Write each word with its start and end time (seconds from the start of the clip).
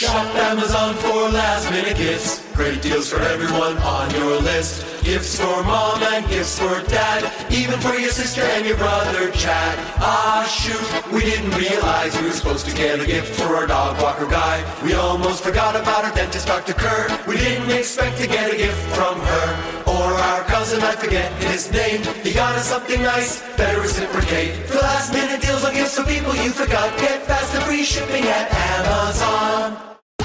Shop 0.00 0.34
Amazon 0.34 0.94
for 0.94 1.28
last 1.28 1.70
minute 1.70 1.94
gifts. 1.94 2.40
Great 2.54 2.80
deals 2.80 3.10
for 3.10 3.20
everyone 3.20 3.76
on 3.84 4.10
your 4.14 4.40
list. 4.40 5.04
Gifts 5.04 5.38
for 5.38 5.62
mom 5.64 6.02
and 6.02 6.26
gifts 6.26 6.58
for 6.58 6.80
dad. 6.88 7.30
Even 7.52 7.78
for 7.80 7.92
your 7.92 8.08
sister 8.10 8.40
and 8.40 8.64
your 8.64 8.78
brother 8.78 9.30
Chad. 9.32 9.76
Ah, 10.00 10.48
shoot, 10.48 11.12
we 11.12 11.20
didn't 11.20 11.50
realize 11.50 12.18
we 12.18 12.28
were 12.28 12.32
supposed 12.32 12.64
to 12.64 12.74
get 12.74 12.98
a 12.98 13.04
gift 13.04 13.38
for 13.38 13.54
our 13.54 13.66
dog 13.66 14.00
walker 14.00 14.24
guy. 14.24 14.64
We 14.82 14.94
almost 14.94 15.44
forgot 15.44 15.76
about 15.76 16.06
our 16.06 16.14
dentist, 16.14 16.46
Dr. 16.46 16.72
Kerr. 16.72 17.06
We 17.28 17.36
didn't 17.36 17.70
expect 17.70 18.16
to 18.22 18.26
get 18.26 18.50
a 18.50 18.56
gift 18.56 18.80
from 18.96 19.20
her. 19.20 19.82
Or 19.84 20.14
our 20.16 20.44
cousin, 20.44 20.80
I 20.80 20.92
forget 20.92 21.30
his 21.42 21.70
name. 21.72 22.00
He 22.24 22.32
got 22.32 22.56
us 22.56 22.70
something 22.70 23.02
nice, 23.02 23.42
better 23.58 23.82
reciprocate. 23.82 24.64
For 24.64 24.78
last 24.78 25.12
minute 25.12 25.42
deals 25.42 25.62
on 25.62 25.74
gifts 25.74 25.98
for 25.98 26.04
people 26.04 26.34
you 26.36 26.52
forgot. 26.52 26.88
Get 26.98 27.26
fast 27.26 27.54
and 27.54 27.64
free 27.64 27.84
shipping 27.84 28.24
at 28.24 28.50
Amazon. 28.50 29.89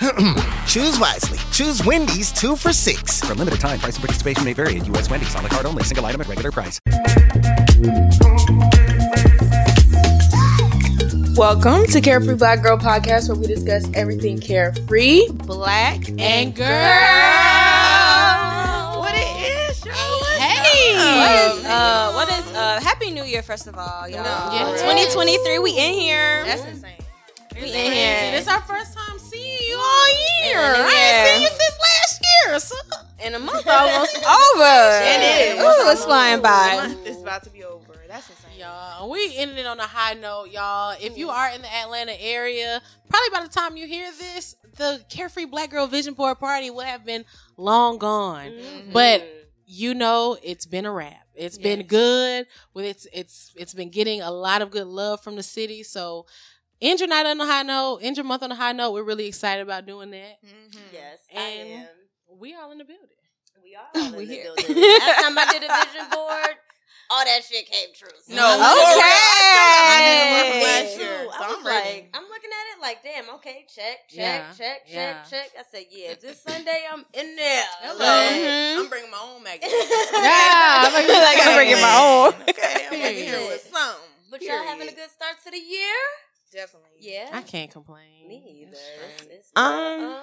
Choose 0.66 0.98
wisely. 1.00 1.38
Choose 1.52 1.84
Wendy's 1.84 2.30
two 2.32 2.54
for 2.54 2.72
six. 2.72 3.20
For 3.20 3.32
a 3.32 3.34
limited 3.34 3.58
time, 3.58 3.80
price 3.80 3.96
and 3.96 4.04
participation 4.04 4.44
may 4.44 4.52
vary 4.52 4.78
at 4.78 4.86
U.S. 4.88 5.10
Wendy's 5.10 5.34
on 5.34 5.42
the 5.42 5.48
card 5.48 5.66
only. 5.66 5.82
Single 5.82 6.06
item 6.06 6.20
at 6.20 6.28
regular 6.28 6.52
price. 6.52 6.78
Welcome 11.36 11.86
to 11.86 12.00
Carefree 12.00 12.34
Black 12.36 12.62
Girl 12.62 12.78
Podcast, 12.78 13.28
where 13.28 13.38
we 13.38 13.46
discuss 13.48 13.88
everything 13.94 14.40
carefree, 14.40 15.28
black, 15.32 16.08
and 16.18 16.54
girl. 16.54 16.68
What 19.00 19.14
it 19.16 19.70
is, 19.70 19.84
y'all? 19.84 19.94
Hey, 20.38 20.94
What 20.94 21.58
is 21.58 21.64
uh 21.64 22.12
what 22.14 22.28
is 22.28 22.56
uh 22.56 22.80
Happy 22.82 23.10
New 23.10 23.24
Year 23.24 23.42
first 23.42 23.66
of 23.66 23.74
all, 23.76 24.08
y'all. 24.08 24.22
Yeah. 24.54 24.76
2023, 24.78 25.58
we 25.58 25.70
in 25.72 25.94
here. 25.94 26.44
That's 26.44 26.64
insane. 26.64 26.94
In 27.66 27.92
here. 27.92 28.30
This 28.32 28.42
is 28.42 28.48
our 28.48 28.62
first 28.62 28.96
time 28.96 29.18
seeing 29.18 29.58
you 29.68 29.76
all 29.76 30.08
year. 30.44 30.58
I 30.60 30.92
ain't 30.94 31.28
seen 31.28 31.42
you 31.42 31.48
since 31.48 31.78
last 31.80 32.24
year. 32.46 32.58
So. 32.60 32.76
And 33.20 33.34
a 33.34 33.38
month 33.38 33.66
almost 33.66 34.16
over. 34.16 35.00
It 35.02 35.56
is. 35.56 35.60
Ooh, 35.60 35.90
it's 35.90 36.04
flying 36.04 36.40
by. 36.40 36.94
It's 37.04 37.20
about 37.20 37.42
to 37.44 37.50
be 37.50 37.64
over. 37.64 37.94
That's 38.08 38.30
insane. 38.30 38.60
Y'all, 38.60 39.10
we 39.10 39.36
ended 39.36 39.58
it 39.58 39.66
on 39.66 39.78
a 39.78 39.86
high 39.86 40.14
note, 40.14 40.50
y'all. 40.50 40.96
If 41.00 41.18
you 41.18 41.28
are 41.28 41.50
in 41.50 41.60
the 41.60 41.72
Atlanta 41.72 42.18
area, 42.20 42.80
probably 43.08 43.28
by 43.32 43.42
the 43.42 43.52
time 43.52 43.76
you 43.76 43.86
hear 43.86 44.10
this, 44.18 44.56
the 44.76 45.04
Carefree 45.10 45.44
Black 45.44 45.70
Girl 45.70 45.86
Vision 45.86 46.14
Board 46.14 46.38
Party 46.38 46.70
will 46.70 46.80
have 46.80 47.04
been 47.04 47.24
long 47.56 47.98
gone. 47.98 48.50
Mm-hmm. 48.50 48.92
But 48.92 49.28
you 49.66 49.94
know, 49.94 50.38
it's 50.42 50.64
been 50.64 50.86
a 50.86 50.90
wrap. 50.90 51.26
It's 51.34 51.58
been 51.58 51.82
good. 51.82 52.46
With 52.72 52.86
it's 52.86 53.06
it's 53.12 53.52
it's 53.56 53.74
been 53.74 53.90
getting 53.90 54.22
a 54.22 54.30
lot 54.30 54.62
of 54.62 54.70
good 54.70 54.86
love 54.86 55.22
from 55.22 55.36
the 55.36 55.42
city. 55.42 55.82
So 55.82 56.26
end 56.80 57.00
your 57.00 57.08
night 57.08 57.26
on 57.26 57.40
a 57.40 57.46
high 57.46 57.62
note, 57.62 57.98
end 58.02 58.16
your 58.16 58.24
month 58.24 58.42
on 58.42 58.52
a 58.52 58.54
high 58.56 58.72
note. 58.72 58.92
We're 58.92 59.02
really 59.04 59.26
excited 59.26 59.62
about 59.62 59.86
doing 59.86 60.10
that. 60.12 60.38
Yes, 60.92 61.18
And 61.34 61.40
I 61.40 61.72
am. 61.82 61.86
we 62.38 62.54
all 62.54 62.70
in 62.72 62.78
the 62.78 62.84
building. 62.84 63.08
We 63.62 63.74
are 63.74 63.88
all 63.94 64.12
in 64.12 64.16
We 64.16 64.26
the 64.26 64.34
here. 64.34 64.44
building. 64.44 64.76
Last 64.76 65.20
time 65.22 65.38
I 65.38 65.46
did 65.52 65.62
a 65.64 65.68
vision 65.68 66.08
board, 66.12 66.54
all 67.10 67.24
that 67.24 67.40
shit 67.44 67.66
came 67.66 67.88
true. 67.94 68.08
So 68.22 68.34
No, 68.34 68.44
I'm 68.46 68.96
okay. 68.96 69.16
I 69.90 69.98
did 70.04 70.46
it 70.46 70.64
last 70.64 70.98
year, 70.98 71.18
Too. 71.24 71.30
so 71.32 71.44
I 71.44 71.48
was 71.48 71.56
I'm 71.60 71.66
ready. 71.66 71.88
like, 71.88 72.10
I'm 72.14 72.22
looking 72.28 72.50
at 72.52 72.64
it 72.76 72.80
like, 72.80 73.02
damn, 73.02 73.34
okay, 73.36 73.64
check, 73.68 74.08
check, 74.08 74.12
Yeah, 74.12 74.52
check, 74.56 74.86
check, 74.86 74.88
yeah. 74.88 75.22
check. 75.28 75.50
I 75.58 75.62
said, 75.72 75.84
yeah, 75.90 76.14
this 76.20 76.42
Sunday 76.42 76.82
I'm 76.90 77.04
in 77.14 77.34
there. 77.36 77.64
Hello. 77.80 77.98
Like, 78.04 78.40
Mhm. 78.40 78.78
I'm 78.84 78.88
bringing 78.88 79.10
my 79.10 79.20
own 79.24 79.42
magazine. 79.42 79.72
Yeah, 80.12 80.84
I'm 80.86 80.92
like, 80.92 81.08
Like, 81.08 81.40
I'm 81.46 81.54
bringing 81.56 81.80
my 81.80 81.96
own. 81.96 82.34
Okay, 82.48 82.86
I'm 82.86 82.90
Period. 82.92 83.16
in 83.18 83.24
here 83.26 83.48
with 83.48 83.68
some. 83.72 83.96
But 84.30 84.42
y'all 84.42 84.62
having 84.64 84.88
a 84.88 84.92
good 84.92 85.10
start 85.10 85.36
to 85.44 85.50
the 85.50 85.58
year? 85.58 85.96
Definitely. 86.50 86.88
Yeah. 87.00 87.28
I 87.32 87.42
can't 87.42 87.70
complain. 87.70 88.26
Me 88.26 88.62
either. 88.62 88.70
That's. 88.72 89.22
It's 89.30 89.52
Um, 89.54 90.18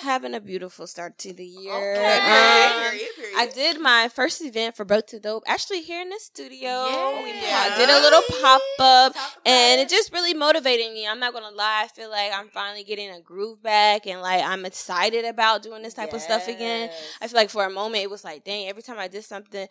having 0.00 0.34
a 0.34 0.40
beautiful 0.40 0.86
start 0.86 1.18
to 1.18 1.32
the 1.32 1.44
year. 1.44 1.92
Okay. 1.94 2.16
Um, 2.16 2.90
Period, 2.90 3.08
period. 3.16 3.34
I 3.36 3.46
did 3.46 3.80
my 3.80 4.08
first 4.08 4.42
event 4.42 4.74
for 4.76 4.84
Broke 4.84 5.06
to 5.08 5.20
Dope 5.20 5.44
actually 5.46 5.82
here 5.82 6.00
in 6.00 6.08
the 6.08 6.18
studio. 6.18 6.68
Yeah. 6.68 7.70
I 7.72 7.76
did 7.76 7.90
a 7.90 8.00
little 8.00 8.22
pop 8.40 8.62
up 8.78 9.14
and 9.44 9.80
it 9.80 9.88
just 9.88 10.12
really 10.12 10.34
motivated 10.34 10.92
me. 10.92 11.06
I'm 11.06 11.20
not 11.20 11.32
gonna 11.32 11.50
lie, 11.54 11.82
I 11.84 11.88
feel 11.88 12.10
like 12.10 12.32
I'm 12.32 12.48
finally 12.48 12.84
getting 12.84 13.10
a 13.10 13.20
groove 13.20 13.62
back 13.62 14.06
and 14.06 14.20
like 14.22 14.42
I'm 14.42 14.64
excited 14.64 15.24
about 15.24 15.62
doing 15.62 15.82
this 15.82 15.94
type 15.94 16.12
of 16.12 16.20
stuff 16.22 16.48
again. 16.48 16.90
I 17.20 17.28
feel 17.28 17.36
like 17.36 17.50
for 17.50 17.64
a 17.64 17.70
moment 17.70 18.02
it 18.02 18.10
was 18.10 18.24
like, 18.24 18.44
dang, 18.44 18.68
every 18.68 18.82
time 18.82 18.98
I 18.98 19.08
did 19.08 19.24
something, 19.24 19.66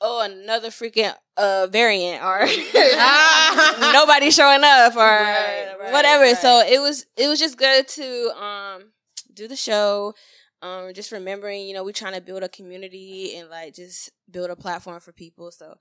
oh, 0.00 0.20
another 0.22 0.68
freaking 0.70 1.14
uh 1.36 1.66
variant 1.70 2.22
or 2.24 2.40
nobody 3.92 4.30
showing 4.30 4.62
up 4.64 4.94
or 4.96 5.00
Right, 5.00 5.74
right, 5.80 5.92
whatever. 5.92 6.24
right. 6.24 6.36
So 6.36 6.60
it 6.60 6.80
was 6.80 7.06
it 7.16 7.28
was 7.28 7.38
just 7.38 7.56
good 7.56 7.86
to 7.88 8.30
um 8.42 8.84
do 9.32 9.48
the 9.48 9.56
show. 9.56 10.14
Um, 10.62 10.92
just 10.92 11.10
remembering, 11.10 11.66
you 11.66 11.72
know, 11.72 11.82
we're 11.84 11.92
trying 11.92 12.12
to 12.12 12.20
build 12.20 12.42
a 12.42 12.48
community 12.50 13.34
and 13.36 13.48
like 13.48 13.74
just 13.74 14.10
build 14.30 14.50
a 14.50 14.56
platform 14.56 15.00
for 15.00 15.10
people. 15.10 15.50
So 15.50 15.74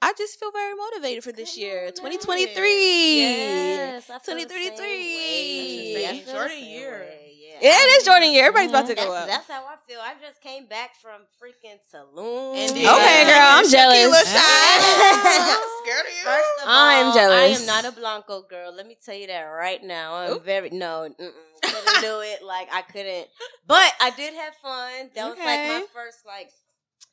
I 0.00 0.14
just 0.16 0.40
feel 0.40 0.50
very 0.52 0.74
motivated 0.74 1.22
for 1.22 1.32
this 1.32 1.54
Come 1.54 1.62
year, 1.64 1.86
on, 1.88 1.92
2023. 1.92 3.18
Yes, 3.20 4.08
I 4.08 4.18
feel 4.20 4.34
the 4.36 4.40
same 4.40 4.48
2023. 4.48 4.86
way. 4.86 6.06
I 6.08 6.12
feel 6.20 6.24
the 6.24 6.32
Jordan 6.32 6.64
year. 6.64 7.00
way, 7.00 7.29
Yeah, 7.60 7.70
Yeah, 7.70 7.76
it 7.76 7.90
is 8.00 8.04
Jordan 8.04 8.32
year. 8.32 8.46
Everybody's 8.46 8.70
about 8.70 8.86
to 8.86 8.94
that's, 8.94 9.06
go 9.06 9.14
up. 9.14 9.26
That's 9.26 9.48
how 9.48 9.64
I 9.64 9.76
feel. 9.86 10.00
I 10.00 10.14
just 10.20 10.40
came 10.40 10.66
back 10.66 10.96
from 11.00 11.22
freaking 11.40 11.78
Tulum. 11.92 12.56
Indeed. 12.56 12.86
Okay, 12.86 13.24
girl, 13.24 13.40
I'm 13.40 13.68
jealous. 13.68 13.98
Tequila 13.98 14.24
shot. 14.24 15.60
Scared 15.84 16.06
of 16.06 16.12
you? 16.12 16.24
First 16.24 16.50
of 16.62 16.68
I'm 16.68 17.06
all, 17.06 17.14
jealous. 17.14 17.58
I 17.58 17.60
am 17.60 17.66
not 17.66 17.84
a 17.84 17.92
Blanco 17.92 18.42
girl. 18.42 18.72
Let 18.74 18.86
me 18.86 18.96
tell 19.04 19.14
you 19.14 19.26
that 19.28 19.42
right 19.42 19.82
now. 19.82 20.14
I'm 20.14 20.40
very 20.40 20.70
no, 20.70 21.08
mm-mm, 21.08 21.30
couldn't 21.62 22.00
do 22.02 22.20
it. 22.20 22.42
Like 22.44 22.68
I 22.72 22.82
couldn't, 22.82 23.28
but 23.66 23.92
I 24.00 24.10
did 24.10 24.34
have 24.34 24.54
fun. 24.56 25.10
That 25.14 25.28
was 25.28 25.38
like 25.38 25.68
my 25.68 25.84
first 25.92 26.24
like 26.26 26.50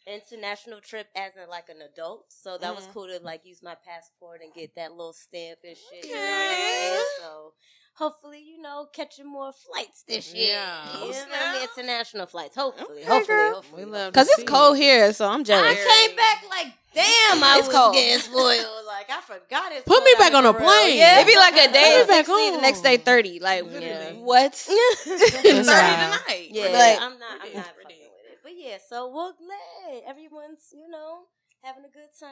international 0.06 0.80
trip 0.80 1.08
as 1.16 1.34
a, 1.36 1.50
like 1.50 1.68
an 1.70 1.82
adult. 1.82 2.26
So 2.30 2.58
that 2.58 2.74
was 2.76 2.86
Mhm. 2.88 2.94
cool 2.94 3.08
to 3.08 3.20
like 3.24 3.46
use 3.46 3.62
my 3.62 3.76
passport 3.76 4.42
and 4.42 4.54
get 4.54 4.76
that 4.76 4.92
little 4.92 5.14
stamp 5.14 5.60
and 5.64 5.76
shit. 5.76 6.06
you 6.06 6.16
know 6.16 6.22
what 6.22 6.30
I 6.30 6.96
mean? 6.96 7.06
So. 7.20 7.54
Hopefully, 7.98 8.40
you 8.46 8.62
know, 8.62 8.88
catching 8.94 9.26
more 9.26 9.52
flights 9.52 10.04
this 10.08 10.32
year. 10.34 10.50
Yeah. 10.54 10.84
You 10.86 10.90
oh, 10.94 11.00
know 11.00 11.06
Oh, 11.08 11.20
what 11.30 11.30
I 11.42 11.54
mean? 11.54 11.64
International 11.76 12.26
flights. 12.28 12.56
Hopefully, 12.56 13.00
Okay, 13.02 13.04
hopefully, 13.06 13.26
girl. 13.38 13.54
hopefully. 13.56 13.86
We 13.86 13.92
love 13.92 14.14
Cause 14.14 14.28
it's 14.30 14.44
cold 14.44 14.78
it. 14.78 14.82
here, 14.84 15.14
so 15.14 15.28
I'm 15.28 15.44
jealous. 15.44 15.76
I 15.80 16.06
came 16.08 16.16
back 16.16 16.44
like, 16.48 16.74
damn, 16.94 17.44
I 17.44 17.56
It's 17.58 17.68
was 17.68 17.76
cold. 17.76 17.94
getting 17.96 18.20
spoiled. 18.30 18.86
Like 18.86 19.10
I 19.10 19.22
forgot 19.22 19.72
it. 19.72 19.84
Put 19.86 20.04
me 20.04 20.14
back 20.20 20.34
on 20.36 20.46
a 20.46 20.54
plane. 20.54 20.96
Yeah, 20.98 21.16
it'd 21.22 21.28
be 21.28 21.36
like 21.36 21.56
a 21.56 21.72
day 21.74 21.94
Put 21.96 22.02
of 22.04 22.08
me 22.10 22.14
back 22.14 22.26
60, 22.28 22.52
the 22.56 22.62
next 22.62 22.82
day 22.82 22.98
30. 22.98 23.40
Like, 23.40 23.64
Yeah. 23.80 24.12
what? 24.14 24.54
30 24.56 25.42
tonight. 25.42 26.48
Yeah, 26.52 26.64
Like- 26.68 27.02
I'm 27.02 27.18
not. 27.18 27.42
I'm 27.42 27.54
not 27.54 27.66
what 27.66 27.82
fucking 27.82 27.98
with 27.98 28.32
it. 28.32 28.40
But 28.44 28.52
yeah, 28.56 28.78
so 28.88 29.10
we'll 29.12 29.34
glad 29.34 30.04
everyone's 30.08 30.70
you 30.72 30.88
know 30.88 31.22
having 31.64 31.84
a 31.84 31.90
good 31.90 32.10
time. 32.20 32.30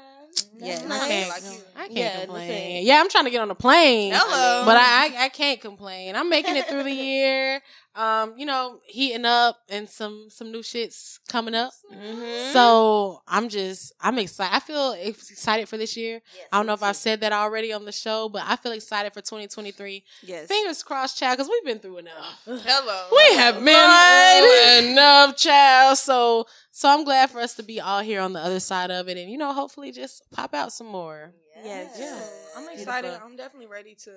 That's 0.59 0.81
Yes. 0.84 0.86
I 0.86 1.08
can't, 1.08 1.63
I 1.75 1.80
can't 1.88 1.91
Yeah, 1.97 2.19
complain. 2.25 2.86
Yeah, 2.86 3.00
I'm 3.02 3.09
trying 3.09 3.25
to 3.25 3.30
get 3.31 3.41
on 3.41 3.52
a 3.52 3.56
plane. 3.56 4.13
Hello. 4.16 4.63
But 4.66 4.78
I, 4.78 5.08
I 5.22 5.25
I 5.25 5.30
can't 5.30 5.59
complain. 5.59 6.16
I'm 6.16 6.30
making 6.30 6.56
it 6.56 6.68
through 6.68 6.84
the 6.84 6.91
year. 7.09 7.62
Um, 7.96 8.34
you 8.38 8.46
know, 8.46 8.80
heating 8.86 9.24
up 9.25 9.58
and 9.69 9.90
some 9.90 10.28
some 10.30 10.52
new 10.52 10.59
shits 10.62 11.19
coming 11.30 11.56
up. 11.56 11.72
Mhm. 11.94 12.52
So 12.53 13.22
I'm 13.28 13.47
just 13.50 13.94
I'm 14.02 14.18
excited. 14.19 14.53
I 14.56 14.59
feel 14.59 14.91
excited 14.94 15.68
for 15.69 15.78
this 15.78 15.95
year. 15.95 16.21
Yes, 16.36 16.48
I 16.51 16.57
don't 16.57 16.66
know 16.66 16.74
me 16.74 16.75
if 16.75 16.83
I 16.83 16.92
too. 16.92 16.95
said 16.98 17.21
that 17.21 17.31
already 17.33 17.71
on 17.74 17.86
the 17.86 17.92
show, 17.94 18.28
but 18.30 18.44
I 18.45 18.56
feel 18.57 18.74
excited 18.74 19.13
for 19.13 19.21
2023. 19.21 20.04
yes. 20.24 20.48
Fingers 20.48 20.83
crossed, 20.83 21.18
child, 21.18 21.38
because 21.38 21.50
we've 21.50 21.63
been 21.66 21.80
through 21.80 21.98
enough. 22.00 22.42
Hello. 22.45 23.07
We 23.12 23.36
have 23.38 23.63
been 23.63 24.83
through 24.83 24.89
enough, 24.92 25.38
child. 25.38 25.98
So 25.98 26.48
so 26.75 26.89
I'm 26.89 27.06
glad 27.06 27.30
for 27.30 27.39
us 27.39 27.54
to 27.56 27.63
be 27.63 27.80
all 27.80 28.01
here 28.01 28.19
on 28.19 28.33
the 28.33 28.42
other 28.42 28.60
side 28.60 28.92
of 28.92 29.07
it, 29.07 29.18
and 29.18 29.31
you 29.31 29.38
know, 29.38 29.54
hopefully, 29.54 29.94
just 29.94 30.30
pop 30.30 30.54
out 30.54 30.74
some 30.74 30.88
more. 30.88 31.31
Yes. 31.63 31.95
Yeah, 31.98 32.19
I'm 32.57 32.68
Beautiful. 32.68 32.81
excited. 32.81 33.19
I'm 33.24 33.38
definitely 33.38 33.68
ready 33.68 33.95
to 34.04 34.12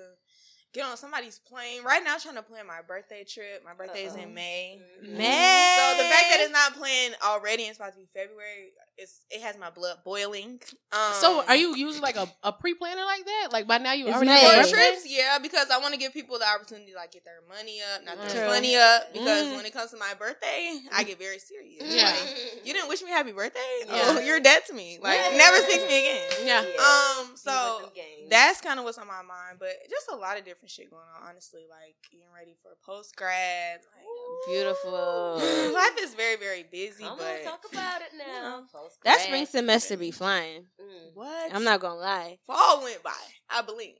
get 0.73 0.83
on 0.83 0.97
somebody's 0.97 1.39
plane. 1.39 1.85
Right 1.85 2.03
now, 2.03 2.15
I'm 2.15 2.19
trying 2.19 2.35
to 2.35 2.41
plan 2.41 2.67
my 2.67 2.81
birthday 2.85 3.23
trip. 3.23 3.63
My 3.63 3.73
birthday 3.73 4.03
is 4.03 4.13
Uh-oh. 4.13 4.23
in 4.23 4.33
May. 4.33 4.81
Man. 5.01 5.77
So 5.79 6.03
the 6.03 6.09
fact 6.09 6.25
that 6.31 6.39
it's 6.41 6.51
not 6.51 6.75
planned 6.75 7.15
already 7.25 7.63
and 7.63 7.69
it's 7.71 7.79
about 7.79 7.93
to 7.93 7.99
be 7.99 8.07
February, 8.13 8.73
it's 9.01 9.21
it 9.29 9.41
has 9.41 9.57
my 9.57 9.69
blood 9.69 9.97
boiling. 10.03 10.59
Um, 10.91 11.13
So 11.13 11.43
are 11.47 11.55
you 11.55 11.75
using 11.75 12.01
like 12.01 12.15
a, 12.17 12.27
a 12.43 12.51
pre 12.51 12.73
planner 12.73 13.05
like 13.05 13.25
that? 13.25 13.49
Like 13.51 13.67
by 13.67 13.77
now 13.77 13.93
you 13.93 14.07
It's 14.07 14.15
already 14.15 14.31
made. 14.31 14.39
have 14.41 14.51
for 14.51 14.55
a 14.55 14.57
Right. 14.59 14.71
birthday? 14.71 14.89
trips? 14.91 15.03
Yeah, 15.07 15.37
because 15.41 15.69
I 15.71 15.77
want 15.79 15.93
to 15.93 15.99
give 15.99 16.13
people 16.13 16.37
the 16.39 16.47
opportunity 16.47 16.91
to 16.91 16.97
like 16.97 17.11
get 17.11 17.23
their 17.25 17.41
money 17.47 17.79
up, 17.95 18.03
not 18.05 18.15
True. 18.29 18.33
their 18.39 18.47
money 18.49 18.75
up. 18.75 19.13
Because 19.13 19.47
Mm. 19.47 19.55
when 19.55 19.65
it 19.65 19.73
comes 19.73 19.91
to 19.91 19.97
my 19.97 20.13
birthday, 20.13 20.79
I 20.91 21.03
get 21.03 21.17
very 21.17 21.39
serious. 21.39 21.83
Yeah. 21.85 22.05
Like, 22.11 22.65
you 22.65 22.73
didn't 22.73 22.89
wish 22.89 23.01
me 23.01 23.09
happy 23.11 23.31
birthday. 23.31 23.59
Yeah. 23.87 24.01
Oh, 24.05 24.19
you're 24.25 24.39
dead 24.39 24.65
to 24.67 24.73
me. 24.73 24.99
Like 25.01 25.19
never 25.37 25.57
speak 25.63 25.81
to 25.81 25.87
me 25.87 25.99
again. 25.99 26.29
Yeah. 26.45 26.59
Um, 26.59 27.35
so 27.35 27.49
See 27.49 27.49
what 27.49 27.81
them 27.81 27.91
games. 27.95 28.29
that's 28.29 28.61
kind 28.61 28.77
of 28.79 28.85
what's 28.85 28.97
on 28.97 29.07
my 29.07 29.21
mind, 29.23 29.57
but 29.59 29.71
just 29.89 30.09
a 30.11 30.15
lot 30.15 30.37
of 30.37 30.43
different 30.45 30.69
shit 30.71 30.89
going 30.89 31.03
on. 31.15 31.29
Honestly, 31.29 31.65
like 31.69 31.95
getting 32.11 32.27
ready 32.35 32.55
for 32.61 32.75
post 32.85 33.15
grad. 33.15 33.79
Like, 33.79 34.05
Beautiful. 34.47 35.35
life 35.73 35.95
is 36.01 36.13
very 36.15 36.35
very 36.37 36.63
busy, 36.63 37.03
Come 37.03 37.17
but 37.17 37.39
on, 37.39 37.43
talk 37.43 37.63
about 37.71 38.01
it 38.01 38.11
now. 38.17 38.63
That 39.03 39.19
spring 39.21 39.45
semester 39.45 39.97
be 39.97 40.11
flying. 40.11 40.65
Mm. 40.81 41.11
what? 41.13 41.53
I'm 41.55 41.63
not 41.63 41.79
gonna 41.79 41.95
lie. 41.99 42.39
Fall 42.45 42.83
went 42.83 43.01
by. 43.03 43.11
I 43.49 43.61
blinked. 43.61 43.99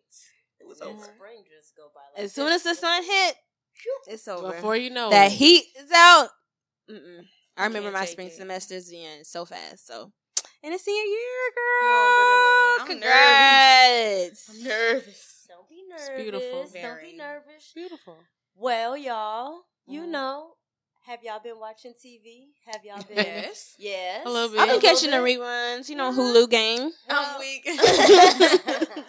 It 0.60 0.68
was 0.68 0.82
And 0.82 0.92
over. 0.92 1.04
spring 1.04 1.44
just 1.50 1.76
go 1.76 1.88
by. 1.94 2.02
Like 2.16 2.26
As 2.26 2.34
soon 2.34 2.52
as 2.52 2.64
the 2.64 2.76
sun 2.76 3.04
hit, 3.04 3.36
it's 4.08 4.28
over. 4.28 4.52
Before 4.54 4.76
you 4.76 4.90
know 4.90 5.10
that 5.10 5.32
it. 5.32 5.36
heat 5.36 5.66
is 5.80 5.92
out. 5.92 6.30
Mm-mm. 6.90 7.26
I 7.58 7.66
remember 7.66 7.92
my 7.92 8.06
spring 8.06 8.28
it. 8.28 8.34
semesters 8.34 8.90
being 8.90 9.24
so 9.24 9.46
fast. 9.46 9.86
So, 9.88 10.12
and 10.64 10.74
it's 10.74 10.84
senior 10.84 11.02
year, 11.04 11.52
girl. 11.56 11.92
literally. 11.94 12.82
I'm 12.82 12.88
Congrats. 12.88 14.50
I'm 14.50 14.64
nervous. 14.64 15.48
Don't 15.48 15.70
be 15.70 15.84
nervous. 15.90 16.10
beautiful. 16.16 16.70
Don't 16.82 17.02
be 17.02 17.18
nervous. 17.18 17.72
beautiful. 17.74 18.18
Well, 18.56 18.98
y'all, 18.98 19.62
you 19.88 20.02
Mhm. 20.02 20.10
know, 20.10 20.54
have 21.06 21.24
y'all 21.24 21.40
been 21.40 21.60
watching 21.60 21.94
TV? 21.94 22.48
Have 22.72 22.84
y'all 22.86 23.02
been? 23.04 23.18
Yes. 23.18 23.76
Yes. 23.80 24.26
A 24.26 24.30
little 24.30 24.50
bit. 24.50 24.60
I've 24.60 24.68
been 24.68 24.76
A 24.76 24.76
little 24.76 24.90
catching 24.90 25.12
the 25.12 25.18
reruns. 25.18 25.90
You 25.90 25.96
know, 25.96 26.12
Hulu 26.12 26.50
gang. 26.50 26.92
I'm 27.10 27.40
weak. 27.40 27.68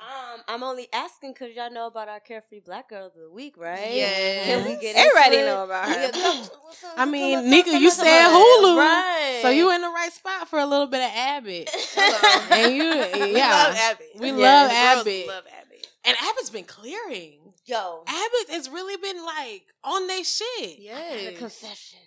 um, 0.00 0.40
I'm 0.48 0.62
only 0.62 0.88
asking 0.92 1.32
because 1.32 1.54
y'all 1.56 1.72
know 1.72 1.86
about 1.86 2.08
our 2.08 2.20
carefree 2.20 2.60
black 2.60 2.90
girl 2.90 3.06
of 3.06 3.14
the 3.14 3.30
week, 3.30 3.54
right? 3.56 3.92
Yes. 3.94 4.46
Can 4.46 4.64
we 4.66 4.76
get 4.80 4.96
Everybody 4.96 5.36
know 5.46 5.64
about 5.64 5.88
her. 5.88 5.94
Yeah, 5.94 6.10
come- 6.10 6.36
what's 6.62 6.84
up? 6.84 6.92
I 6.96 7.04
mean, 7.06 7.48
Nika, 7.48 7.78
you 7.78 7.90
said 7.90 8.26
on. 8.26 8.32
Hulu, 8.34 8.76
right? 8.78 9.38
So 9.42 9.48
you 9.48 9.72
in 9.74 9.80
the 9.80 9.88
right 9.88 10.12
spot 10.12 10.48
for 10.48 10.58
a 10.58 10.66
little 10.66 10.86
bit 10.88 11.00
of 11.02 11.10
Abbott. 11.14 11.70
Hello. 11.72 12.46
and 12.50 12.74
you, 12.74 12.84
yeah, 12.84 13.14
We 13.24 13.32
love 13.40 13.76
Abby. 13.76 14.04
we 14.18 14.28
Yes. 14.28 14.38
love 14.38 14.70
Abbott. 15.00 15.26
Love 15.28 15.44
Abby. 15.60 15.82
And 16.04 16.16
Abbott's 16.22 16.50
been 16.50 16.64
clearing. 16.64 17.45
Yo. 17.66 18.02
Abbott 18.06 18.50
has 18.50 18.68
really 18.70 18.96
been 18.96 19.24
like 19.24 19.64
on 19.84 20.06
their 20.06 20.24
shit. 20.24 20.80
I 20.92 20.98
have 20.98 21.34
a 21.34 21.36
confession. 21.36 21.98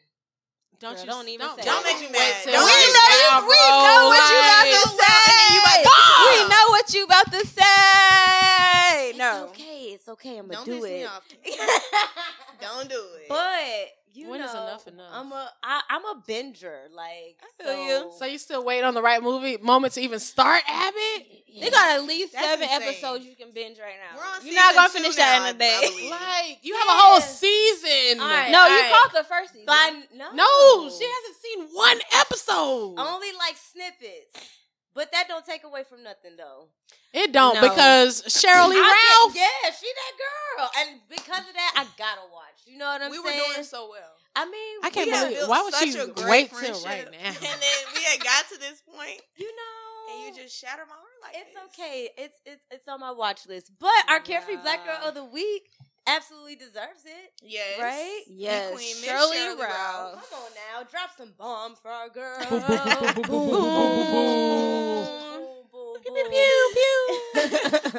Don't 0.79 0.95
Girl, 0.95 1.03
you? 1.03 1.11
don't 1.11 1.27
even 1.27 1.47
say 1.57 1.61
Don't 1.63 1.85
it. 1.85 1.91
make 1.91 1.99
me 1.99 2.05
wait 2.07 2.11
mad. 2.13 2.35
till 2.43 2.53
Don't 2.53 2.63
right 2.63 2.79
make 2.79 2.87
me 2.87 2.93
now, 2.95 3.35
mad. 3.35 3.43
we 3.43 3.59
bro. 3.59 3.67
know 3.83 4.07
what 4.07 4.23
you 4.31 4.39
about 4.39 4.63
to 4.63 4.81
say. 4.95 5.53
you 5.53 5.59
about 5.59 5.83
to- 5.83 6.29
We 6.29 6.37
know 6.47 6.65
what 6.69 6.93
you 6.93 7.03
about 7.03 7.31
to 7.33 7.41
say. 7.47 9.11
No. 9.11 9.11
It's 9.11 9.17
No. 9.17 9.45
okay. 9.49 9.79
It's 9.91 10.07
okay. 10.07 10.37
I'm 10.37 10.47
gonna 10.47 10.53
Don't 10.53 10.65
do 10.65 10.75
piss 10.75 10.83
me 10.83 11.03
it. 11.03 11.09
off. 11.09 11.23
Don't 12.61 12.89
do 12.89 13.01
it. 13.19 13.27
But 13.27 14.08
you 14.13 14.29
When 14.29 14.39
know, 14.39 14.45
is 14.47 14.51
enough 14.53 14.87
enough? 14.87 15.09
I'm 15.13 15.31
a 15.31 15.49
I, 15.63 15.81
I'm 15.89 16.05
a 16.05 16.21
binger. 16.27 16.89
Like 16.93 17.37
I 17.41 17.63
feel 17.63 17.85
you. 17.85 18.11
So 18.17 18.25
you 18.25 18.37
still 18.37 18.63
wait 18.65 18.83
on 18.83 18.93
the 18.93 19.01
right 19.01 19.21
movie 19.21 19.57
moment 19.57 19.93
to 19.93 20.01
even 20.01 20.19
start 20.19 20.63
Abbott? 20.67 21.27
They 21.59 21.69
got 21.69 21.97
at 21.97 22.03
least 22.03 22.33
That's 22.33 22.45
seven 22.45 22.63
insane. 22.69 22.81
episodes 22.89 23.25
you 23.25 23.35
can 23.35 23.51
binge 23.51 23.79
right 23.79 23.95
now. 23.99 24.17
We're 24.17 24.23
on 24.23 24.45
You're 24.45 24.55
not 24.55 24.75
gonna 24.75 24.87
two 24.89 24.93
finish 24.99 25.17
now, 25.17 25.23
that 25.43 25.49
in 25.49 25.55
a 25.55 25.59
day. 25.59 26.09
Like 26.09 26.59
you 26.61 26.75
have 26.75 26.87
a 26.87 26.91
whole 26.91 27.21
season. 27.21 28.19
All 28.21 28.27
right. 28.27 28.51
No, 28.51 28.67
you 28.67 28.73
Alright. 28.75 28.91
caught 28.93 29.13
the 29.13 29.23
first 29.27 29.53
season. 29.53 29.65
But 29.65 29.93
no, 30.15 30.31
No, 30.33 30.89
she 30.89 31.05
hasn't 31.05 31.37
seen 31.41 31.67
one 31.73 31.99
episode. 32.13 32.95
only 32.97 33.31
like 33.37 33.55
snippets. 33.57 34.47
But 34.93 35.11
that 35.11 35.27
don't 35.27 35.45
take 35.45 35.63
away 35.63 35.83
from 35.83 36.03
nothing 36.03 36.35
though. 36.37 36.67
It 37.13 37.31
don't 37.31 37.55
No. 37.55 37.61
because 37.61 38.21
Sheryl 38.23 38.69
Lee 38.69 38.77
I 38.77 39.19
Ralph. 39.21 39.33
can- 39.33 39.49
yeah, 39.63 39.71
she 39.71 39.87
that 39.87 40.13
girl, 40.17 40.71
and 40.77 40.99
because 41.09 41.47
of 41.47 41.53
that, 41.53 41.73
I 41.75 41.85
gotta 41.97 42.27
watch. 42.31 42.61
You 42.65 42.77
know 42.77 42.85
what 42.85 43.01
I'm 43.01 43.11
saying? 43.11 43.23
we 43.23 43.29
were 43.29 43.53
doing 43.53 43.63
so 43.63 43.89
well. 43.89 44.15
I 44.35 44.45
mean, 44.45 44.79
I 44.83 44.89
can't 44.89 45.09
believe 45.11 45.37
built 45.37 45.49
why 45.49 45.61
would 45.63 45.73
she 45.75 45.97
a 45.97 46.07
great 46.07 46.51
wait 46.51 46.61
till 46.63 46.83
right 46.85 47.09
now? 47.11 47.17
And 47.17 47.35
then 47.35 47.79
we 47.95 48.03
had 48.03 48.19
got 48.23 48.47
to 48.49 48.59
this 48.59 48.81
point, 48.81 49.21
you 49.37 49.47
know, 49.55 50.13
and 50.27 50.35
you 50.35 50.43
just 50.43 50.55
shattered 50.57 50.87
my 50.87 50.93
heart 50.95 51.05
like 51.23 51.35
it's 51.35 51.53
this. 51.53 51.63
okay. 51.79 52.09
It's 52.17 52.37
it's 52.45 52.63
it's 52.71 52.87
on 52.87 52.99
my 52.99 53.11
watch 53.11 53.47
list. 53.47 53.71
But 53.79 53.91
our 54.07 54.19
carefree 54.19 54.57
black 54.57 54.85
girl 54.85 54.99
of 55.07 55.15
the 55.15 55.25
week 55.25 55.69
absolutely 56.15 56.55
deserves 56.55 57.05
it. 57.05 57.31
Yes. 57.43 57.79
Right? 57.79 58.21
Yes. 58.27 58.73
Queen, 58.73 58.95
Shirley, 58.95 59.37
Shirley 59.37 59.61
Ralph. 59.61 60.15
Ralph. 60.15 60.29
Come 60.29 60.39
on 60.39 60.51
now. 60.55 60.83
Drop 60.89 61.09
some 61.17 61.33
bombs 61.37 61.79
for 61.79 61.89
our 61.89 62.09
girl. 62.09 62.45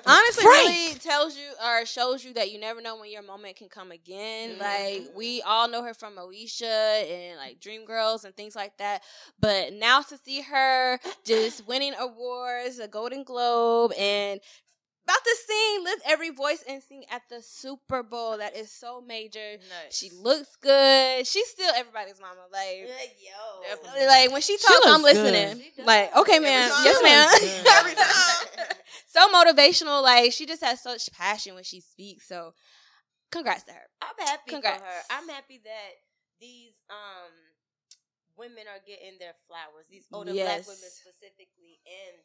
Honestly, 0.06 0.44
really 0.44 0.94
tells 0.98 1.36
you 1.36 1.46
or 1.64 1.86
shows 1.86 2.24
you 2.24 2.32
that 2.34 2.50
you 2.50 2.58
never 2.58 2.80
know 2.80 2.96
when 2.98 3.10
your 3.10 3.22
moment 3.22 3.56
can 3.56 3.68
come 3.68 3.92
again. 3.92 4.56
Mm-hmm. 4.58 4.60
Like 4.60 5.16
we 5.16 5.42
all 5.42 5.68
know 5.68 5.82
her 5.84 5.94
from 5.94 6.16
Moesha 6.16 6.62
and 6.64 7.38
like 7.38 7.60
Dream 7.60 7.84
Girls 7.84 8.24
and 8.24 8.34
things 8.36 8.56
like 8.56 8.76
that. 8.78 9.02
But 9.38 9.72
now 9.74 10.00
to 10.02 10.18
see 10.18 10.40
her 10.42 10.98
just 11.24 11.66
winning 11.66 11.94
awards, 11.98 12.78
a 12.78 12.88
Golden 12.88 13.22
Globe, 13.22 13.92
and 13.98 14.40
about 15.05 15.25
to 15.25 15.37
sing, 15.47 15.85
lift 15.85 16.02
every 16.06 16.31
voice 16.31 16.62
and 16.69 16.82
sing 16.82 17.05
at 17.11 17.23
the 17.31 17.43
Super 17.43 18.02
Bowl. 18.02 18.38
That 18.38 18.56
is 18.56 18.70
so 18.70 19.00
major. 19.00 19.52
Nuts. 19.52 19.97
She 19.97 20.11
looks 20.11 20.56
good. 20.61 21.26
She's 21.26 21.49
still 21.49 21.73
everybody's 21.75 22.20
mama. 22.20 22.41
Like, 22.52 22.88
Yo. 23.20 24.06
Like 24.06 24.31
when 24.32 24.41
she 24.43 24.56
She 24.58 24.67
talks, 24.67 24.87
I'm 24.87 25.02
listening. 25.02 25.55
good. 25.56 25.62
She 25.64 25.73
does. 25.76 25.87
Like, 25.87 26.17
okay, 26.17 26.37
Every 26.37 26.47
ma'am. 26.49 26.70
Yes, 26.85 26.99
She 26.99 27.05
ma'am. 27.05 27.29
looks 27.31 27.41
good. 27.62 27.73
Every 27.79 27.94
time. 27.94 28.76
so 29.08 29.29
motivational. 29.32 30.02
Like 30.02 30.32
she 30.32 30.47
just 30.47 30.62
has 30.62 30.81
such 30.82 31.11
passion 31.12 31.55
when 31.55 31.64
she 31.64 31.81
speaks. 31.81 32.26
So, 32.29 32.53
congrats 33.32 33.64
to 33.64 33.73
her. 33.73 33.87
I'm 34.03 34.26
happy 34.26 34.50
Congrats. 34.50 34.79
for 34.81 34.85
her. 34.87 35.00
I'm 35.11 35.29
happy 35.29 35.61
that 35.64 35.91
these 36.41 36.73
um 36.91 37.32
women 38.37 38.64
are 38.73 38.81
getting 38.87 39.19
their 39.19 39.35
flowers. 39.49 39.87
These 39.91 40.06
older 40.12 40.32
black 40.32 40.67
women 40.67 40.91
specifically, 40.91 41.81
and 41.87 42.17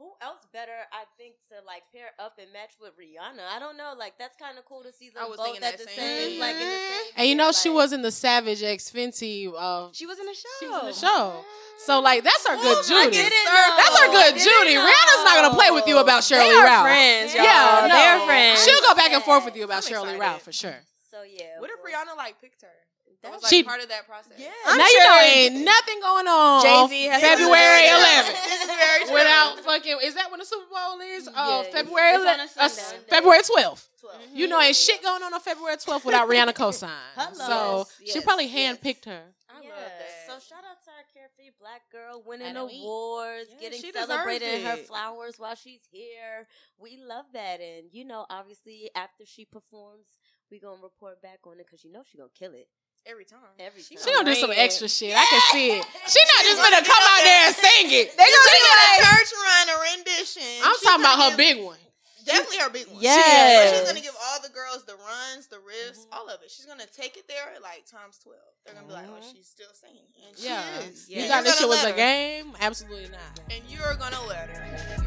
who 0.00 0.08
else 0.24 0.40
better? 0.50 0.72
I 0.96 1.04
think 1.20 1.36
to 1.52 1.60
like 1.68 1.84
pair 1.92 2.08
up 2.18 2.40
and 2.40 2.48
match 2.56 2.72
with 2.80 2.96
Rihanna. 2.96 3.44
I 3.54 3.60
don't 3.60 3.76
know. 3.76 3.92
Like 3.96 4.16
that's 4.18 4.32
kind 4.40 4.56
of 4.56 4.64
cool 4.64 4.80
to 4.82 4.92
see 4.96 5.10
them 5.12 5.20
I 5.22 5.28
was 5.28 5.36
both 5.36 5.60
at 5.60 5.76
the 5.76 5.84
same 5.84 5.92
same, 6.32 6.40
like 6.40 6.56
in 6.56 6.64
the 6.64 6.80
thing. 6.80 7.04
same. 7.04 7.12
And 7.20 7.28
you 7.28 7.34
know 7.36 7.52
year, 7.52 7.60
she 7.60 7.68
was 7.68 7.92
in 7.92 8.00
the 8.00 8.10
Savage 8.10 8.62
X 8.64 8.88
Fenty. 8.90 9.52
Uh, 9.52 9.92
She 9.92 10.06
was 10.06 10.18
in 10.18 10.24
the 10.24 10.32
show. 10.32 10.48
she 10.58 10.66
was 10.72 10.80
in 10.80 10.86
the 10.88 10.96
show. 10.96 11.44
So 11.84 12.00
like 12.00 12.24
that's 12.24 12.48
her 12.48 12.56
good 12.56 12.80
I 12.80 12.82
Judy. 12.82 13.16
didn't 13.20 13.44
That's 13.44 13.96
her 14.00 14.06
know. 14.08 14.12
good 14.16 14.32
I 14.32 14.38
didn't 14.40 14.48
Judy. 14.48 14.74
Rihanna's 14.80 15.24
not 15.28 15.34
gonna 15.44 15.54
play 15.54 15.70
with 15.70 15.86
you 15.86 15.98
about 16.00 16.24
They 16.24 16.34
Shirley 16.36 16.56
are 16.56 16.64
Ralph. 16.64 16.84
friends, 16.88 17.34
y'all. 17.36 17.44
Yeah, 17.44 17.84
no. 17.84 17.94
They're 17.94 18.20
friends. 18.26 18.64
She'll 18.64 18.80
go 18.88 18.94
back 18.96 19.12
and 19.12 19.22
forth 19.22 19.44
with 19.44 19.54
you 19.56 19.64
about 19.64 19.84
I'm 19.84 19.88
Shirley 19.88 20.16
excited. 20.16 20.20
Ralph 20.20 20.42
for 20.42 20.52
sure. 20.52 20.80
So 21.12 21.22
yeah. 21.28 21.60
What 21.60 21.68
if 21.68 21.76
Rihanna 21.84 22.16
like 22.16 22.40
picked 22.40 22.62
her? 22.62 22.72
That 23.22 23.32
was 23.32 23.42
like 23.42 23.50
She- 23.50 23.62
part 23.62 23.82
of 23.82 23.88
that 23.90 24.06
process. 24.06 24.32
Yeah. 24.38 24.48
I'm 24.66 24.78
now 24.78 24.84
you 24.86 24.90
sure 24.92 25.04
know 25.04 25.20
ain't 25.20 25.54
nothing 25.64 26.00
going 26.00 26.26
on. 26.26 26.62
Jay-Z 26.62 27.04
has 27.08 27.20
February 27.20 27.86
something. 27.88 28.34
11th. 28.34 28.62
Is 28.62 28.66
very 28.80 29.04
true. 29.04 29.14
Without 29.14 29.60
fucking, 29.60 29.98
is 30.02 30.14
that 30.14 30.30
when 30.30 30.40
the 30.40 30.46
Super 30.46 30.64
Bowl 30.70 31.00
is? 31.00 31.28
Oh, 31.36 31.62
Yes. 31.62 31.72
February 31.72 32.12
It's 32.14 32.24
on 32.24 32.40
a 32.40 32.44
11th. 32.44 32.94
uh, 32.94 32.98
February 33.08 33.42
12th. 33.42 33.86
12. 34.00 34.16
You 34.32 34.46
know, 34.48 34.58
ain't 34.60 34.74
shit 34.76 35.02
going 35.02 35.22
on 35.22 35.34
on 35.34 35.40
February 35.40 35.76
12th 35.76 36.04
without 36.06 36.28
Rihanna 36.30 36.54
cosign. 36.54 36.88
Hello. 37.14 37.84
So 37.84 37.90
Yes, 38.00 38.12
she 38.14 38.20
probably 38.22 38.46
yes, 38.46 38.78
handpicked 38.78 39.04
her. 39.04 39.22
I 39.50 39.54
love 39.56 39.64
Yes. 39.64 39.92
that. 39.98 40.40
So 40.40 40.54
shout 40.54 40.64
out 40.64 40.82
to 40.84 40.90
our 40.90 41.04
carefree 41.12 41.50
black 41.60 41.82
girl 41.92 42.22
winning 42.24 42.56
awards, 42.56 43.50
Yeah, 43.52 43.60
getting 43.60 43.80
she 43.82 43.90
deserves 43.92 44.06
celebrated 44.08 44.62
her 44.64 44.76
flowers 44.78 45.34
while 45.38 45.54
she's 45.56 45.82
here. 45.90 46.46
We 46.78 46.96
love 46.96 47.26
that, 47.34 47.60
and 47.60 47.92
you 47.92 48.06
know, 48.06 48.24
obviously 48.30 48.90
after 48.94 49.26
she 49.26 49.44
performs, 49.44 50.06
we 50.50 50.58
gonna 50.60 50.80
report 50.82 51.20
back 51.20 51.40
on 51.44 51.60
it 51.60 51.66
because 51.66 51.84
you 51.84 51.92
know 51.92 52.02
she 52.10 52.16
gonna 52.16 52.30
kill 52.34 52.52
it 52.54 52.68
Every 53.06 53.24
time. 53.24 53.40
every 53.58 53.82
She 53.82 53.96
time. 53.96 54.04
She 54.04 54.12
gonna 54.14 54.28
do 54.28 54.34
some 54.38 54.52
extra 54.54 54.88
shit. 54.88 55.16
I 55.16 55.24
can 55.24 55.40
see 55.52 55.70
it. 55.78 55.84
She 56.10 56.20
not 56.36 56.42
just 56.44 56.56
gonna 56.62 56.76
gonna 56.76 56.86
come 56.86 57.04
out 57.04 57.22
there 57.24 57.46
and 57.48 57.54
sing 57.64 57.86
it. 57.90 58.12
They 58.16 58.24
gonna 58.28 58.48
she 58.48 58.56
be 58.60 58.70
like- 58.70 59.00
a 59.00 59.04
church 59.08 59.30
run, 59.34 59.64
a 59.68 59.76
rendition. 59.96 60.42
I'm 60.62 60.74
She's 60.76 60.82
talking 60.84 61.00
about 61.04 61.18
her 61.18 61.30
give- 61.30 61.38
big 61.38 61.64
one. 61.64 61.78
Definitely 62.26 62.58
her 62.58 62.70
big 62.70 62.86
one. 62.86 62.98
Yeah. 63.00 63.16
But 63.16 63.70
she's 63.78 63.88
gonna 63.88 64.04
give 64.04 64.14
all 64.28 64.38
the 64.42 64.50
girls 64.50 64.84
the 64.84 64.94
runs, 64.94 65.48
the 65.48 65.56
riffs, 65.56 66.04
Mm-hmm. 66.04 66.12
all 66.12 66.28
of 66.28 66.42
it. 66.44 66.50
She's 66.50 66.66
gonna 66.66 66.84
take 66.86 67.16
it 67.16 67.26
there 67.26 67.56
like 67.62 67.86
times 67.90 68.18
twelve. 68.22 68.38
They're 68.64 68.74
gonna 68.74 68.86
be 68.86 68.92
like, 68.92 69.06
oh, 69.08 69.24
she's 69.34 69.46
still 69.48 69.72
singing, 69.72 70.04
and 70.28 70.36
she 70.38 70.44
Yeah. 70.46 70.62
is. 70.86 71.08
You 71.08 71.22
And 71.22 71.30
thought 71.30 71.44
this 71.44 71.58
shit 71.58 71.68
was 71.68 71.82
let 71.82 71.94
a 71.94 71.96
game? 71.96 72.52
Absolutely 72.60 73.08
not. 73.08 73.40
and 73.50 73.62
you're 73.66 73.94
gonna 73.98 74.22
let 74.28 74.50
her. 74.50 75.02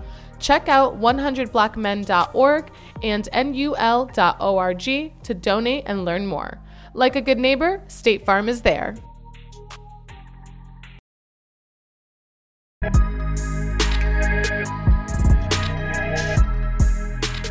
Check 0.41 0.67
out 0.67 0.99
100blackmen.org 0.99 2.71
and 3.03 3.29
nul.org 3.33 4.83
to 5.23 5.33
donate 5.33 5.83
and 5.85 6.03
learn 6.03 6.25
more. 6.25 6.59
Like 6.93 7.15
a 7.15 7.21
good 7.21 7.37
neighbor, 7.37 7.83
State 7.87 8.25
Farm 8.25 8.49
is 8.49 8.63
there. 8.63 8.95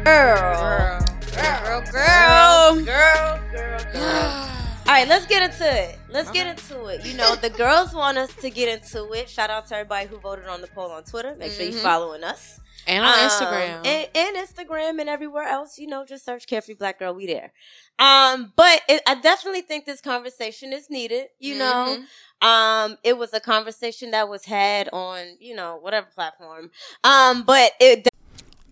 Girl. 0.04 1.00
Girl, 1.34 1.80
girl, 1.92 2.84
girl, 2.84 3.40
girl, 3.52 3.78
girl. 3.92 4.02
All 4.86 4.96
right, 4.96 5.06
let's 5.08 5.26
get 5.26 5.42
into 5.42 5.64
it. 5.64 5.98
Let's 6.08 6.30
get 6.30 6.46
into 6.46 6.86
it. 6.86 7.04
You 7.04 7.16
know, 7.16 7.36
the 7.36 7.50
girls 7.50 7.94
want 7.94 8.18
us 8.18 8.32
to 8.36 8.50
get 8.50 8.68
into 8.68 9.12
it. 9.12 9.28
Shout 9.28 9.50
out 9.50 9.66
to 9.66 9.74
everybody 9.76 10.08
who 10.08 10.18
voted 10.18 10.46
on 10.46 10.60
the 10.60 10.66
poll 10.68 10.90
on 10.90 11.04
Twitter. 11.04 11.34
Make 11.36 11.52
sure 11.52 11.64
you're 11.64 11.74
Mhm. 11.74 11.82
following 11.82 12.24
us. 12.24 12.59
And 12.86 13.04
on 13.04 13.12
Um, 13.12 13.28
Instagram. 13.30 13.86
and, 13.86 14.08
and 14.14 14.36
Instagram 14.36 15.00
and 15.00 15.08
everywhere 15.08 15.44
else. 15.44 15.78
You 15.78 15.86
know, 15.86 16.04
just 16.04 16.24
search 16.24 16.46
Carefree 16.46 16.74
Black 16.74 16.98
Girl. 16.98 17.14
We 17.14 17.26
there. 17.26 17.52
Um, 17.98 18.52
but 18.56 18.80
it, 18.88 19.02
I 19.06 19.14
definitely 19.16 19.60
think 19.62 19.84
this 19.84 20.00
conversation 20.00 20.72
is 20.72 20.88
needed. 20.90 21.26
You 21.38 21.58
know, 21.58 21.98
Mm-hmm. 22.42 22.46
um, 22.48 22.98
it 23.04 23.18
was 23.18 23.32
a 23.34 23.40
conversation 23.40 24.10
that 24.12 24.28
was 24.28 24.44
had 24.46 24.88
on 24.92 25.36
you 25.40 25.54
know 25.54 25.76
whatever 25.80 26.06
platform. 26.14 26.70
Um, 27.04 27.42
but 27.44 27.72
it 27.80 28.08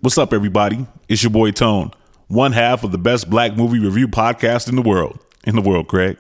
What's 0.01 0.17
up, 0.17 0.33
everybody? 0.33 0.87
It's 1.09 1.23
your 1.23 1.31
boy 1.31 1.51
Tone, 1.51 1.91
one 2.29 2.53
half 2.53 2.85
of 2.85 2.93
the 2.93 2.99
best 2.99 3.29
black 3.29 3.57
movie 3.57 3.81
review 3.81 4.07
podcast 4.09 4.69
in 4.69 4.77
the 4.77 4.83
world. 4.83 5.19
In 5.45 5.55
the 5.57 5.63
world, 5.63 5.89
Craig. 5.89 6.19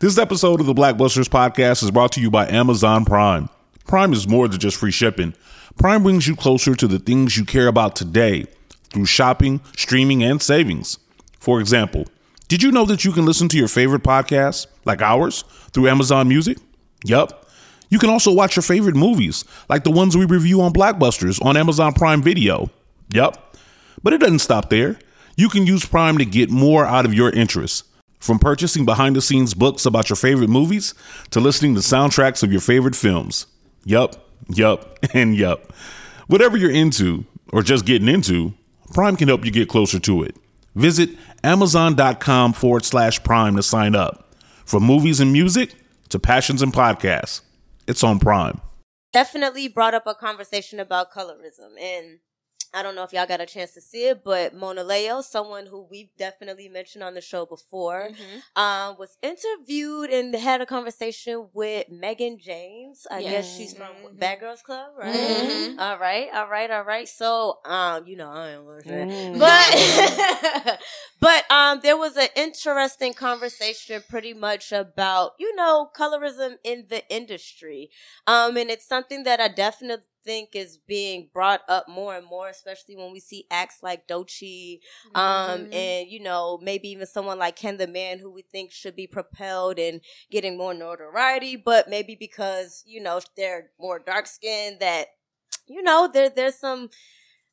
This 0.00 0.16
episode 0.18 0.60
of 0.60 0.66
the 0.66 0.74
Blackbusters 0.74 1.28
podcast 1.28 1.82
is 1.82 1.90
brought 1.90 2.12
to 2.12 2.20
you 2.20 2.30
by 2.30 2.48
Amazon 2.48 3.04
Prime. 3.04 3.48
Prime 3.86 4.12
is 4.12 4.26
more 4.28 4.46
than 4.48 4.58
just 4.60 4.76
free 4.76 4.90
shipping. 4.92 5.34
Prime 5.80 6.02
brings 6.02 6.28
you 6.28 6.36
closer 6.36 6.74
to 6.74 6.86
the 6.86 6.98
things 6.98 7.38
you 7.38 7.44
care 7.46 7.66
about 7.66 7.96
today 7.96 8.44
through 8.90 9.06
shopping, 9.06 9.62
streaming, 9.78 10.22
and 10.22 10.42
savings. 10.42 10.98
For 11.38 11.58
example, 11.58 12.04
did 12.48 12.62
you 12.62 12.70
know 12.70 12.84
that 12.84 13.02
you 13.02 13.12
can 13.12 13.24
listen 13.24 13.48
to 13.48 13.56
your 13.56 13.66
favorite 13.66 14.02
podcasts, 14.02 14.66
like 14.84 15.00
ours, 15.00 15.42
through 15.72 15.88
Amazon 15.88 16.28
Music? 16.28 16.58
Yup. 17.06 17.48
You 17.88 17.98
can 17.98 18.10
also 18.10 18.30
watch 18.30 18.56
your 18.56 18.62
favorite 18.62 18.94
movies, 18.94 19.46
like 19.70 19.84
the 19.84 19.90
ones 19.90 20.18
we 20.18 20.26
review 20.26 20.60
on 20.60 20.74
Blockbusters 20.74 21.42
on 21.42 21.56
Amazon 21.56 21.94
Prime 21.94 22.20
Video. 22.20 22.68
Yup. 23.14 23.56
But 24.02 24.12
it 24.12 24.20
doesn't 24.20 24.40
stop 24.40 24.68
there. 24.68 24.98
You 25.38 25.48
can 25.48 25.66
use 25.66 25.86
Prime 25.86 26.18
to 26.18 26.26
get 26.26 26.50
more 26.50 26.84
out 26.84 27.06
of 27.06 27.14
your 27.14 27.30
interests. 27.30 27.84
From 28.18 28.38
purchasing 28.38 28.84
behind 28.84 29.16
the 29.16 29.22
scenes 29.22 29.54
books 29.54 29.86
about 29.86 30.10
your 30.10 30.16
favorite 30.16 30.50
movies 30.50 30.92
to 31.30 31.40
listening 31.40 31.74
to 31.74 31.80
soundtracks 31.80 32.42
of 32.42 32.52
your 32.52 32.60
favorite 32.60 32.96
films. 32.96 33.46
Yup, 33.86 34.29
yup, 34.48 34.98
and 35.14 35.36
yup. 35.36 35.72
Whatever 36.26 36.56
you're 36.56 36.70
into 36.70 37.24
or 37.52 37.62
just 37.62 37.84
getting 37.84 38.08
into, 38.08 38.54
Prime 38.94 39.16
can 39.16 39.28
help 39.28 39.44
you 39.44 39.50
get 39.50 39.68
closer 39.68 39.98
to 40.00 40.22
it. 40.22 40.36
Visit 40.74 41.10
amazon.com 41.44 42.52
forward 42.52 42.84
slash 42.84 43.22
prime 43.22 43.56
to 43.56 43.62
sign 43.62 43.94
up. 43.94 44.34
From 44.64 44.84
movies 44.84 45.20
and 45.20 45.32
music 45.32 45.74
to 46.10 46.18
passions 46.18 46.62
and 46.62 46.72
podcasts, 46.72 47.40
it's 47.86 48.04
on 48.04 48.18
Prime. 48.20 48.60
definitely 49.12 49.66
brought 49.66 49.94
up 49.94 50.06
a 50.06 50.14
conversation 50.14 50.78
about 50.78 51.10
colorism 51.12 51.80
and 51.80 52.20
I 52.72 52.82
don't 52.82 52.94
know 52.94 53.02
if 53.02 53.12
y'all 53.12 53.26
got 53.26 53.40
a 53.40 53.46
chance 53.46 53.72
to 53.72 53.80
see 53.80 54.06
it, 54.08 54.22
but 54.24 54.54
Monaleo, 54.54 55.22
someone 55.22 55.66
who 55.66 55.86
we've 55.90 56.10
definitely 56.16 56.68
mentioned 56.68 57.02
on 57.02 57.14
the 57.14 57.20
show 57.20 57.44
before, 57.46 58.10
um, 58.56 58.96
was 58.98 59.16
interviewed 59.22 60.10
and 60.10 60.34
had 60.34 60.60
a 60.60 60.66
conversation 60.66 61.48
with 61.52 61.86
Mehgan 61.90 62.38
James. 62.38 63.06
I 63.10 63.22
guess 63.22 63.52
she's 63.52 63.72
from 63.74 63.96
Bad 64.18 64.40
Girls 64.40 64.62
Club, 64.62 64.92
right? 64.96 65.10
Mhm. 65.10 65.78
All 65.78 65.98
right, 65.98 66.28
all 66.32 66.48
right, 66.48 66.70
all 66.70 66.84
right. 66.84 67.08
So, 67.08 67.58
um, 67.64 68.06
you 68.06 68.16
know, 68.16 68.30
I 68.30 68.50
am 68.50 68.66
listening, 68.66 69.06
Mm. 69.08 69.38
but 69.38 70.78
but 71.20 71.50
um, 71.50 71.80
there 71.82 71.96
was 71.96 72.16
an 72.16 72.28
interesting 72.36 73.14
conversation, 73.14 74.02
pretty 74.08 74.32
much 74.34 74.72
about 74.72 75.32
you 75.38 75.54
know 75.56 75.90
colorism 75.96 76.56
in 76.64 76.86
the 76.88 77.02
industry, 77.12 77.90
um, 78.26 78.56
and 78.56 78.70
it's 78.70 78.86
something 78.86 79.24
that 79.24 79.40
I 79.40 79.48
definitely 79.48 80.04
think 80.30 80.50
is 80.54 80.78
being 80.86 81.28
brought 81.34 81.62
up 81.68 81.88
more 81.88 82.14
and 82.14 82.24
more, 82.24 82.48
especially 82.48 82.94
when 82.94 83.10
we 83.12 83.18
see 83.18 83.46
acts 83.50 83.78
like 83.82 84.06
Doechii, 84.06 84.78
um, 85.16 85.66
and 85.72 86.08
you 86.08 86.20
know 86.22 86.56
maybe 86.62 86.88
even 86.90 87.04
someone 87.06 87.36
like 87.40 87.56
Ken 87.56 87.78
the 87.78 87.88
Man, 87.88 88.20
who 88.20 88.30
we 88.30 88.42
think 88.42 88.70
should 88.70 88.94
be 88.94 89.08
propelled 89.08 89.80
and 89.80 90.00
getting 90.30 90.56
more 90.56 90.72
notoriety, 90.72 91.56
but 91.56 91.90
maybe 91.90 92.14
because 92.14 92.84
you 92.86 93.02
know 93.02 93.20
they're 93.36 93.70
more 93.80 93.98
dark 93.98 94.28
skinned 94.28 94.78
that 94.78 95.08
you 95.66 95.82
know 95.82 96.08
there 96.12 96.30
there's 96.30 96.54
some 96.60 96.90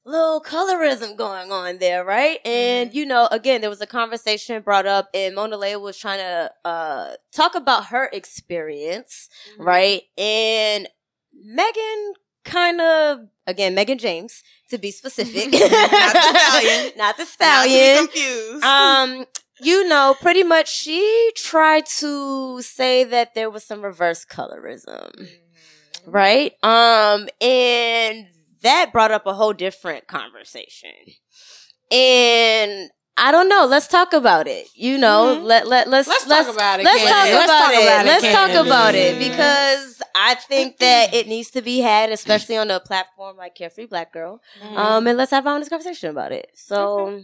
little 0.05 0.41
colorism 0.41 1.17
going 1.17 1.51
on 1.51 1.79
there, 1.79 2.05
right? 2.05 2.39
And 2.45 2.93
you 2.93 3.07
know, 3.07 3.27
again, 3.31 3.61
there 3.61 3.71
was 3.71 3.81
a 3.81 3.87
conversation 3.87 4.61
brought 4.61 4.85
up, 4.85 5.09
and 5.15 5.33
Monaleo 5.33 5.79
was 5.79 5.97
trying 5.97 6.19
to 6.19 6.51
uh 6.63 7.13
talk 7.33 7.55
about 7.55 7.87
her 7.87 8.05
experience, 8.13 9.29
right? 9.57 10.03
And 10.15 10.87
Mehgan 11.45 12.13
kind 12.47 12.81
of 12.81 13.19
again, 13.45 13.75
Mehgan 13.75 13.99
James 13.99 14.41
to 14.69 14.77
be 14.77 14.91
specific, 14.91 15.51
Not 15.51 15.59
the 16.13 16.39
stallion. 16.39 16.91
not 16.97 17.17
the 17.17 17.23
Not 17.23 17.27
stallion. 17.29 18.07
confused. 18.07 18.63
Um, 18.63 19.25
you 19.61 19.87
know, 19.87 20.15
pretty 20.21 20.43
much 20.43 20.67
she 20.69 21.31
tried 21.35 21.85
to 21.99 22.61
say 22.61 23.03
that 23.03 23.33
there 23.35 23.49
was 23.49 23.63
some 23.63 23.81
reverse 23.81 24.25
colorism 24.25 25.11
Mm-hmm. 25.15 26.11
right? 26.11 26.51
Um, 26.63 27.27
and 27.41 28.27
that 28.61 28.91
brought 28.93 29.11
up 29.11 29.25
a 29.27 29.33
whole 29.33 29.53
different 29.53 30.07
conversation. 30.07 30.91
And 31.91 32.89
I 33.19 33.31
don't 33.31 33.49
know. 33.49 33.65
Let's 33.65 33.87
talk 33.87 34.13
about 34.13 34.47
it. 34.47 34.67
You 34.75 34.97
know, 34.97 35.39
let 35.43 35.67
let 35.67 35.87
let's 35.89 36.07
Mm-hmm. 36.07 36.29
Let's 36.29 36.45
talk 36.47 36.55
about 36.55 36.79
it, 36.79 36.83
Let's 36.83 37.03
talk 37.03 37.11
Let's 37.25 37.45
about 37.45 37.61
talk 37.61 37.73
it. 37.73 37.83
about 37.83 38.05
it, 38.05 38.07
Let's 38.07 38.35
talk 38.35 38.65
about 38.65 38.95
it 38.95 39.19
because 39.19 40.01
I 40.15 40.35
think 40.35 40.77
that 40.77 41.13
it 41.13 41.27
needs 41.27 41.49
to 41.51 41.61
be 41.61 41.79
had, 41.79 42.11
especially 42.11 42.57
on 42.57 42.69
a 42.71 42.79
platform 42.79 43.37
like 43.37 43.55
Carefree 43.55 43.87
Black 43.87 44.13
Girl. 44.13 44.41
Mm-hmm. 44.63 44.77
Um, 44.77 45.07
and 45.07 45.17
let's 45.17 45.31
have 45.31 45.45
an 45.45 45.53
honest 45.53 45.69
conversation 45.69 46.09
about 46.11 46.31
it. 46.31 46.49
So, 46.53 47.23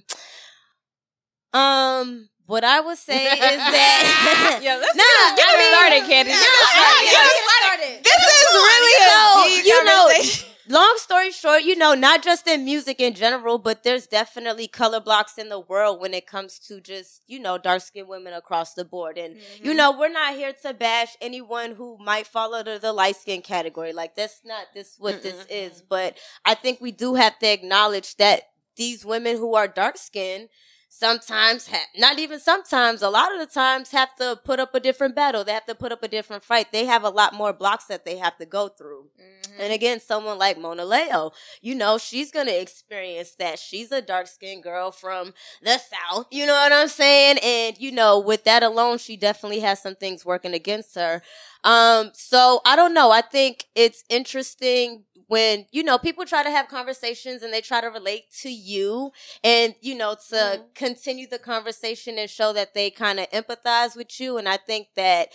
um, 1.53 2.29
what 2.45 2.63
I 2.63 2.79
would 2.81 2.97
say 2.97 3.25
is 3.25 3.39
that 3.39 4.59
yeah, 4.61 4.75
let's 4.77 4.95
Nah, 4.97 5.35
get, 5.35 5.45
I 5.47 5.59
mean- 5.59 5.73
started, 5.73 6.09
Candy. 6.09 6.31
Yeah, 6.31 6.37
Yeah, 6.37 6.45
let's 6.49 7.11
get 7.11 7.21
started. 7.53 7.93
started. 7.93 8.03
This 8.03 8.21
is 8.33 8.45
really 8.53 8.93
So, 9.05 9.69
you 9.69 9.83
know. 9.85 10.52
Long 10.67 10.93
story 10.97 11.31
short, 11.31 11.63
you 11.63 11.75
know, 11.75 11.93
not 11.93 12.23
just 12.23 12.47
in 12.47 12.65
music 12.65 12.99
in 12.99 13.13
general, 13.13 13.57
but 13.57 13.83
there's 13.83 14.07
definitely 14.07 14.67
color 14.67 14.99
blocks 14.99 15.37
in 15.37 15.49
the 15.49 15.59
world 15.59 15.99
when 15.99 16.13
it 16.13 16.25
comes 16.27 16.59
to 16.67 16.79
just, 16.79 17.21
you 17.27 17.39
know, 17.39 17.57
dark 17.57 17.81
skinned 17.81 18.07
women 18.07 18.33
across 18.33 18.73
the 18.73 18.85
board. 18.85 19.17
And, 19.17 19.35
Mm-hmm. 19.35 19.65
you 19.65 19.73
know, 19.73 19.97
we're 19.97 20.09
not 20.09 20.35
here 20.35 20.53
to 20.63 20.73
bash 20.73 21.15
anyone 21.21 21.71
who 21.75 21.97
might 21.99 22.27
fall 22.27 22.53
under 22.53 22.77
the 22.79 22.93
light 22.93 23.15
skin 23.15 23.41
category. 23.41 23.93
Like, 23.93 24.15
that's 24.15 24.41
not 24.45 24.67
this 24.73 24.95
what 24.99 25.21
this 25.23 25.45
is. 25.49 25.81
But 25.81 26.17
I 26.45 26.53
think 26.55 26.79
we 26.81 26.91
do 26.91 27.15
have 27.15 27.37
to 27.39 27.47
acknowledge 27.51 28.15
that 28.17 28.43
these 28.75 29.05
women 29.05 29.37
who 29.37 29.55
are 29.55 29.67
dark 29.67 29.97
skinned 29.97 30.49
sometimes 30.95 31.67
have 31.67 31.87
not 31.97 32.19
even 32.19 32.39
sometimes 32.39 33.01
a 33.01 33.09
lot 33.09 33.33
of 33.33 33.39
the 33.39 33.51
times 33.51 33.91
have 33.91 34.15
to 34.15 34.39
put 34.43 34.59
up 34.59 34.75
a 34.75 34.79
different 34.79 35.15
battle. 35.15 35.43
They 35.43 35.53
have 35.53 35.65
to 35.65 35.75
put 35.75 35.91
up 35.91 36.03
a 36.03 36.07
different 36.07 36.43
fight. 36.43 36.71
They 36.71 36.85
have 36.85 37.03
a 37.03 37.09
lot 37.09 37.33
more 37.33 37.51
blocks 37.51 37.85
that 37.85 38.05
they 38.05 38.17
have 38.17 38.37
to 38.37 38.45
go 38.45 38.67
through. 38.67 39.07
Mm-hmm. 39.19 39.61
And 39.61 39.73
again 39.73 39.99
someone 39.99 40.37
like 40.37 40.57
Monaleo 40.57 41.31
you 41.61 41.75
know 41.75 41.97
she's 41.97 42.31
gonna 42.31 42.51
experience 42.51 43.31
that. 43.39 43.59
She's 43.59 43.91
a 43.91 44.01
dark-skinned 44.01 44.63
girl 44.63 44.91
from 44.91 45.33
the 45.63 45.79
south 45.79 46.27
you 46.31 46.45
know 46.45 46.53
what 46.53 46.71
i'm 46.71 46.87
saying? 46.87 47.37
And 47.43 47.77
you 47.79 47.91
know 47.91 48.19
with 48.19 48.43
that 48.43 48.63
alone 48.63 48.97
she 48.99 49.17
definitely 49.17 49.61
has 49.61 49.81
some 49.81 49.95
things 49.95 50.25
working 50.25 50.53
against 50.53 50.95
her 50.95 51.21
um 51.63 52.11
so 52.13 52.61
i 52.65 52.75
don't 52.75 52.93
know 52.93 53.11
i 53.11 53.21
think 53.21 53.65
it's 53.75 54.03
interesting 54.09 55.03
when 55.27 55.65
you 55.71 55.83
know 55.83 55.97
people 55.97 56.25
try 56.25 56.43
to 56.43 56.51
have 56.51 56.67
conversations 56.67 57.41
and 57.41 57.53
they 57.53 57.61
try 57.61 57.81
to 57.81 57.87
relate 57.87 58.23
to 58.41 58.49
you 58.49 59.11
and 59.43 59.75
you 59.81 59.95
know 59.95 60.15
to 60.29 60.59
continue 60.75 61.27
the 61.27 61.39
conversation 61.39 62.17
and 62.17 62.29
show 62.29 62.53
that 62.53 62.73
they 62.73 62.89
kind 62.89 63.19
of 63.19 63.29
empathize 63.31 63.95
with 63.95 64.19
you 64.19 64.37
and 64.37 64.47
i 64.49 64.57
think 64.57 64.87
that 64.95 65.29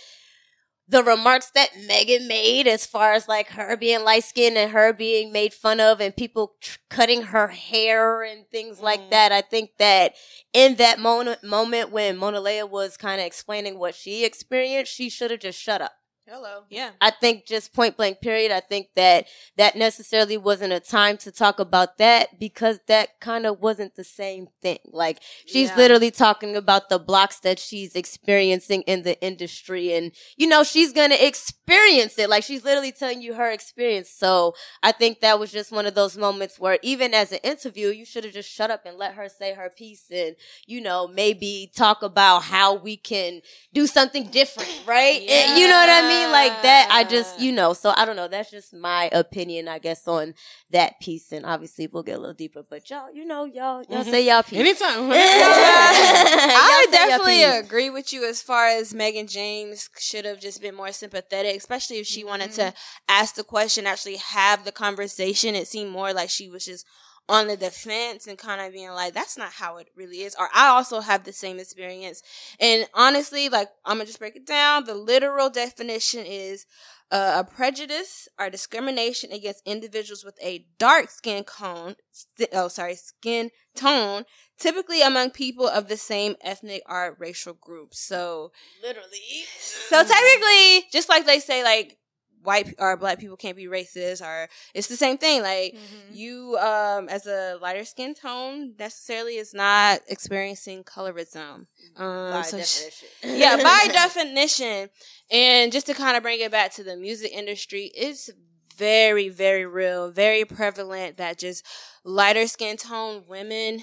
the 0.87 1.03
remarks 1.03 1.51
that 1.51 1.69
Mehgan 1.87 2.27
made 2.27 2.67
as 2.67 2.85
far 2.85 3.13
as 3.13 3.27
like 3.27 3.49
her 3.49 3.77
being 3.77 4.03
light 4.03 4.23
skinned 4.23 4.57
and 4.57 4.71
her 4.71 4.91
being 4.91 5.31
made 5.31 5.53
fun 5.53 5.79
of 5.79 6.01
and 6.01 6.15
people 6.15 6.55
tr- 6.59 6.79
cutting 6.89 7.21
her 7.21 7.47
hair 7.49 8.23
and 8.23 8.47
things 8.49 8.81
like 8.81 9.11
that. 9.11 9.31
I 9.31 9.41
think 9.41 9.71
that 9.77 10.15
in 10.51 10.75
that 10.77 10.97
moment, 10.99 11.43
moment 11.43 11.91
when 11.91 12.17
Monaleo 12.17 12.65
was 12.65 12.97
kind 12.97 13.21
of 13.21 13.27
explaining 13.27 13.77
what 13.77 13.93
she 13.93 14.25
experienced, 14.25 14.91
she 14.91 15.09
should 15.09 15.29
have 15.29 15.41
just 15.41 15.61
shut 15.61 15.79
up. 15.79 15.98
Hello. 16.31 16.63
Yeah. 16.69 16.91
I 17.01 17.09
think 17.09 17.47
just 17.47 17.73
point 17.73 17.97
blank 17.97 18.21
period. 18.21 18.51
I 18.51 18.59
think 18.59 18.89
that 18.95 19.25
that 19.57 19.75
necessarily 19.75 20.37
wasn't 20.37 20.73
a 20.73 20.79
time 20.79 21.17
to 21.17 21.31
talk 21.31 21.59
about 21.59 21.97
that 21.97 22.39
because 22.39 22.79
that 22.87 23.19
kind 23.19 23.47
of 23.47 23.61
wasn't 23.61 23.95
the 23.95 24.03
same 24.03 24.47
thing. 24.61 24.77
Like 24.85 25.21
she's 25.47 25.69
Yeah. 25.69 25.77
literally 25.77 26.11
talking 26.11 26.55
about 26.55 26.89
the 26.89 26.99
blocks 26.99 27.39
that 27.39 27.57
she's 27.57 27.95
experiencing 27.95 28.83
in 28.83 29.01
the 29.01 29.19
industry 29.21 29.93
and 29.93 30.11
you 30.37 30.45
know, 30.45 30.63
she's 30.63 30.93
going 30.93 31.09
to 31.09 31.27
experience 31.27 32.19
it. 32.19 32.29
Like 32.29 32.43
she's 32.43 32.63
literally 32.63 32.91
telling 32.91 33.23
you 33.23 33.33
her 33.33 33.49
experience. 33.49 34.11
So 34.11 34.53
I 34.83 34.91
think 34.91 35.21
that 35.21 35.39
was 35.39 35.51
just 35.51 35.71
one 35.71 35.87
of 35.87 35.95
those 35.95 36.15
moments 36.15 36.59
where 36.59 36.77
even 36.83 37.15
as 37.15 37.31
an 37.31 37.39
interview, 37.43 37.87
you 37.87 38.05
should 38.05 38.23
have 38.23 38.33
just 38.33 38.49
shut 38.51 38.69
up 38.69 38.85
and 38.85 38.97
let 38.97 39.15
her 39.15 39.29
say 39.29 39.55
her 39.55 39.71
piece 39.75 40.05
and, 40.11 40.35
you 40.67 40.79
know, 40.79 41.07
maybe 41.07 41.71
talk 41.75 42.03
about 42.03 42.43
how 42.43 42.75
we 42.75 42.97
can 42.97 43.41
do 43.73 43.87
something 43.87 44.27
different, 44.29 44.69
right? 44.85 45.21
And 45.27 45.59
you 45.59 45.67
know 45.67 45.73
what 45.75 45.89
I 45.89 46.01
mean? 46.07 46.18
Like 46.27 46.61
that, 46.63 46.89
I 46.91 47.03
just, 47.03 47.39
you 47.39 47.51
know, 47.51 47.73
so 47.73 47.93
I 47.95 48.05
don't 48.05 48.15
know. 48.15 48.27
That's 48.27 48.51
just 48.51 48.73
my 48.73 49.09
opinion, 49.11 49.67
I 49.67 49.79
guess, 49.79 50.07
on 50.07 50.33
that 50.71 50.99
piece. 50.99 51.31
And 51.31 51.45
obviously 51.45 51.87
we'll 51.87 52.03
get 52.03 52.17
a 52.17 52.19
little 52.19 52.33
deeper, 52.33 52.63
but 52.67 52.89
y'all, 52.89 53.13
you 53.13 53.25
know, 53.25 53.45
y'all, 53.45 53.83
y'all 53.83 54.01
mm-hmm. 54.01 54.09
say 54.09 54.25
y'all 54.27 54.43
piece. 54.43 54.59
Anytime. 54.59 55.11
I 55.11 56.87
definitely 56.91 57.43
agree 57.43 57.89
with 57.89 58.13
you 58.13 58.27
as 58.27 58.41
far 58.41 58.67
as 58.67 58.93
Mehgan 58.93 59.29
James 59.29 59.89
should 59.97 60.25
have 60.25 60.39
just 60.39 60.61
been 60.61 60.75
more 60.75 60.91
sympathetic, 60.91 61.55
especially 61.55 61.97
if 61.97 62.07
she 62.07 62.23
wanted 62.23 62.51
to 62.53 62.61
mm-hmm. 62.61 62.75
ask 63.07 63.35
the 63.35 63.43
question, 63.43 63.87
actually 63.87 64.17
have 64.17 64.65
the 64.65 64.71
conversation. 64.71 65.55
It 65.55 65.67
seemed 65.67 65.91
more 65.91 66.13
like 66.13 66.29
she 66.29 66.49
was 66.49 66.65
just 66.65 66.85
on 67.29 67.47
the 67.47 67.55
defense 67.55 68.25
and 68.25 68.39
kind 68.39 68.59
of 68.59 68.73
being 68.73 68.89
like, 68.89 69.13
that's 69.13 69.37
not 69.37 69.51
how 69.51 69.77
it 69.77 69.87
really 69.95 70.21
is. 70.21 70.35
Or 70.37 70.49
I 70.53 70.67
also 70.67 70.99
have 70.99 71.23
the 71.23 71.31
same 71.31 71.59
experience. 71.59 72.23
And 72.59 72.87
honestly, 72.95 73.49
like, 73.49 73.69
I'm 73.85 73.99
to 73.99 74.05
just 74.05 74.17
break 74.17 74.35
it 74.35 74.47
down. 74.47 74.85
The 74.85 74.95
literal 74.95 75.51
definition 75.51 76.25
is 76.25 76.65
uh, 77.11 77.35
a 77.37 77.43
prejudice 77.43 78.27
or 78.39 78.49
discrimination 78.49 79.31
against 79.31 79.61
individuals 79.65 80.25
with 80.25 80.39
a 80.41 80.65
dark 80.79 81.11
skin 81.11 81.43
cone, 81.43 81.95
st- 82.11 82.49
oh, 82.51 82.67
sorry, 82.67 82.95
skin 82.95 83.51
tone, 83.75 84.25
typically 84.57 85.03
among 85.03 85.29
people 85.29 85.67
of 85.67 85.87
the 85.87 85.97
same 85.97 86.35
ethnic 86.41 86.81
or 86.89 87.15
racial 87.19 87.53
group. 87.53 87.93
So, 87.93 88.51
literally. 88.81 89.45
so 89.59 90.03
technically, 90.03 90.87
just 90.91 91.09
like 91.09 91.27
they 91.27 91.39
say, 91.39 91.63
like 91.63 91.98
white 92.41 92.73
or 92.77 92.95
black 92.97 93.19
people 93.19 93.37
can't 93.37 93.57
be 93.57 93.65
racist, 93.67 94.21
or 94.25 94.47
it's 94.73 94.87
the 94.87 94.95
same 94.95 95.17
thing. 95.17 95.41
Like 95.41 95.75
you, 96.11 96.57
um, 96.59 97.09
as 97.09 97.25
a 97.27 97.57
lighter 97.61 97.85
skin 97.85 98.13
tone, 98.13 98.73
necessarily 98.77 99.35
is 99.37 99.53
not 99.53 100.01
experiencing 100.07 100.83
colorism. 100.83 101.67
Um, 101.97 102.31
By 102.31 102.41
so 102.43 102.61
sh- 102.61 103.03
yeah, 103.23 103.57
by 103.61 103.87
definition. 103.91 104.89
And 105.31 105.71
just 105.71 105.85
to 105.87 105.93
kind 105.93 106.17
of 106.17 106.23
bring 106.23 106.39
it 106.39 106.51
back 106.51 106.73
to 106.75 106.83
the 106.83 106.95
music 106.95 107.31
industry, 107.31 107.91
it's 107.95 108.29
very, 108.75 109.27
very 109.29 109.65
real, 109.65 110.09
very 110.11 110.45
prevalent 110.45 111.17
that 111.17 111.37
just 111.37 111.65
lighter 112.03 112.47
skin 112.47 112.77
tone 112.77 113.23
women 113.27 113.81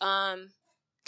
um 0.00 0.48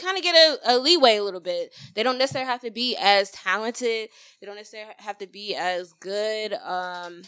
kind 0.00 0.16
of 0.16 0.23
get 0.23 0.35
a, 0.35 0.75
a 0.75 0.78
leeway 0.78 1.16
a 1.16 1.23
little 1.25 1.40
bit. 1.40 1.75
They 1.95 2.02
don't 2.02 2.19
necessarily 2.19 2.50
have 2.50 2.61
to 2.62 2.71
be 2.71 2.97
as 2.97 3.30
talented. 3.30 4.09
They 4.40 4.47
don't 4.47 4.57
necessarily 4.57 4.92
have 4.99 5.19
to 5.19 5.26
be 5.26 5.54
as 5.54 5.92
good. 5.95 6.52
Um 6.54 7.23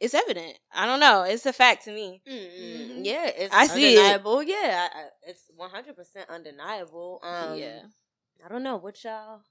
it's 0.00 0.14
evident. 0.14 0.58
I 0.74 0.86
don't 0.86 0.98
know. 1.00 1.24
It's 1.24 1.44
a 1.44 1.52
fact 1.52 1.84
to 1.84 1.92
me. 1.92 2.22
Mm, 2.26 3.04
Yeah, 3.04 3.26
it's 3.26 3.54
I 3.54 3.66
see 3.66 3.94
it. 3.94 3.98
undeniable. 3.98 4.42
Yeah, 4.42 4.88
I, 4.94 4.98
I, 4.98 5.04
it's 5.26 5.42
one 5.54 5.68
hundred 5.70 5.94
percent 5.94 6.28
undeniable. 6.30 7.20
Um, 7.22 7.58
Yeah. 7.58 7.82
I 8.42 8.48
don't 8.48 8.62
know 8.62 8.76
what 8.78 9.02
y'all. 9.04 9.42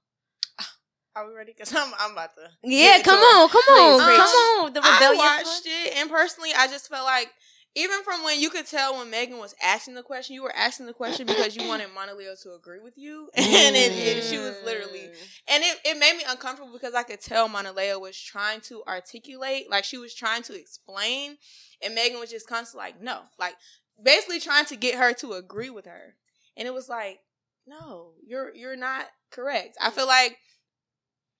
Are 1.14 1.28
we 1.28 1.34
ready? 1.34 1.52
Because 1.56 1.72
I'm, 1.72 1.92
I'm 2.00 2.12
about 2.12 2.34
to. 2.34 2.50
Yeah, 2.64 3.00
come 3.04 3.14
into 3.18 3.28
it. 3.28 3.34
on, 3.36 3.48
come 3.48 3.60
on, 3.60 4.00
Please, 4.00 4.16
come 4.16 4.64
on. 4.66 4.72
The 4.72 4.80
I 4.82 4.94
rebellious 4.94 5.46
watched 5.46 5.66
it, 5.66 5.96
and 5.98 6.10
personally, 6.10 6.50
I 6.56 6.66
just 6.66 6.88
felt 6.88 7.04
like 7.04 7.30
even 7.76 8.02
from 8.02 8.24
when 8.24 8.40
you 8.40 8.50
could 8.50 8.66
tell 8.66 8.96
when 8.96 9.10
Mehgan 9.10 9.38
was 9.38 9.54
asking 9.62 9.94
the 9.94 10.02
question, 10.02 10.34
you 10.34 10.42
were 10.42 10.54
asking 10.54 10.86
the 10.86 10.92
question 10.92 11.26
because 11.26 11.54
you 11.56 11.66
wanted 11.68 11.88
Monaleo 11.94 12.34
to 12.42 12.52
agree 12.54 12.80
with 12.80 12.94
you, 12.96 13.30
and 13.36 13.76
it, 13.76 13.92
it- 13.96 14.24
she 14.24 14.38
was 14.38 14.60
literally, 14.60 15.12
and 15.48 15.62
it, 15.62 15.78
it 15.84 15.98
made 15.98 16.16
me 16.16 16.24
uncomfortable 16.28 16.72
because 16.72 16.94
I 16.94 17.04
could 17.04 17.20
tell 17.20 17.48
Monaleo 17.48 17.98
was 17.98 18.20
trying 18.20 18.60
to 18.62 18.82
articulate, 18.88 19.70
like 19.70 19.84
she 19.84 19.98
was 19.98 20.14
trying 20.14 20.42
to 20.44 20.58
explain, 20.58 21.36
and 21.82 21.96
Mehgan 21.96 22.18
was 22.20 22.30
just 22.30 22.48
constantly 22.48 22.86
like, 22.88 23.00
no, 23.00 23.20
like 23.38 23.54
basically 24.02 24.40
trying 24.40 24.64
to 24.66 24.76
get 24.76 24.96
her 24.96 25.12
to 25.14 25.32
agree 25.34 25.70
with 25.70 25.86
her, 25.86 26.14
and 26.56 26.66
it 26.66 26.74
was 26.74 26.88
like, 26.88 27.20
no, 27.66 28.12
you're 28.26 28.54
you're 28.54 28.76
not 28.76 29.06
correct. 29.30 29.76
I 29.80 29.90
feel 29.90 30.06
like 30.06 30.38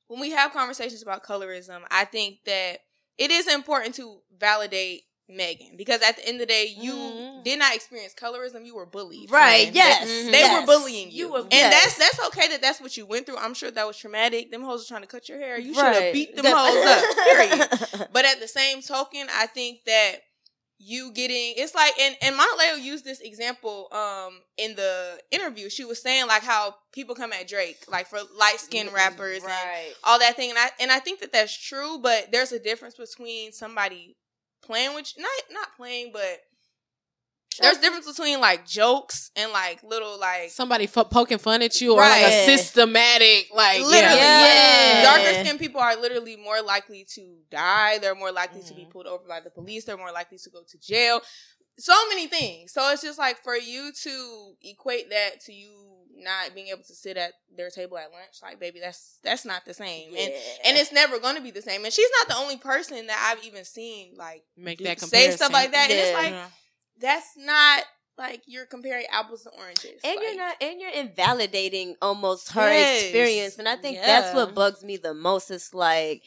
when 0.09 0.21
we 0.21 0.31
have 0.31 0.53
conversations 0.53 1.03
about 1.03 1.25
colorism, 1.25 1.83
I 1.91 2.05
think 2.05 2.39
that 2.47 2.79
it 3.19 3.31
is 3.31 3.47
important 3.47 3.95
to 3.97 4.21
validate 4.39 5.03
Mehgan 5.33 5.77
because 5.77 6.03
at 6.03 6.17
the 6.17 6.27
end 6.27 6.37
of 6.41 6.47
the 6.49 6.53
day, 6.53 6.67
you 6.77 6.93
Mhm. 6.93 7.45
did 7.45 7.59
not 7.59 7.75
experience 7.75 8.15
colorism; 8.15 8.65
you 8.67 8.75
were 8.75 8.87
bullied. 8.87 9.31
Right, 9.31 9.63
friend. 9.65 9.75
yes, 9.77 10.07
they, 10.07 10.13
Mhm. 10.25 10.31
they 10.33 10.39
yes. 10.41 10.61
were 10.61 10.67
bullying 10.67 11.11
you, 11.11 11.17
You 11.27 11.33
were- 11.33 11.41
and 11.41 11.53
yes. 11.53 11.97
that's 11.97 12.17
that's 12.17 12.29
okay 12.29 12.49
that 12.49 12.61
that's 12.61 12.81
what 12.81 12.97
you 12.97 13.07
went 13.07 13.27
through. 13.27 13.37
I'm 13.39 13.55
sure 13.55 13.71
that 13.71 13.87
was 13.87 13.97
traumatic. 13.97 14.51
Them 14.51 14.63
hoes 14.63 14.85
are 14.85 14.89
trying 14.89 15.03
to 15.03 15.07
cut 15.07 15.29
your 15.29 15.39
hair. 15.39 15.59
You 15.59 15.75
should 15.75 15.85
have 15.85 15.97
Right. 15.97 16.13
beat 16.13 16.37
them 16.37 16.47
hoes 16.47 16.87
up. 16.87 17.17
Period. 17.91 18.09
But 18.13 18.25
at 18.25 18.41
the 18.41 18.49
same 18.49 18.83
token, 18.83 19.29
I 19.33 19.47
think 19.47 19.85
that 19.85 20.23
you 20.83 21.13
getting 21.13 21.53
it's 21.59 21.75
like 21.75 21.93
and 22.01 22.17
and 22.23 22.35
Mona 22.35 22.49
Leo 22.59 22.75
used 22.77 23.05
this 23.05 23.21
example 23.21 23.89
um 23.93 24.41
in 24.57 24.75
the 24.77 25.21
interview. 25.31 25.69
She 25.69 25.85
was 25.85 26.01
saying 26.01 26.27
like 26.27 26.43
how 26.43 26.75
people 26.93 27.15
come 27.15 27.35
at 27.35 27.47
Drake 27.47 27.85
like 27.87 28.07
for 28.09 28.19
light 28.39 28.59
skinned 28.61 28.91
rappers 28.95 29.43
and 29.45 29.53
all 30.05 30.19
that 30.21 30.37
thing 30.37 30.49
and 30.49 30.59
I 30.59 30.71
and 30.81 30.91
I 30.91 30.99
think 30.99 31.21
that 31.21 31.33
that's 31.35 31.55
true, 31.55 31.99
but 31.99 32.33
there's 32.33 32.53
a 32.53 32.59
difference 32.59 32.95
between 32.95 33.53
somebody 33.53 34.17
playing 34.63 34.95
with 34.95 35.13
not 35.19 35.31
not 35.51 35.69
playing, 35.77 36.11
but 36.13 36.41
there's 37.61 37.79
difference 37.79 38.07
between 38.07 38.41
like 38.41 38.67
jokes 38.67 39.31
and 39.37 39.53
like 39.53 39.83
little 39.83 40.19
like 40.19 40.51
Somebody 40.51 40.85
f- 40.85 41.11
poking 41.11 41.37
fun 41.39 41.61
at 41.63 41.79
you 41.81 41.93
or 41.93 41.99
like 42.01 42.23
a 42.23 42.47
systematic, 42.47 43.49
like 43.55 43.81
literally 43.81 44.17
yeah. 44.17 44.45
yeah. 44.45 44.93
Yeah. 44.95 45.03
darker 45.03 45.45
skinned 45.45 45.59
people 45.59 45.81
are 45.81 45.97
literally 45.97 46.37
more 46.37 46.63
likely 46.63 47.05
to 47.17 47.37
die 47.51 47.99
they're 47.99 48.15
more 48.15 48.33
likely 48.33 48.63
to 48.63 48.73
be 48.75 48.83
Mm-hmm. 48.83 48.91
pulled 48.93 49.07
over 49.07 49.25
by 49.29 49.41
the 49.41 49.51
police 49.51 49.85
they're 49.85 49.99
more 49.99 50.13
likely 50.13 50.39
to 50.39 50.49
go 50.51 50.61
to 50.67 50.79
jail 50.79 51.21
so 51.79 51.93
many 52.09 52.29
things 52.29 52.73
so 52.73 52.91
it's 52.93 53.03
just 53.03 53.19
like 53.19 53.43
for 53.43 53.57
you 53.57 53.91
to 54.05 54.55
equate 54.63 55.11
that 55.11 55.41
to 55.45 55.53
you 55.53 55.71
not 56.23 56.55
being 56.55 56.69
able 56.69 56.83
to 56.83 56.95
sit 56.95 57.17
at 57.17 57.33
their 57.57 57.71
table 57.71 57.99
at 57.99 58.11
lunch 58.13 58.39
like 58.43 58.61
baby 58.61 58.81
that's 58.81 59.19
that's 59.23 59.45
not 59.45 59.65
the 59.65 59.75
same. 59.75 60.09
And 60.11 60.33
and 60.65 60.77
it's 60.77 60.93
never 60.93 61.19
going 61.19 61.37
to 61.37 61.43
be 61.43 61.51
the 61.51 61.63
same. 61.63 61.85
And 61.85 61.93
she's 61.93 62.11
not 62.21 62.29
the 62.29 62.43
only 62.43 62.57
person 62.57 63.07
that 63.07 63.33
i've 63.37 63.45
even 63.45 63.65
seen 63.65 64.15
like 64.17 64.45
Make 64.57 64.79
do- 64.79 64.85
that 64.85 65.01
say 65.01 65.07
comparison. 65.07 65.37
stuff 65.39 65.53
like 65.53 65.73
that. 65.73 65.91
And 65.91 65.99
it's 65.99 66.11
Yeah. 66.11 66.17
like 66.19 66.33
uh-huh. 66.33 66.49
that's 67.01 67.37
not 67.37 67.85
like 68.19 68.43
you're 68.47 68.67
comparing 68.67 69.07
apples 69.11 69.45
to 69.45 69.51
oranges. 69.51 70.01
And 70.05 70.17
Like, 70.17 70.23
you're 70.23 70.37
not 70.37 70.57
and 70.61 70.81
you're 70.81 70.91
invalidating 70.91 71.97
almost 72.03 72.53
her 72.53 72.71
Yes. 72.71 73.03
experience. 73.05 73.59
And 73.59 73.69
i 73.69 73.77
think 73.77 73.99
that's 73.99 74.35
what 74.35 74.55
bugs 74.55 74.85
me 74.85 74.97
the 74.97 75.15
most. 75.15 75.51
It's 75.51 75.73
like 75.75 76.23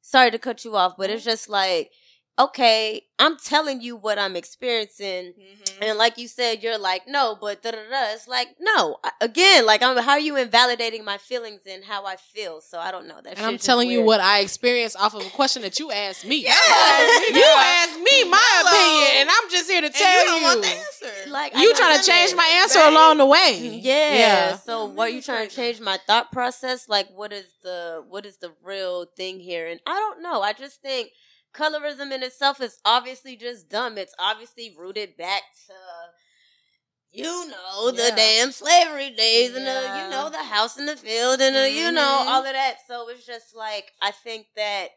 sorry 0.00 0.30
to 0.30 0.38
cut 0.38 0.64
you 0.64 0.74
off 0.76 0.96
but 0.96 1.10
it's 1.10 1.22
mm-hmm. 1.22 1.30
just 1.30 1.48
like 1.48 1.90
okay 2.38 3.02
i'm 3.18 3.36
telling 3.36 3.80
you 3.82 3.94
what 3.94 4.18
i'm 4.18 4.36
experiencing 4.36 5.34
Mhm. 5.38 5.72
and 5.82 5.98
like 5.98 6.16
you 6.16 6.26
said 6.26 6.62
you're 6.62 6.78
like 6.78 7.06
no 7.06 7.36
but 7.38 7.62
da 7.62 7.72
da 7.72 7.76
da 7.90 8.12
it's 8.14 8.26
like 8.26 8.48
no 8.58 8.96
again 9.20 9.66
like 9.66 9.82
i'm 9.82 9.96
how 9.98 10.12
are 10.12 10.18
you 10.18 10.36
invalidating 10.36 11.04
my 11.04 11.18
feelings 11.18 11.60
and 11.70 11.84
how 11.84 12.06
i 12.06 12.16
feel 12.16 12.62
so 12.62 12.78
i 12.78 12.90
don't 12.90 13.06
know 13.06 13.20
that 13.22 13.36
And 13.36 13.46
I'm 13.46 13.58
telling 13.58 13.90
you 13.90 14.02
what 14.02 14.20
I 14.20 14.40
experienced 14.40 14.96
off 14.98 15.14
of 15.14 15.26
a 15.26 15.30
question 15.30 15.60
that 15.62 15.78
you 15.78 15.90
asked 15.90 16.24
me. 16.24 16.36
Yes, 16.42 17.34
you 17.34 17.44
asked 17.44 17.98
me 18.00 18.24
my 18.30 18.38
Hello. 18.40 18.70
opinion, 18.70 19.20
and 19.20 19.28
I'm 19.30 19.50
just 19.50 19.70
here 19.70 19.80
to 19.80 19.86
and 19.86 19.94
tell 19.94 20.20
you 20.20 20.26
don't 20.30 20.42
want 20.42 20.62
the 20.62 20.68
answer 20.68 21.30
like 21.30 21.54
You 21.54 21.62
don't 21.68 21.76
trying 21.76 21.98
to 22.00 22.04
change 22.06 22.30
that. 22.30 22.36
my 22.36 22.48
answer 22.62 22.78
Babe. 22.78 22.92
along 22.92 23.18
the 23.18 23.26
way. 23.26 23.58
Yeah. 23.82 24.14
Yeah. 24.14 24.56
So 24.58 24.86
what 24.86 25.08
are 25.08 25.10
you 25.10 25.22
trying 25.22 25.48
to 25.48 25.54
change 25.54 25.80
my 25.80 25.98
thought 26.06 26.30
process? 26.32 26.88
Like 26.88 27.08
what 27.14 27.32
is 27.32 27.46
the 27.62 28.04
what 28.08 28.24
is 28.26 28.36
the 28.38 28.52
real 28.62 29.06
thing 29.16 29.38
here? 29.40 29.66
And 29.66 29.80
I 29.86 29.94
don't 29.94 30.22
know. 30.22 30.40
I 30.42 30.52
just 30.52 30.80
think 30.82 31.10
colorism 31.54 32.12
in 32.12 32.22
itself 32.22 32.60
is 32.60 32.78
obviously 32.84 33.36
just 33.36 33.68
dumb. 33.68 33.98
It's 33.98 34.14
obviously 34.18 34.74
rooted 34.78 35.16
back 35.16 35.42
to 35.66 35.74
you 37.12 37.48
know 37.48 37.90
the 37.90 38.08
Yeah. 38.08 38.16
damn 38.16 38.52
slavery 38.52 39.10
days 39.10 39.54
and 39.54 39.66
the 39.66 39.90
you 39.94 40.08
know 40.08 40.30
the 40.30 40.42
house 40.42 40.78
in 40.78 40.86
the 40.86 40.96
field 40.96 41.40
and 41.40 41.54
the, 41.54 41.70
you 41.70 41.92
know 41.92 42.22
Mhm. 42.24 42.28
all 42.28 42.46
of 42.46 42.52
that. 42.52 42.78
So 42.86 43.08
it's 43.08 43.26
just 43.26 43.54
like 43.54 43.92
I 44.00 44.10
think 44.10 44.48
that 44.56 44.90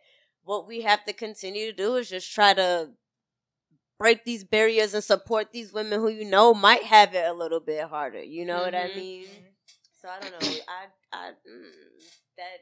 what 0.43 0.67
we 0.67 0.81
have 0.81 1.03
to 1.05 1.13
continue 1.13 1.67
to 1.67 1.73
do 1.73 1.95
is 1.95 2.09
just 2.09 2.31
try 2.31 2.53
to 2.53 2.91
break 3.97 4.25
these 4.25 4.43
barriers 4.43 4.93
and 4.93 5.03
support 5.03 5.51
these 5.51 5.71
women 5.73 5.99
who 5.99 6.09
you 6.09 6.25
know 6.25 6.53
might 6.53 6.83
have 6.83 7.15
it 7.15 7.25
a 7.27 7.33
little 7.33 7.59
bit 7.59 7.87
harder. 7.87 8.21
You 8.23 8.45
know 8.45 8.61
what 8.61 8.75
I 8.75 8.89
Mhm. 8.89 8.95
mean? 8.95 9.29
So 10.01 10.09
I 10.09 10.19
don't 10.19 10.31
know. 10.31 10.61
I 10.67 10.87
I 11.11 11.31
mm, 11.47 11.71
that 12.37 12.59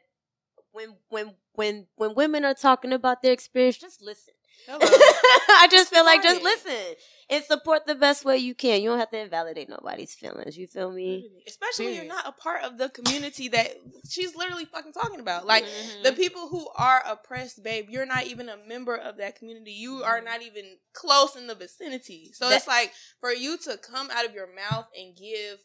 when 0.73 0.95
when 1.09 1.35
when 1.53 1.87
when 1.95 2.15
women 2.15 2.43
are 2.43 2.53
talking 2.53 2.91
about 2.91 3.21
their 3.21 3.31
experience, 3.31 3.77
just 3.77 4.01
listen. 4.01 4.33
I 4.69 5.67
just 5.69 5.93
feel 5.93 6.05
like 6.05 6.23
just 6.23 6.41
listen 6.41 6.95
and 7.29 7.43
support 7.43 7.85
the 7.85 7.95
best 7.95 8.23
way 8.23 8.37
you 8.37 8.55
can. 8.55 8.81
You 8.81 8.89
don't 8.89 8.99
have 8.99 9.09
to 9.11 9.19
invalidate 9.19 9.67
nobody's 9.67 10.13
feelings. 10.13 10.57
You 10.57 10.67
feel 10.67 10.89
me? 10.89 11.29
Especially 11.47 11.87
when 11.87 11.95
you're 11.95 12.05
not 12.05 12.27
a 12.27 12.31
part 12.31 12.63
of 12.63 12.77
the 12.77 12.89
community 12.89 13.49
that 13.49 13.75
she's 14.09 14.35
literally 14.35 14.65
fucking 14.65 14.93
talking 14.93 15.19
about. 15.19 15.45
Like 15.45 15.65
the 16.01 16.09
mm-hmm. 16.09 16.17
people 16.17 16.47
who 16.47 16.67
are 16.77 17.03
oppressed, 17.05 17.61
babe, 17.61 17.87
you're 17.89 18.05
not 18.05 18.25
even 18.25 18.47
a 18.47 18.57
member 18.67 18.95
of 18.95 19.17
that 19.17 19.37
community. 19.37 19.71
You 19.71 20.03
are 20.03 20.17
mm-hmm. 20.17 20.25
not 20.25 20.41
even 20.41 20.77
close 20.93 21.35
in 21.35 21.47
the 21.47 21.55
vicinity. 21.55 22.31
So 22.33 22.47
That- 22.47 22.57
it's 22.57 22.67
like 22.67 22.93
for 23.19 23.31
you 23.33 23.57
to 23.59 23.77
come 23.77 24.09
out 24.11 24.25
of 24.25 24.33
your 24.33 24.47
mouth 24.47 24.87
and 24.97 25.15
give 25.15 25.59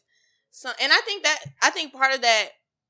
some 0.51 0.73
and 0.81 0.91
I 0.91 0.99
think 1.01 1.23
that 1.23 1.39
I 1.61 1.69
think 1.69 1.93
part 1.93 2.13
of 2.13 2.21
that 2.21 2.49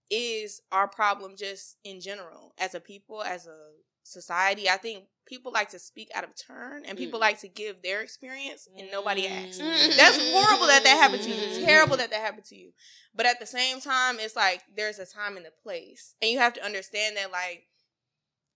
is 0.09 0.61
our 0.71 0.87
problem 0.87 1.35
just 1.35 1.77
in 1.83 2.01
general 2.01 2.53
as 2.57 2.73
a 2.73 2.79
people, 2.79 3.21
as 3.21 3.47
a 3.47 3.57
society. 4.03 4.69
I 4.69 4.77
think 4.77 5.05
people 5.25 5.51
like 5.51 5.69
to 5.69 5.79
speak 5.79 6.09
out 6.15 6.23
of 6.23 6.31
turn 6.35 6.83
and 6.85 6.97
people 6.97 7.19
mm. 7.19 7.21
like 7.21 7.39
to 7.41 7.47
give 7.47 7.81
their 7.81 8.01
experience 8.01 8.67
and 8.75 8.89
nobody 8.91 9.27
asks. 9.27 9.59
Mm. 9.59 9.95
That's 9.95 10.17
horrible 10.31 10.67
that 10.67 10.83
that 10.83 10.97
happened 10.97 11.23
to 11.23 11.29
you. 11.29 11.35
It's 11.37 11.63
terrible 11.63 11.97
that 11.97 12.09
that 12.09 12.21
happened 12.21 12.45
to 12.45 12.55
you. 12.55 12.71
But 13.15 13.27
at 13.27 13.39
the 13.39 13.45
same 13.45 13.79
time, 13.79 14.17
it's 14.19 14.35
like 14.35 14.63
there's 14.75 14.99
a 14.99 15.05
time 15.05 15.37
and 15.37 15.45
a 15.45 15.51
place. 15.63 16.15
And 16.21 16.31
you 16.31 16.39
have 16.39 16.53
to 16.53 16.65
understand 16.65 17.17
that 17.17 17.31
like 17.31 17.67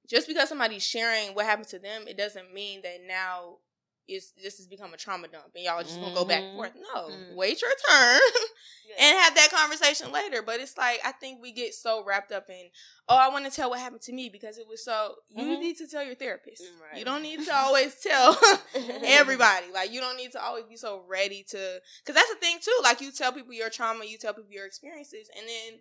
just 0.10 0.28
because 0.28 0.50
somebody's 0.50 0.84
sharing 0.86 1.34
what 1.36 1.46
happened 1.46 1.70
to 1.70 1.80
them, 1.80 2.06
it 2.08 2.18
doesn't 2.18 2.54
mean 2.54 2.82
that 2.82 3.00
now 3.08 3.58
it's 4.08 4.32
this 4.32 4.58
has 4.58 4.68
become 4.68 4.94
a 4.94 4.98
trauma 4.98 5.28
dump 5.28 5.46
and 5.56 5.63
y'all 5.63 5.82
just 5.82 6.00
gonna 6.00 6.13
go 6.13 6.26
back 6.26 6.42
and 6.42 6.56
forth. 6.56 6.74
No. 6.76 7.08
Mm-hmm. 7.08 7.36
Wait 7.36 7.62
your 7.62 7.72
turn 7.89 8.20
and 9.00 9.18
have 9.18 9.36
that 9.36 9.50
conversation 9.52 10.12
later. 10.12 10.42
But 10.42 10.60
it's 10.60 10.78
like 10.78 11.00
I 11.06 11.12
think 11.13 11.42
we 11.42 11.52
get 11.52 11.74
so 11.74 12.04
wrapped 12.06 12.32
up 12.32 12.50
in, 12.50 12.70
oh, 13.08 13.18
I 13.18 13.30
want 13.30 13.46
to 13.46 13.52
tell 13.52 13.70
what 13.70 13.80
happened 13.80 14.02
to 14.04 14.13
me 14.13 14.30
because 14.30 14.58
it 14.58 14.68
was 14.68 14.84
so 14.84 15.16
you 15.30 15.44
mm-hmm. 15.44 15.62
need 15.62 15.78
to 15.78 15.88
tell 15.88 16.04
your 16.04 16.16
therapist. 16.16 16.63
You 16.96 17.06
don't 17.06 17.24
need 17.24 17.46
to 17.46 17.56
always 17.56 17.96
tell 18.02 18.38
everybody. 19.04 19.68
Like 19.74 19.92
you 19.92 20.02
don't 20.02 20.18
need 20.18 20.34
to 20.34 20.44
always 20.44 20.66
be 20.66 20.76
so 20.76 21.04
ready 21.08 21.46
to 21.50 21.82
because 22.04 22.16
that's 22.16 22.34
the 22.34 22.39
thing 22.39 22.58
too. 22.62 22.78
Like 22.84 23.00
you 23.00 23.12
tell 23.12 23.32
people 23.32 23.54
your 23.54 23.70
trauma, 23.70 24.06
you 24.06 24.18
tell 24.18 24.34
people 24.34 24.52
your 24.52 24.66
experiences, 24.66 25.30
and 25.38 25.48
then 25.48 25.80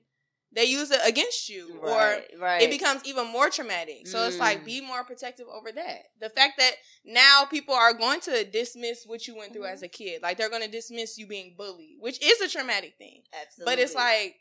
they 0.54 0.64
use 0.64 0.90
it 0.90 1.00
against 1.06 1.48
you, 1.48 1.78
Right, 1.82 2.24
or 2.34 2.38
right. 2.40 2.62
it 2.62 2.70
becomes 2.70 3.02
even 3.04 3.26
more 3.28 3.48
traumatic. 3.50 4.06
So 4.06 4.26
it's 4.26 4.38
like 4.38 4.60
Mm. 4.62 4.64
be 4.66 4.80
more 4.82 5.02
protective 5.04 5.46
over 5.48 5.72
that. 5.72 6.02
The 6.20 6.28
fact 6.30 6.54
that 6.58 6.72
now 7.04 7.44
people 7.50 7.74
are 7.74 7.94
going 7.94 8.20
to 8.20 8.44
dismiss 8.44 9.04
what 9.06 9.26
you 9.26 9.34
went 9.36 9.52
through 9.52 9.62
Mm-hmm. 9.62 9.72
as 9.74 9.82
a 9.82 9.88
kid, 9.88 10.22
like 10.22 10.36
they're 10.36 10.50
going 10.50 10.62
to 10.62 10.68
dismiss 10.70 11.16
you 11.18 11.26
being 11.26 11.54
bullied, 11.56 11.96
which 12.00 12.22
is 12.22 12.40
a 12.40 12.48
traumatic 12.48 12.94
thing. 12.98 13.22
Absolutely. 13.40 13.74
But 13.76 13.82
it's 13.82 13.94
like 13.94 14.36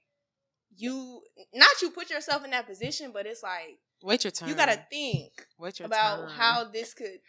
you 0.76 1.22
not 1.54 1.82
you 1.82 1.90
put 1.92 2.10
yourself 2.10 2.44
in 2.46 2.52
that 2.52 2.68
position, 2.68 3.12
but 3.14 3.26
it's 3.26 3.44
like 3.44 3.80
Wait 4.04 4.24
your 4.24 4.32
turn. 4.32 4.50
you 4.50 4.56
got 4.56 4.68
to 4.68 4.80
think 4.90 5.32
Wait 5.60 5.80
your 5.80 5.86
about 5.86 6.30
how 6.32 6.64
this 6.66 6.94
could 6.94 7.20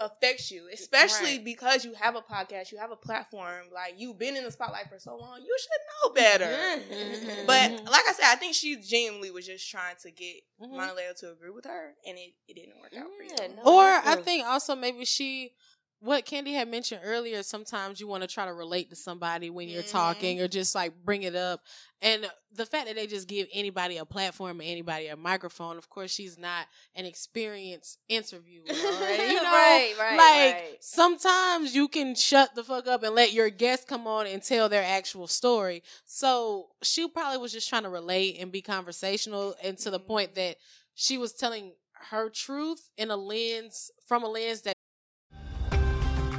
affect 0.00 0.50
you, 0.50 0.66
especially 0.72 1.36
Right. 1.36 1.44
because 1.44 1.84
you 1.84 1.92
have 1.94 2.16
a 2.16 2.22
podcast, 2.22 2.72
you 2.72 2.78
have 2.78 2.90
a 2.90 2.96
platform, 2.96 3.66
like 3.72 3.94
you've 3.98 4.18
been 4.18 4.34
in 4.36 4.44
the 4.44 4.50
spotlight 4.50 4.88
for 4.88 4.98
so 4.98 5.14
long, 5.16 5.40
you 5.42 5.56
should 5.60 5.70
know 6.08 6.14
better. 6.14 6.46
Mm-hmm. 6.46 7.46
But 7.46 7.84
like 7.84 8.04
I 8.08 8.12
said, 8.12 8.24
I 8.26 8.36
think 8.36 8.54
she 8.54 8.76
genuinely 8.76 9.30
was 9.30 9.46
just 9.46 9.70
trying 9.70 9.96
to 10.02 10.10
get 10.10 10.36
Mhm. 10.60 10.70
Monaleo 10.70 11.12
to 11.20 11.30
agree 11.32 11.50
with 11.50 11.66
her, 11.66 11.94
and 12.06 12.18
it, 12.18 12.32
it 12.48 12.54
didn't 12.54 12.80
work 12.80 12.94
out 12.96 13.06
for 13.16 13.22
you. 13.22 13.54
No, 13.56 13.62
Or 13.64 13.84
I 13.84 14.16
think 14.16 14.46
also 14.46 14.74
maybe 14.74 15.04
she, 15.04 15.52
what 16.00 16.24
Candy 16.24 16.52
had 16.54 16.68
mentioned 16.68 17.02
earlier, 17.04 17.42
sometimes 17.42 18.00
you 18.00 18.06
want 18.06 18.22
to 18.22 18.26
try 18.26 18.46
to 18.46 18.54
relate 18.54 18.90
to 18.90 18.96
somebody 18.96 19.50
when 19.50 19.68
you're 19.68 19.82
Mhm. 19.82 19.90
talking 19.90 20.40
or 20.40 20.48
just 20.48 20.74
like 20.74 20.94
bring 21.04 21.22
it 21.22 21.34
up. 21.36 21.62
And 22.02 22.30
the 22.52 22.64
fact 22.64 22.86
that 22.86 22.96
they 22.96 23.06
just 23.06 23.28
give 23.28 23.46
anybody 23.52 23.98
a 23.98 24.06
platform 24.06 24.60
and 24.60 24.68
anybody 24.70 25.08
a 25.08 25.16
microphone, 25.16 25.76
of 25.76 25.90
course, 25.90 26.10
she's 26.10 26.38
not 26.38 26.66
an 26.94 27.04
experienced 27.04 27.98
interviewer. 28.08 28.64
Already, 28.70 29.34
you 29.34 29.42
know? 29.42 29.52
Right, 29.52 29.94
right, 29.98 30.16
Like 30.16 30.54
right. 30.56 30.76
sometimes 30.80 31.74
you 31.74 31.86
can 31.88 32.14
shut 32.14 32.54
the 32.54 32.64
fuck 32.64 32.86
up 32.86 33.02
and 33.02 33.14
let 33.14 33.32
your 33.32 33.50
guest 33.50 33.86
come 33.86 34.06
on 34.06 34.26
and 34.26 34.42
tell 34.42 34.68
their 34.70 34.82
actual 34.84 35.26
story. 35.26 35.82
So 36.06 36.70
she 36.82 37.06
probably 37.08 37.38
was 37.38 37.52
just 37.52 37.68
trying 37.68 37.82
to 37.82 37.90
relate 37.90 38.38
and 38.40 38.50
be 38.50 38.62
conversational 38.62 39.54
and 39.62 39.76
to 39.78 39.90
the 39.90 40.00
point 40.00 40.34
that 40.36 40.56
she 40.94 41.18
was 41.18 41.32
telling 41.34 41.72
her 41.92 42.30
truth 42.30 42.88
in 42.96 43.10
a 43.10 43.16
lens 43.16 43.90
from 44.06 44.22
a 44.22 44.28
lens 44.28 44.62
that 44.62 44.74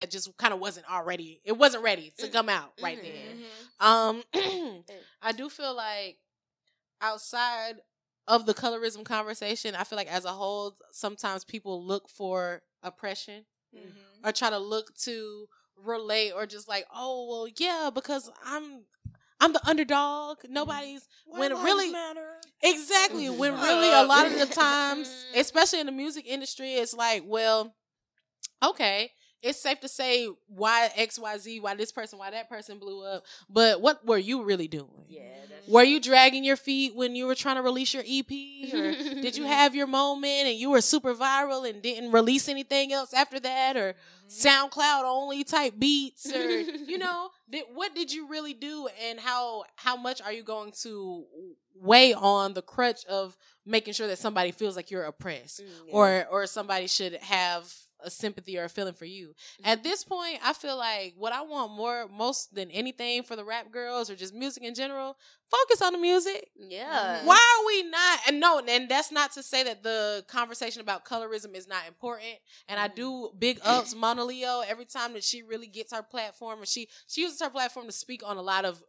it 0.00 0.10
just 0.10 0.36
kind 0.36 0.54
of 0.54 0.60
wasn't 0.60 0.90
already 0.90 1.40
it 1.44 1.52
wasn't 1.56 1.82
ready 1.82 2.12
to 2.18 2.28
come 2.28 2.48
out 2.48 2.72
right 2.82 2.98
then. 3.02 3.42
um 3.80 4.22
i 5.22 5.32
do 5.32 5.48
feel 5.48 5.74
like 5.74 6.18
outside 7.00 7.76
of 8.26 8.46
the 8.46 8.54
colorism 8.54 9.04
conversation 9.04 9.74
i 9.74 9.84
feel 9.84 9.96
like 9.96 10.12
as 10.12 10.24
a 10.24 10.30
whole 10.32 10.76
sometimes 10.90 11.44
people 11.44 11.84
look 11.84 12.08
for 12.08 12.62
oppression 12.82 13.44
or 14.24 14.32
try 14.32 14.50
to 14.50 14.58
look 14.58 14.94
to 14.96 15.46
relate 15.76 16.32
or 16.32 16.46
just 16.46 16.68
like 16.68 16.84
oh 16.94 17.26
well 17.28 17.48
yeah 17.58 17.90
because 17.92 18.30
i'm 18.44 18.82
i'm 19.40 19.52
the 19.52 19.68
underdog. 19.68 20.38
Nobody's 20.48 21.06
when 21.26 21.50
lives 21.52 21.62
really 21.62 21.92
matter. 21.92 22.26
Exactly. 22.60 23.28
When 23.30 23.52
really 23.54 23.92
a 23.92 24.02
lot 24.02 24.26
of 24.26 24.36
the 24.36 24.46
times, 24.52 25.08
especially 25.36 25.78
in 25.78 25.86
the 25.86 25.92
music 25.92 26.24
industry, 26.26 26.72
it's 26.74 26.92
like, 26.92 27.22
well, 27.24 27.72
okay, 28.64 29.12
it's 29.42 29.60
safe 29.60 29.80
to 29.80 29.88
say 29.88 30.28
why 30.48 30.90
X, 30.96 31.18
Y, 31.18 31.38
Z, 31.38 31.60
why 31.60 31.74
this 31.74 31.92
person, 31.92 32.18
why 32.18 32.30
that 32.30 32.48
person 32.48 32.78
blew 32.78 33.04
up. 33.04 33.24
But 33.48 33.80
what 33.80 34.04
were 34.04 34.18
you 34.18 34.42
really 34.42 34.68
doing? 34.68 34.88
Yeah, 35.08 35.22
that's 35.48 35.68
Were 35.68 35.84
you 35.84 36.00
dragging 36.00 36.44
your 36.44 36.56
feet 36.56 36.94
when 36.94 37.14
you 37.14 37.26
were 37.26 37.34
trying 37.34 37.56
to 37.56 37.62
release 37.62 37.94
your 37.94 38.02
EP? 38.06 38.30
Or 38.74 38.92
did 39.20 39.36
you 39.36 39.44
have 39.46 39.74
your 39.74 39.86
moment 39.86 40.48
and 40.48 40.58
you 40.58 40.70
were 40.70 40.80
super 40.80 41.14
viral 41.14 41.68
and 41.68 41.80
didn't 41.80 42.10
release 42.10 42.48
anything 42.48 42.92
else 42.92 43.14
after 43.14 43.38
that? 43.40 43.76
Or 43.76 43.94
mm-hmm. 43.94 44.28
SoundCloud 44.28 45.04
only 45.04 45.44
type 45.44 45.74
beats? 45.78 46.32
Or, 46.32 46.60
you 46.60 46.98
know, 46.98 47.30
did, 47.48 47.64
what 47.72 47.94
did 47.94 48.12
you 48.12 48.28
really 48.28 48.54
do 48.54 48.88
and 49.08 49.20
how, 49.20 49.64
how 49.76 49.96
much 49.96 50.20
are 50.20 50.32
you 50.32 50.42
going 50.42 50.72
to 50.82 51.24
weigh 51.80 52.12
on 52.12 52.54
the 52.54 52.62
crutch 52.62 53.04
of 53.06 53.36
making 53.64 53.94
sure 53.94 54.08
that 54.08 54.18
somebody 54.18 54.50
feels 54.50 54.74
like 54.74 54.90
you're 54.90 55.04
oppressed 55.04 55.60
mm, 55.60 55.68
or, 55.92 56.26
or 56.28 56.46
somebody 56.46 56.88
should 56.88 57.14
have 57.16 57.72
a 58.02 58.10
sympathy 58.10 58.58
or 58.58 58.64
a 58.64 58.68
feeling 58.68 58.94
for 58.94 59.04
you. 59.04 59.28
Mm-hmm. 59.28 59.70
At 59.70 59.82
this 59.82 60.04
point, 60.04 60.38
I 60.44 60.52
feel 60.52 60.76
like 60.76 61.14
what 61.16 61.32
I 61.32 61.42
want 61.42 61.72
more, 61.72 62.08
most 62.08 62.54
than 62.54 62.70
anything 62.70 63.22
for 63.22 63.36
the 63.36 63.44
rap 63.44 63.70
girls 63.70 64.10
or 64.10 64.16
just 64.16 64.34
music 64.34 64.62
in 64.62 64.74
general, 64.74 65.16
focus 65.48 65.82
on 65.82 65.92
the 65.92 65.98
music. 65.98 66.50
yeah. 66.56 67.24
Why 67.24 67.36
are 67.36 67.66
we 67.66 67.82
not? 67.90 68.20
And 68.28 68.40
no, 68.40 68.62
and 68.66 68.88
that's 68.88 69.10
not 69.10 69.32
to 69.32 69.42
say 69.42 69.64
that 69.64 69.82
the 69.82 70.24
conversation 70.28 70.80
about 70.80 71.04
colorism 71.04 71.54
is 71.54 71.66
not 71.66 71.86
important. 71.86 72.36
And 72.68 72.78
I 72.78 72.86
mm-hmm. 72.86 72.96
do 72.96 73.30
big 73.38 73.60
ups 73.64 73.94
Monaleo 73.94 74.62
every 74.66 74.84
time 74.84 75.14
that 75.14 75.24
she 75.24 75.42
really 75.42 75.66
gets 75.66 75.92
her 75.92 76.02
platform, 76.02 76.60
and 76.60 76.68
she 76.68 76.88
she 77.06 77.22
uses 77.22 77.40
her 77.40 77.50
platform 77.50 77.86
to 77.86 77.92
speak 77.92 78.22
on 78.24 78.36
a 78.36 78.42
lot 78.42 78.64
of 78.64 78.82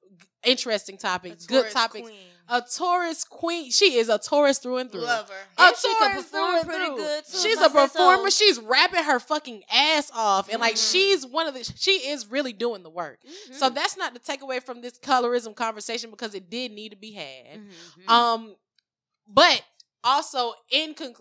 interesting 0.44 0.98
topics, 0.98 1.46
good 1.46 1.72
topics. 1.72 2.08
queen. 2.08 2.20
A 2.52 2.62
Taurus 2.62 3.24
queen. 3.24 3.70
She 3.72 3.96
is 3.98 4.10
a 4.10 4.18
Taurus 4.18 4.58
through 4.58 4.78
and 4.78 4.92
through. 4.92 5.02
Love 5.02 5.30
her. 5.30 5.36
A 5.58 5.68
And 5.68 5.76
Taurus 5.76 6.26
through 6.26 6.58
and 6.58 6.68
pretty 6.68 6.86
through. 6.86 6.96
good, 6.98 7.24
too, 7.26 7.38
She's 7.38 7.58
a 7.60 7.64
say 7.66 7.70
so. 7.70 7.88
performer. 7.88 8.32
She's 8.32 8.60
rapping 8.60 9.04
her 9.04 9.20
fucking 9.20 9.64
ass 9.72 10.12
off, 10.16 10.50
and 10.50 10.60
like 10.60 10.74
Mm-hmm. 10.76 10.92
she's 10.92 11.26
one 11.26 11.48
of 11.48 11.54
the. 11.54 11.64
She 11.76 11.92
is 12.10 12.26
really 12.32 12.54
doing 12.54 12.82
the 12.84 12.90
work. 12.90 13.20
So 13.52 13.70
that's 13.70 13.98
not 13.98 14.14
to 14.16 14.20
take 14.20 14.42
away 14.42 14.60
from 14.60 14.82
this 14.82 14.98
colorism 14.98 15.56
conversation 15.56 16.10
because 16.10 16.34
it 16.34 16.50
did 16.50 16.72
need 16.72 16.90
to 16.90 16.96
be 16.98 17.12
had. 17.12 17.60
Mm-hmm. 17.60 18.10
Um, 18.12 18.56
but 19.28 19.62
also 20.04 20.54
in 20.72 20.94
con- 20.96 21.14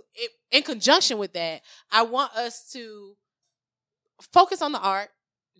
in 0.50 0.62
conjunction 0.62 1.18
with 1.18 1.34
that, 1.34 1.60
I 1.90 2.02
want 2.02 2.34
us 2.36 2.70
to 2.72 3.16
focus 4.32 4.62
on 4.62 4.72
the 4.72 4.80
art. 4.80 5.10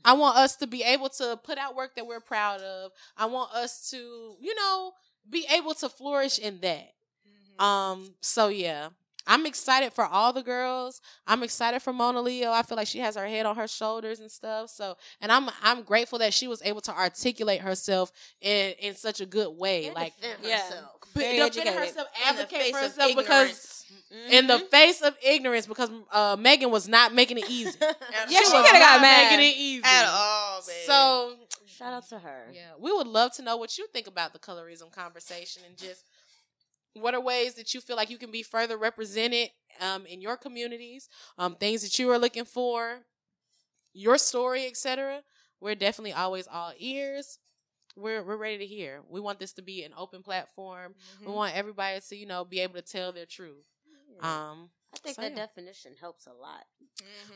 I 0.05 0.13
want 0.13 0.37
us 0.37 0.57
to 0.57 0.67
be 0.67 0.83
able 0.85 1.09
to 1.11 1.39
put 1.43 1.59
out 1.59 1.75
work 1.75 1.97
that 1.97 2.07
we're 2.07 2.21
proud 2.21 2.61
of. 2.61 2.93
I 3.17 3.27
want 3.27 3.53
us 3.53 3.91
to, 3.91 3.97
you 4.41 4.55
know, 4.55 4.93
be 5.31 5.47
able 5.55 5.75
to 5.75 5.89
flourish 5.89 6.39
in 6.39 6.61
that. 6.61 6.93
Um, 7.63 8.15
so 8.21 8.49
yeah. 8.49 8.89
I'm 9.29 9.45
excited 9.45 9.93
for 9.93 10.07
all 10.07 10.33
the 10.33 10.43
girls. 10.43 11.03
I'm 11.27 11.43
excited 11.43 11.83
for 11.83 11.93
Monaleo. 11.93 12.51
I 12.51 12.63
feel 12.63 12.77
like 12.77 12.87
she 12.87 12.99
has 13.01 13.15
her 13.15 13.27
head 13.27 13.45
on 13.45 13.57
her 13.57 13.69
shoulders 13.69 14.21
and 14.21 14.31
stuff. 14.31 14.71
So, 14.71 14.97
and 15.21 15.31
I'm 15.31 15.51
I'm 15.63 15.83
grateful 15.83 16.19
that 16.21 16.33
she 16.33 16.49
was 16.49 16.63
able 16.65 16.81
to 16.81 16.93
articulate 16.93 17.61
herself 17.61 18.11
in 18.41 18.73
in 18.81 18.95
such 18.95 19.21
a 19.21 19.27
good 19.27 19.55
way. 19.59 19.87
And 19.87 19.95
like 19.95 20.17
defend 20.17 20.39
yeah. 20.43 20.63
herself. 20.63 20.93
but 21.13 21.21
Very 21.21 21.37
defend 21.37 21.59
educated. 21.59 21.79
herself, 21.79 22.09
advocate 22.27 22.73
for 22.73 22.79
of 22.79 22.85
herself 22.85 23.17
because 23.17 23.85
ignorance. 24.11 24.33
in 24.33 24.47
the 24.47 24.59
face 24.61 25.03
of 25.03 25.15
ignorance 25.23 25.67
because 25.67 25.91
uh, 26.11 26.37
Mehgan 26.37 26.71
was 26.71 26.89
not 26.89 27.13
making 27.13 27.37
it 27.37 27.51
easy. 27.51 27.79
Yeah, 28.31 28.41
she 28.41 28.41
was 28.41 28.51
coulda 28.51 28.79
got 28.79 29.01
mad. 29.03 29.31
Making 29.31 29.47
it 29.47 29.57
easy 29.59 29.83
At 29.85 30.07
all, 30.09 30.61
babe. 30.67 30.87
So 30.87 31.35
Shout 31.79 31.93
out 31.93 32.09
to 32.09 32.19
her. 32.19 32.47
yeah, 32.53 32.73
we 32.79 32.93
would 32.93 33.07
love 33.07 33.33
to 33.35 33.43
know 33.43 33.57
what 33.57 33.79
you 33.79 33.87
think 33.93 34.07
about 34.07 34.33
the 34.33 34.39
colorism 34.39 34.91
conversation 34.91 35.63
and 35.67 35.77
just 35.77 36.05
what 36.95 37.15
are 37.15 37.21
ways 37.21 37.55
that 37.55 37.73
you 37.75 37.81
feel 37.81 37.97
like 37.97 38.11
you 38.11 38.19
can 38.19 38.31
be 38.33 38.43
further 38.43 38.77
represented 38.77 39.51
um, 39.81 40.05
in 40.07 40.21
your 40.21 40.37
communities, 40.37 41.09
um, 41.39 41.55
things 41.55 41.83
that 41.83 41.97
you 41.99 42.11
are 42.11 42.19
looking 42.19 42.45
for, 42.45 43.01
your 43.93 44.19
story, 44.19 44.67
etc. 44.67 45.23
We're 45.61 45.77
definitely 45.77 46.13
always 46.13 46.49
all 46.49 46.73
ears. 46.79 47.39
We're 47.97 48.23
we're 48.25 48.37
ready 48.37 48.59
to 48.59 48.67
hear. 48.67 49.03
We 49.09 49.21
want 49.21 49.39
this 49.39 49.53
to 49.55 49.63
be 49.63 49.83
an 49.85 49.93
open 49.97 50.23
platform. 50.23 50.95
We 51.25 51.33
want 51.33 51.57
everybody 51.57 52.01
to 52.09 52.17
you 52.17 52.27
know 52.27 52.45
be 52.45 52.61
able 52.61 52.75
to 52.75 52.83
tell 52.83 53.13
their 53.13 53.27
truth. 53.27 53.65
Um, 54.21 54.71
I 54.95 54.99
think 54.99 55.17
So, 55.17 55.23
that 55.23 55.31
yeah. 55.33 55.37
definition 55.37 55.93
helps 56.01 56.27
a 56.27 56.33
lot. 56.33 56.65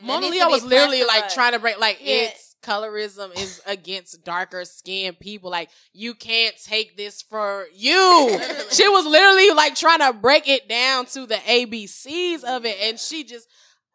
Mona 0.01 0.21
needs 0.21 0.31
Leo 0.35 0.43
to 0.45 0.47
be 0.49 0.53
was 0.53 0.63
literally 0.63 1.03
like 1.03 1.29
trying 1.29 1.53
to 1.53 1.59
break 1.59 1.79
like 1.79 1.99
Yeah. 2.01 2.15
it's 2.29 2.55
colorism 2.63 3.37
is 3.37 3.61
against 3.65 4.23
darker 4.23 4.65
skinned 4.65 5.19
people. 5.19 5.49
Like 5.51 5.69
you 5.93 6.15
can't 6.15 6.55
take 6.63 6.97
this 6.97 7.21
for 7.21 7.67
you. 7.73 8.39
she 8.71 8.87
was 8.89 9.05
literally 9.05 9.51
like 9.51 9.75
trying 9.75 9.99
to 9.99 10.13
break 10.13 10.47
it 10.47 10.67
down 10.67 11.05
to 11.07 11.25
the 11.25 11.35
ABCs 11.35 12.43
of 12.43 12.65
it, 12.65 12.77
and 12.81 12.99
she 12.99 13.23
just 13.23 13.47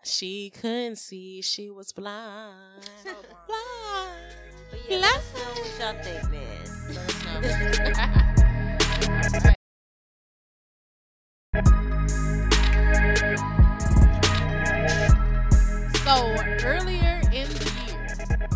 she 0.04 0.50
couldn't 0.50 0.96
see. 0.96 1.42
She 1.42 1.68
was 1.70 1.92
blind. 1.92 2.54
blind. 3.02 3.26
But 4.70 4.80
yeah, 4.88 4.98
let 4.98 5.16
us 5.16 5.34
know 5.34 5.62
what 5.62 5.78
y'all 5.80 6.02
think, 6.02 6.30
man. 6.30 8.24
So 16.08 16.24
earlier 16.64 17.20
in 17.34 17.46
the 17.50 17.72
year, 17.86 18.06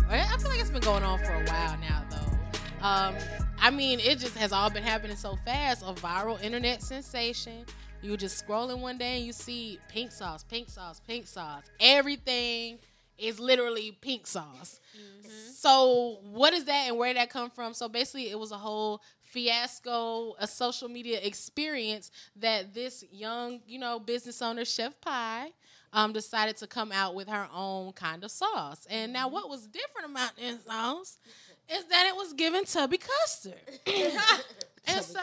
I 0.09 0.37
feel 0.39 0.49
like 0.49 0.59
it's 0.59 0.71
been 0.71 0.81
going 0.81 1.03
on 1.03 1.19
for 1.19 1.33
a 1.33 1.45
while 1.45 1.77
now, 1.77 2.03
though. 2.09 2.83
Um, 2.83 3.15
I 3.61 3.69
mean, 3.69 3.99
it 3.99 4.17
just 4.17 4.35
has 4.37 4.51
all 4.51 4.71
been 4.71 4.81
happening 4.81 5.15
so 5.15 5.37
fast. 5.45 5.83
A 5.83 5.93
viral 5.93 6.41
internet 6.41 6.81
sensation. 6.81 7.63
You 8.01 8.09
were 8.09 8.17
just 8.17 8.43
scrolling 8.43 8.79
one 8.79 8.97
day 8.97 9.17
and 9.17 9.25
you 9.27 9.33
see 9.33 9.77
pink 9.87 10.11
sauce, 10.11 10.43
pink 10.43 10.67
sauce, 10.67 10.99
pink 11.05 11.27
sauce. 11.27 11.65
Everything 11.79 12.79
is 13.19 13.39
literally 13.39 13.95
pink 14.01 14.25
sauce. 14.25 14.79
So 15.53 16.21
what 16.23 16.53
is 16.53 16.65
that 16.65 16.87
and 16.87 16.97
where 16.97 17.09
did 17.09 17.17
that 17.17 17.29
come 17.29 17.51
from? 17.51 17.75
So 17.75 17.87
basically 17.87 18.31
it 18.31 18.39
was 18.39 18.51
a 18.51 18.57
whole 18.57 18.99
fiasco, 19.21 20.33
a 20.39 20.47
social 20.47 20.89
media 20.89 21.19
experience 21.21 22.09
that 22.35 22.73
this 22.73 23.03
young, 23.11 23.61
you 23.67 23.77
know, 23.77 23.99
business 23.99 24.41
owner, 24.41 24.65
Chef 24.65 24.93
Pii, 25.01 25.53
um, 25.93 26.11
decided 26.11 26.57
to 26.57 26.67
come 26.67 26.91
out 26.91 27.15
with 27.15 27.29
her 27.29 27.47
own 27.53 27.93
kind 27.93 28.23
of 28.23 28.31
sauce. 28.31 28.85
And 28.89 29.13
now 29.13 29.25
mm-hmm. 29.25 29.35
what 29.35 29.49
was 29.49 29.67
different 29.67 30.11
about 30.11 30.35
this 30.35 30.63
sauce 30.65 31.17
is 31.69 31.85
that 31.85 32.07
it 32.07 32.15
was 32.15 32.33
given 32.33 32.65
Tubby 32.65 32.97
Custard. 32.97 33.53
and 34.87 35.03
so 35.03 35.21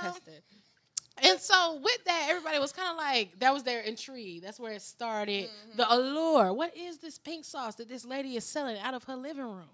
and 1.23 1.39
so 1.39 1.81
with 1.83 2.05
that, 2.07 2.27
everybody 2.31 2.59
was 2.59 2.73
kind 2.73 2.91
of 2.91 2.97
like, 2.97 3.39
that 3.41 3.53
was 3.53 3.63
their 3.63 3.81
intrigue. 3.81 4.43
That's 4.43 4.59
where 4.59 4.73
it 4.73 4.83
started. 4.83 5.45
Mm-hmm. 5.45 5.77
The 5.77 5.93
allure. 5.93 6.53
What 6.53 6.77
is 6.77 6.99
this 6.99 7.19
pink 7.19 7.45
sauce 7.45 7.75
that 7.77 7.89
this 7.89 8.05
lady 8.05 8.37
is 8.37 8.45
selling 8.45 8.79
out 8.79 8.95
of 8.95 9.05
her 9.05 9.17
living 9.17 9.45
room? 9.45 9.69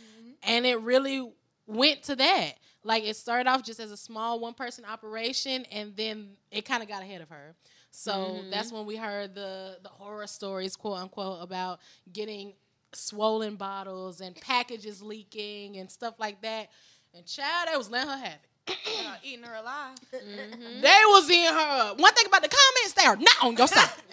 Mm-hmm. 0.00 0.30
And 0.44 0.66
it 0.66 0.80
really 0.80 1.32
went 1.66 2.04
to 2.04 2.16
that. 2.16 2.52
Like 2.84 3.04
it 3.04 3.16
started 3.16 3.48
off 3.48 3.64
just 3.64 3.80
as 3.80 3.90
a 3.90 3.96
small 3.96 4.40
one 4.40 4.54
person 4.54 4.84
operation, 4.84 5.64
and 5.70 5.94
then 5.96 6.30
it 6.50 6.64
kind 6.64 6.82
of 6.82 6.88
got 6.88 7.02
ahead 7.02 7.20
of 7.20 7.28
her. 7.28 7.54
So 7.92 8.40
that's 8.50 8.72
when 8.72 8.86
we 8.86 8.96
heard 8.96 9.34
the 9.34 9.78
the 9.82 9.88
horror 9.90 10.26
stories, 10.26 10.74
quote 10.76 10.98
unquote, 10.98 11.42
about 11.42 11.78
getting 12.12 12.54
swollen 12.94 13.56
bottles 13.56 14.20
and 14.20 14.34
packages 14.36 15.02
leaking 15.02 15.76
and 15.76 15.90
stuff 15.90 16.14
like 16.18 16.40
that. 16.42 16.68
And 17.14 17.24
child, 17.26 17.68
they 17.70 17.76
was 17.76 17.90
letting 17.90 18.08
her 18.10 18.16
have 18.16 18.32
it. 18.34 18.40
Uh, 19.04 19.14
eating 19.24 19.42
her 19.44 19.54
alive. 19.56 19.96
They 20.12 21.00
was 21.08 21.28
in 21.28 21.52
her. 21.52 21.94
One 21.96 22.14
thing 22.14 22.26
about 22.26 22.42
the 22.42 22.48
comments, 22.48 22.92
they 22.94 23.04
are 23.04 23.16
not 23.16 23.34
on 23.42 23.56
your 23.56 23.66
side. 23.66 23.90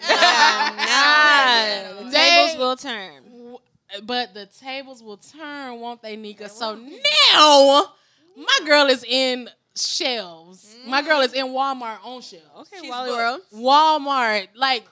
Nah, 0.80 2.02
the 2.04 2.10
They- 2.10 2.30
tables 2.30 2.58
will 2.58 2.76
turn. 2.76 3.56
but 4.04 4.34
the 4.34 4.46
tables 4.46 5.02
will 5.02 5.16
turn, 5.18 5.80
won't 5.80 6.02
they, 6.02 6.16
Nika? 6.16 6.48
So 6.48 6.74
now 6.74 7.92
my 8.36 8.58
girl 8.66 8.86
is 8.86 9.04
in 9.04 9.48
shelves. 9.76 10.76
My 10.86 11.02
mm. 11.02 11.06
girl 11.06 11.20
is 11.20 11.32
in 11.32 11.46
Walmart 11.46 12.04
on 12.04 12.20
shelves. 12.22 12.70
Okay, 12.72 12.88
Wally 12.88 13.10
World. 13.10 13.40
Walmart, 13.54 14.48
like, 14.54 14.84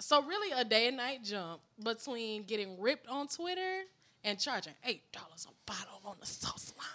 so 0.00 0.22
really 0.22 0.52
a 0.52 0.64
day 0.64 0.88
and 0.88 0.96
night 0.96 1.22
jump 1.24 1.60
between 1.82 2.44
getting 2.44 2.80
ripped 2.80 3.08
on 3.08 3.28
Twitter 3.28 3.82
and 4.24 4.38
charging 4.38 4.74
eight 4.84 5.10
dollars 5.12 5.46
a 5.48 5.70
bottle 5.70 6.00
on 6.04 6.16
the 6.20 6.26
sauce 6.26 6.72
line. 6.78 6.86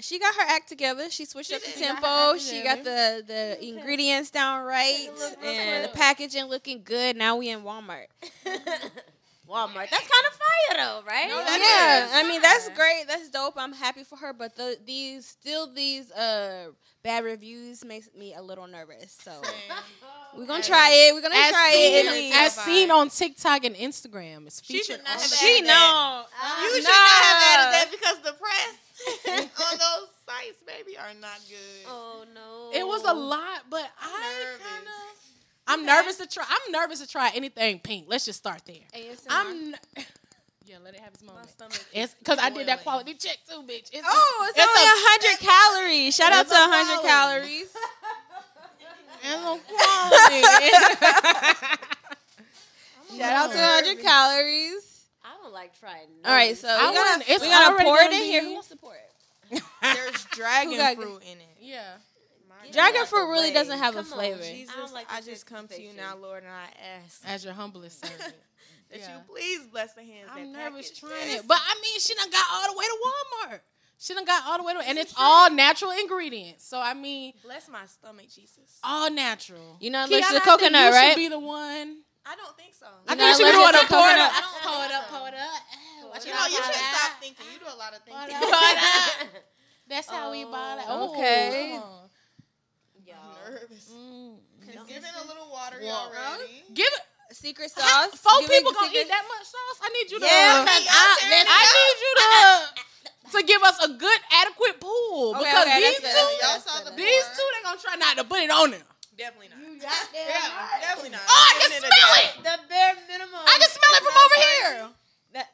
She 0.00 0.18
got 0.18 0.34
her 0.34 0.42
act 0.48 0.68
together. 0.68 1.08
She 1.08 1.24
switched 1.24 1.52
up 1.52 1.60
the 1.62 1.66
did. 1.68 1.76
She 1.76 1.84
got 1.86 2.02
tempo. 2.02 2.38
She 2.38 2.62
got 2.62 2.84
the 2.84 3.24
the 3.26 3.66
ingredients 3.66 4.30
down 4.30 4.64
right, 4.66 5.08
and 5.42 5.84
the 5.84 5.88
packaging 5.94 6.44
looking 6.44 6.82
good. 6.82 7.16
Now 7.16 7.36
we 7.36 7.48
in 7.48 7.62
Walmart. 7.62 8.06
Walmart. 9.48 9.90
That's 9.90 10.08
kind 10.08 10.26
of 10.30 10.32
fire 10.32 10.76
though, 10.78 11.02
right? 11.06 11.28
yeah, 11.28 12.08
I 12.14 12.24
mean 12.28 12.40
that's 12.40 12.68
great. 12.70 13.04
That's 13.06 13.28
dope. 13.30 13.54
I'm 13.56 13.72
happy 13.72 14.04
for 14.04 14.16
her. 14.16 14.32
But 14.32 14.56
the, 14.56 14.78
these 14.86 15.26
still 15.26 15.72
these 15.72 16.10
uh 16.12 16.68
bad 17.02 17.24
reviews 17.24 17.84
makes 17.84 18.08
me 18.18 18.34
a 18.34 18.40
little 18.42 18.66
nervous. 18.66 19.12
So 19.22 19.32
we're 20.36 20.46
gonna 20.46 20.62
try 20.62 20.90
it. 20.92 21.14
We're 21.14 21.20
gonna 21.20 21.34
As 21.36 21.50
try 21.52 21.70
seen, 21.72 22.06
it. 22.06 22.34
As 22.34 22.54
seen 22.56 22.90
on 22.90 23.10
TikTok 23.10 23.64
and 23.64 23.76
Instagram, 23.76 24.46
it's 24.46 24.60
featured. 24.60 24.86
She 24.86 24.92
should 24.92 25.04
not 25.04 25.12
have 25.20 25.22
She 25.30 25.56
added 25.58 25.68
that. 25.68 26.24
know. 26.30 26.64
You 26.66 26.74
should 26.76 26.84
Nah. 26.84 26.90
not 26.90 27.22
have 27.24 27.42
added 27.44 27.72
that 27.74 27.88
because 27.90 28.18
the 28.20 28.32
press 28.32 28.74
on 29.28 29.78
those 29.78 30.08
sites, 30.26 30.62
baby, 30.66 30.96
are 30.96 31.12
not 31.20 31.38
good. 31.48 31.86
Oh 31.86 32.24
no. 32.34 32.70
It 32.78 32.86
was 32.86 33.02
a 33.04 33.12
lot, 33.12 33.64
but 33.68 33.86
I 34.00 34.20
nervous. 34.22 34.66
kind 34.66 34.86
of. 34.86 35.13
I'm 35.66 35.84
nervous 35.86 36.16
to 36.18 36.26
try. 36.26 36.44
I'm 36.48 36.72
nervous 36.72 37.00
to 37.00 37.06
try 37.08 37.30
anything 37.34 37.78
pink. 37.80 38.06
Let's 38.08 38.24
just 38.26 38.38
start 38.38 38.60
there. 38.66 38.76
ASMR. 38.94 39.26
I'm. 39.30 39.48
n- 39.56 39.74
Yeah, 40.66 40.76
let 40.82 40.94
it 40.94 41.00
have 41.00 41.12
its 41.12 41.22
moment. 41.22 41.46
stomach 41.50 41.84
It's 41.92 42.14
because 42.14 42.38
I 42.38 42.48
did 42.48 42.66
that 42.68 42.82
quality 42.82 43.12
check 43.12 43.36
too, 43.46 43.60
bitch. 43.64 43.90
It's 43.92 44.02
Oh, 44.02 44.46
it's, 44.48 44.56
It's 44.58 44.66
only 44.66 44.80
a- 44.80 44.86
a 44.86 44.96
hundred 44.96 45.38
calories. 45.46 46.14
Shout 46.16 46.32
out 46.32 46.48
to 46.48 46.54
a 46.54 46.56
hundred 46.56 47.00
quality. 47.00 47.06
calories. 47.06 47.68
it's 49.22 49.44
a 49.44 49.58
quality. 49.68 50.40
Shout 53.18 53.32
out 53.32 53.52
to 53.52 53.58
hundred 53.58 54.02
calories. 54.02 55.04
I 55.24 55.36
don't 55.42 55.52
like 55.52 55.78
trying. 55.78 56.08
All 56.24 56.32
right, 56.32 56.56
so 56.56 56.68
I 56.68 56.90
we 56.90 56.96
gotta, 56.96 57.18
wouldn't- 57.18 57.28
it's 57.30 57.42
we 57.42 57.48
gotta 57.48 57.84
pour 57.84 57.98
it 58.00 58.12
in 58.12 58.22
here. 58.22 58.42
Who 58.44 58.54
wants 58.54 58.68
to 58.68 58.76
pour 58.76 58.94
it? 58.94 59.62
There's 59.82 60.24
dragon 60.32 60.78
fruit 60.96 61.22
in 61.30 61.38
it. 61.38 61.56
yeah. 61.60 61.96
Dragon 62.72 63.06
fruit 63.06 63.30
really 63.30 63.48
way. 63.48 63.54
doesn't 63.54 63.78
have 63.78 63.94
a 63.96 64.02
Come 64.02 64.12
on, 64.12 64.18
flavor. 64.18 64.38
Jesus. 64.38 64.52
Jesus, 64.52 64.74
I 64.74 64.80
don't 64.80 64.92
like 64.94 65.06
I 65.12 65.20
just 65.20 65.46
come 65.46 65.68
to 65.68 65.80
you 65.80 65.90
now, 65.96 66.16
Lord, 66.16 66.42
and 66.42 66.52
I 66.52 66.66
ask 67.04 67.22
As 67.26 67.44
your 67.44 67.54
humblest 67.54 68.00
servant. 68.04 68.34
that 68.90 69.00
Yeah. 69.00 69.16
you 69.16 69.22
please 69.28 69.66
bless 69.66 69.92
the 69.94 70.02
hands. 70.02 70.30
I'm 70.32 70.52
that 70.52 70.70
nervous 70.70 70.90
trying 70.98 71.30
it, 71.36 71.46
but 71.46 71.58
I 71.60 71.74
mean, 71.82 72.00
she 72.00 72.14
done 72.14 72.30
got 72.30 72.44
all 72.52 72.72
the 72.72 72.78
way 72.78 72.84
to 72.84 72.96
Walmart. 73.04 73.60
She 73.98 74.12
done 74.12 74.24
got 74.24 74.42
all 74.46 74.58
the 74.58 74.64
way 74.64 74.74
to, 74.74 74.80
and 74.80 74.98
it's 74.98 75.14
all 75.16 75.50
natural 75.50 75.92
ingredients. 75.92 76.64
So 76.66 76.80
I 76.80 76.94
mean, 76.94 77.32
bless 77.44 77.68
my 77.68 77.86
stomach, 77.86 78.26
Jesus. 78.28 78.78
all 78.82 79.10
natural. 79.10 79.76
You 79.80 79.90
know, 79.90 80.04
Kiana, 80.06 80.08
allergic 80.10 80.26
to 80.28 80.32
think 80.32 80.44
coconut, 80.44 80.82
you 80.86 80.90
right? 80.98 81.08
Should 81.12 81.16
be 81.16 81.28
the 81.28 81.38
one. 81.38 82.02
I 82.26 82.36
don't 82.36 82.56
think 82.56 82.74
so. 82.74 82.86
I 82.86 82.90
You're 82.90 83.16
think 83.16 83.20
you 83.20 83.26
not 83.26 83.36
should 83.36 83.44
be 83.44 83.52
the 83.52 83.58
one 83.60 83.72
to 83.74 83.86
pour 83.86 84.08
it 84.08 84.18
up. 84.18 84.32
I 84.34 84.40
don't 84.40 84.62
Pour 84.74 84.84
it 84.84 84.92
up, 84.92 85.04
so. 85.08 85.16
pour 85.18 85.28
it 85.28 85.34
up. 85.34 86.10
Watch 86.10 86.26
You 86.26 86.32
know, 86.32 86.44
you 86.46 86.50
should 86.56 86.62
pour 86.64 86.72
it 86.72 86.96
stop 86.96 87.20
thinking. 87.20 87.46
You 87.52 87.58
do 87.60 87.66
a 87.66 87.76
lot 87.78 87.92
of 87.94 88.04
Pour 88.06 88.16
it 88.24 88.28
thinking. 88.28 88.48
up. 88.48 89.42
That's 89.88 90.08
how 90.08 90.30
we 90.32 90.44
bought 90.44 90.78
it. 90.78 90.84
Oh, 90.88 91.12
Okay. 91.14 91.78
Come 93.06 93.20
on. 93.20 93.36
I'm 93.36 93.52
mm, 93.52 93.60
nervous. 93.60 93.84
Mm. 93.92 94.36
It's 94.68 94.84
giving 94.88 95.14
a 95.14 95.24
little 95.28 95.48
watery 95.52 95.84
Well, 95.84 96.12
already. 96.12 96.64
Give 96.72 96.88
it. 96.88 97.04
Secret 97.34 97.72
How, 97.74 98.06
sauce. 98.10 98.20
four 98.20 98.40
Give 98.46 98.50
people 98.50 98.70
the 98.72 98.84
gonna 98.84 98.92
secret- 98.94 99.06
eat 99.06 99.10
that 99.10 99.24
much 99.26 99.46
sauce? 99.48 99.78
I 99.82 99.88
need 99.90 100.06
you 100.12 100.18
to. 100.20 100.26
Yeah, 100.28 100.60
uh, 100.60 100.62
okay, 100.62 100.76
I, 100.76 100.86
y'all 100.86 101.16
tearing 101.18 101.40
it 101.40 101.48
I 101.50 101.62
need 101.72 101.96
you 102.04 102.12
to 102.14 102.26
uh, 102.30 102.60
to 103.34 103.38
give 103.42 103.62
us 103.64 103.76
a 103.82 103.88
good 103.96 104.20
adequate 104.30 104.76
pool 104.78 105.34
Okay, 105.34 105.42
because 105.42 105.66
okay, 105.66 105.80
these 105.82 105.96
two, 105.98 106.02
better. 106.04 106.20
Y'all 106.20 106.38
That's 106.54 106.64
saw 106.68 106.78
better. 106.84 106.94
the 106.94 107.02
these 107.02 107.26
two, 107.34 107.46
they 107.56 107.60
gonna 107.64 107.80
try 107.80 107.96
not 107.96 108.14
to 108.20 108.24
put 108.28 108.38
it 108.44 108.52
on 108.52 108.70
there. 108.70 108.86
Definitely 109.16 109.50
not. 109.50 109.58
Yeah. 109.82 109.90
Definitely 110.84 111.10
not. 111.16 111.24
Oh, 111.26 111.32
I 111.32 111.52
can 111.58 111.70
smell 111.74 111.90
a 111.90 112.18
it. 112.22 112.30
The 112.44 112.54
bare 112.70 112.94
minimum. 113.08 113.40
I 113.46 113.56
can 113.58 113.70
smell 113.72 113.92
it 113.98 114.02
from 114.04 114.14
over 114.14 114.38
here. 114.38 114.74
That, 115.34 115.46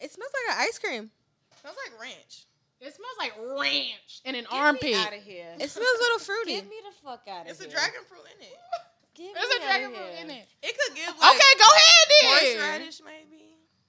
it 0.00 0.08
smells 0.12 0.32
like 0.32 0.56
an 0.56 0.58
ice 0.68 0.78
cream. 0.78 1.04
It 1.52 1.58
Smells 1.60 1.76
like 1.84 2.00
ranch. 2.00 2.46
It 2.80 2.94
smells 2.94 3.16
like 3.18 3.32
ranch 3.60 4.20
and 4.24 4.36
an 4.36 4.44
Get 4.44 4.52
me 4.52 4.58
armpit. 4.58 4.94
out 4.96 5.12
of 5.12 5.22
here. 5.22 5.52
It 5.60 5.70
smells 5.70 5.96
a 5.98 6.02
little 6.02 6.18
fruity. 6.18 6.54
Get 6.54 6.68
me 6.68 6.76
the 6.82 6.94
fuck 7.04 7.20
out 7.28 7.40
of 7.40 7.46
here. 7.46 7.52
It's 7.52 7.60
a 7.60 7.68
dragon 7.68 8.00
fruit 8.08 8.24
in 8.36 8.42
it. 8.46 8.56
Get 9.14 9.34
There's 9.34 9.54
a 9.54 9.60
dragon 9.60 9.90
fruit 9.90 10.14
in 10.22 10.30
it. 10.30 10.48
It 10.62 10.78
could 10.78 10.96
give 10.96 11.08
like 11.20 11.30
Okay, 11.36 11.52
go 11.58 11.66
ahead 11.76 12.06
then. 12.08 12.58
horseradish 12.60 13.00
maybe. 13.04 13.44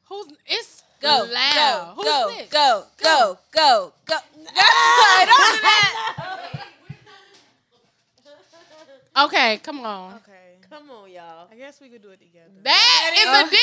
Who's 0.10 0.27
it's 0.45 0.84
Go, 1.01 1.25
loud? 1.32 1.95
go, 1.95 2.04
Who's 2.04 2.06
go, 2.06 2.34
next? 2.38 2.51
go, 2.51 2.84
go, 3.01 3.38
go, 3.54 3.93
go. 4.06 4.15
No, 4.36 5.25
don't 5.25 5.56
do 5.56 5.62
that. 5.62 6.65
Okay, 9.17 9.58
come 9.63 9.80
on. 9.82 10.15
Okay. 10.15 10.58
Come 10.69 10.89
on, 10.89 11.10
y'all. 11.12 11.47
I 11.51 11.56
guess 11.56 11.82
we 11.82 11.89
could 11.89 12.01
do 12.01 12.10
it 12.12 12.19
together. 12.19 12.47
That 12.63 13.12
is 13.13 13.25
a 13.25 13.49
dip. 13.51 13.60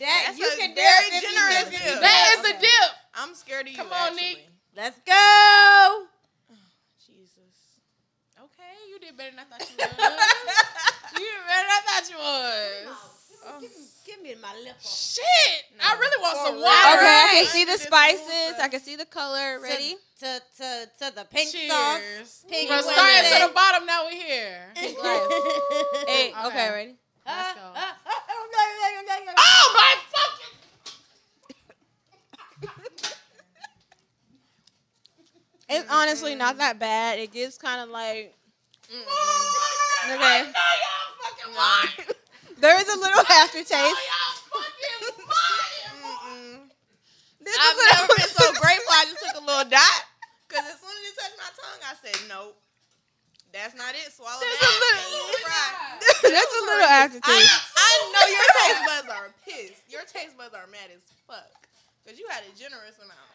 That 0.00 0.24
That's 0.26 0.38
you 0.38 0.46
a 0.52 0.56
can 0.56 0.74
very 0.74 1.10
do 1.10 1.16
it 1.16 1.22
50 1.22 1.26
generous 1.34 1.70
minutes. 1.70 2.00
That 2.00 2.36
is 2.38 2.44
a 2.50 2.60
dip. 2.60 2.90
I'm 3.14 3.34
scared 3.34 3.66
of 3.66 3.72
you. 3.72 3.78
Come 3.78 3.86
on, 3.92 4.12
actually. 4.12 4.22
Nick. 4.28 4.48
Let's 4.74 4.98
go. 5.04 6.04
Jesus. 7.06 7.54
Okay, 8.40 8.72
you 8.88 8.98
did 8.98 9.16
better 9.16 9.30
than 9.30 9.40
I 9.40 9.44
thought 9.44 9.60
you 9.68 9.76
was. 9.76 9.88
you 11.12 11.28
did 11.28 11.44
better 11.46 11.66
than 11.68 11.76
I 11.76 11.80
thought 11.84 12.06
you 12.10 12.16
was. 12.18 12.96
Give, 13.60 13.70
me- 13.70 13.76
give 14.06 14.22
me 14.22 14.34
my 14.40 14.54
lip. 14.62 14.76
Shit, 14.80 15.62
I 15.82 15.98
really 15.98 16.22
want 16.22 16.36
some 16.46 16.54
For 16.56 16.62
water. 16.62 16.94
Okay, 16.94 17.20
I 17.26 17.30
can 17.42 17.46
see 17.46 17.64
the 17.64 17.76
spices. 17.76 18.54
I 18.62 18.68
can 18.68 18.80
see 18.80 18.94
the 18.96 19.04
color. 19.04 19.58
Ready? 19.60 19.96
To 20.20 20.40
to 20.58 20.88
to 21.00 21.06
the 21.14 21.24
pink 21.28 21.50
Cheers. 21.50 21.70
sauce. 21.72 22.44
Pink 22.48 22.70
We're 22.70 22.76
Wednesday. 22.76 22.94
starting 22.94 23.30
to 23.42 23.46
the 23.48 23.52
bottom. 23.52 23.84
Now 23.86 24.04
we're 24.06 24.14
here. 24.14 24.70
Hey, 24.76 24.94
Okay. 24.94 26.32
okay, 26.46 26.70
ready? 26.70 26.94
Let's 27.26 27.54
go. 27.58 27.66
oh 27.74 27.92
Oh 29.38 29.66
my 29.74 29.94
fucking! 30.14 30.41
It's 35.68 35.88
honestly 35.90 36.34
not 36.34 36.58
that 36.58 36.78
bad. 36.78 37.18
It 37.18 37.32
gives 37.32 37.56
kind 37.58 37.80
of 37.80 37.88
like 37.88 38.34
Oh 38.92 40.10
Okay. 40.10 40.18
I 40.18 40.42
know 40.42 40.72
y'all 40.82 41.12
fucking 41.22 41.54
lying. 41.54 42.08
there 42.60 42.76
is 42.80 42.88
a 42.90 42.98
little 42.98 43.22
aftertaste. 43.22 43.70
Y'all 43.78 44.34
fucking 44.50 45.14
lying. 45.30 46.68
There's 47.40 47.56
a 47.56 47.62
I've 47.62 47.78
never 47.94 48.06
been 48.18 48.28
so 48.30 48.46
grateful. 48.58 48.92
I 48.92 49.04
just 49.08 49.22
took 49.22 49.36
a 49.42 49.44
little 49.46 49.66
dot 49.70 49.98
because 50.46 50.66
as 50.66 50.78
soon 50.82 50.90
as 50.92 51.04
it 51.10 51.16
touched 51.18 51.38
my 51.38 51.50
tongue, 51.54 51.80
I 51.86 51.94
said, 52.02 52.18
"Nope, 52.28 52.58
that's 53.54 53.74
not 53.78 53.94
it. 53.94 54.10
Swallow 54.12 54.38
There's 54.42 54.58
that." 54.58 54.68
a 54.68 54.78
little- 54.78 55.42
fried. 55.42 55.98
There's 56.34 56.54
a 56.54 56.62
little 56.66 56.90
aftertaste. 56.90 57.54
I 57.78 57.90
know 58.14 58.24
your 58.30 58.46
taste 58.62 58.82
buds 58.86 59.08
are 59.10 59.28
pissed. 59.46 59.82
Your 59.90 60.04
taste 60.06 60.34
buds 60.38 60.54
are 60.54 60.66
mad 60.70 60.90
as 60.94 61.02
fuck 61.26 61.50
because 62.02 62.18
you 62.18 62.26
had 62.30 62.42
a 62.46 62.52
generous 62.58 62.98
amount. 62.98 63.30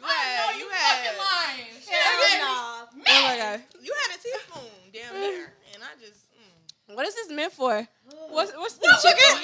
You 0.00 0.06
had, 0.08 0.56
you 0.58 0.68
had, 0.72 0.96
Fucking 1.04 1.18
lying. 1.20 1.76
Oh 1.92 3.22
my 3.28 3.36
god. 3.36 3.60
you 3.82 3.92
had 3.92 4.16
a 4.16 4.18
teaspoon 4.22 4.72
down 4.94 5.12
there, 5.20 5.52
and 5.74 5.82
I 5.84 5.92
just. 6.00 6.24
Mm. 6.32 6.96
What 6.96 7.06
is 7.06 7.14
this 7.14 7.28
meant 7.30 7.52
for? 7.52 7.86
What's 8.30 8.52
what's 8.56 8.76
the 8.78 8.88
chicken? 9.02 9.36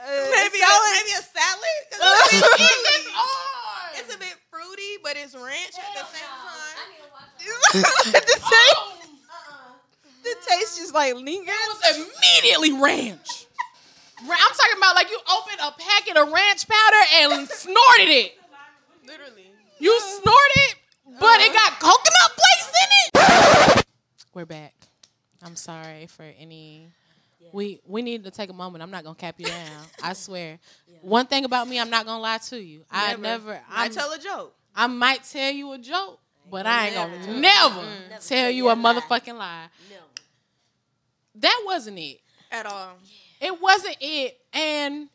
maybe 0.00 0.60
I 0.62 0.76
maybe 0.96 1.12
a 1.12 1.22
salad. 1.22 1.78
'Cause 1.90 2.08
it's, 2.32 2.42
a 2.42 2.48
bit 2.58 2.64
fruity. 3.10 3.98
it's 3.98 4.14
a 4.14 4.18
bit 4.18 4.36
fruity, 4.50 4.92
but 5.02 5.16
it's 5.16 5.34
ranch 5.34 5.74
at 5.78 5.92
the 5.94 6.04
same 6.12 6.28
time. 6.28 6.88
the 8.12 8.20
taste, 8.20 9.08
the 10.22 10.34
taste 10.48 10.78
just 10.78 10.94
like 10.94 11.14
lingers. 11.14 11.48
It 11.48 11.98
was 11.98 12.10
immediately 12.18 12.72
ranch. 12.80 13.46
Ra- 14.28 14.36
I'm 14.38 14.54
talking 14.54 14.76
about 14.78 14.94
like 14.94 15.10
you 15.10 15.18
opened 15.32 15.60
a 15.62 15.72
packet 15.72 16.16
of 16.16 16.30
ranch 16.30 16.66
powder 16.68 17.02
and 17.32 17.48
snorted 17.48 18.08
it. 18.08 18.32
Literally. 19.10 19.50
You 19.80 20.00
snorted, 20.00 20.76
but 21.18 21.40
it 21.40 21.52
got 21.52 21.80
coconut 21.80 22.30
flakes 22.36 22.72
in 22.80 23.78
it. 23.78 23.84
We're 24.32 24.46
back. 24.46 24.72
I'm 25.42 25.56
sorry 25.56 26.06
for 26.06 26.22
any. 26.38 26.86
We 27.52 27.80
we 27.88 28.02
need 28.02 28.22
to 28.22 28.30
take 28.30 28.50
a 28.50 28.52
moment. 28.52 28.84
I'm 28.84 28.90
not 28.92 29.02
gonna 29.02 29.16
cap 29.16 29.34
you 29.38 29.46
down. 29.46 29.82
I 30.00 30.12
swear. 30.12 30.60
One 31.02 31.26
thing 31.26 31.44
about 31.44 31.66
me, 31.66 31.80
I'm 31.80 31.90
not 31.90 32.06
gonna 32.06 32.22
lie 32.22 32.38
to 32.38 32.62
you. 32.62 32.84
I 32.88 33.16
never. 33.16 33.60
I 33.68 33.88
tell 33.88 34.12
a 34.12 34.18
joke. 34.18 34.54
I 34.76 34.86
might 34.86 35.24
tell 35.24 35.50
you 35.50 35.72
a 35.72 35.78
joke, 35.78 36.20
but 36.48 36.66
I 36.66 36.86
ain't 36.86 36.94
gonna 36.94 37.40
never, 37.40 37.84
tell 38.20 38.48
you 38.48 38.68
a 38.68 38.76
motherfucking 38.76 39.36
lie. 39.36 39.66
That 41.34 41.62
wasn't 41.66 41.98
it. 41.98 42.20
At 42.52 42.66
all. 42.66 42.92
It 43.40 43.60
wasn't 43.60 43.96
it. 44.00 44.38
And 44.52 45.08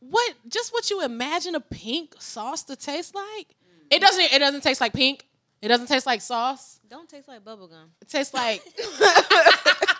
what 0.00 0.34
just 0.48 0.72
what 0.72 0.90
you 0.90 1.02
imagine 1.02 1.54
a 1.54 1.60
pink 1.60 2.14
sauce 2.18 2.62
to 2.64 2.76
taste 2.76 3.14
like? 3.14 3.48
Mm. 3.48 3.86
It 3.90 4.00
doesn't 4.00 4.32
it 4.32 4.38
doesn't 4.38 4.62
taste 4.62 4.80
like 4.80 4.92
pink. 4.92 5.26
It 5.62 5.68
doesn't 5.68 5.86
taste 5.86 6.06
like 6.06 6.20
sauce. 6.20 6.80
Don't 6.88 7.08
taste 7.08 7.28
like 7.28 7.44
bubblegum. 7.44 7.88
It 8.00 8.08
tastes 8.08 8.34
like 8.34 8.62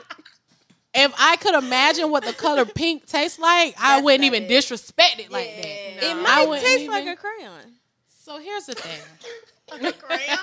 If 0.98 1.12
I 1.18 1.36
could 1.36 1.54
imagine 1.54 2.10
what 2.10 2.24
the 2.24 2.32
color 2.32 2.64
pink 2.64 3.04
tastes 3.04 3.38
like, 3.38 3.74
I 3.78 4.00
wouldn't 4.00 4.24
even 4.24 4.48
disrespect 4.48 5.20
it 5.20 5.30
like 5.30 5.54
that. 5.56 6.10
It 6.10 6.14
might 6.22 6.48
wouldn't 6.48 6.66
taste 6.66 6.88
like 6.90 7.06
a 7.06 7.16
crayon. 7.16 7.74
So 8.24 8.38
here's 8.38 8.64
the 8.64 8.74
thing. 8.74 9.00
A 9.88 9.92
crayon. 9.92 10.38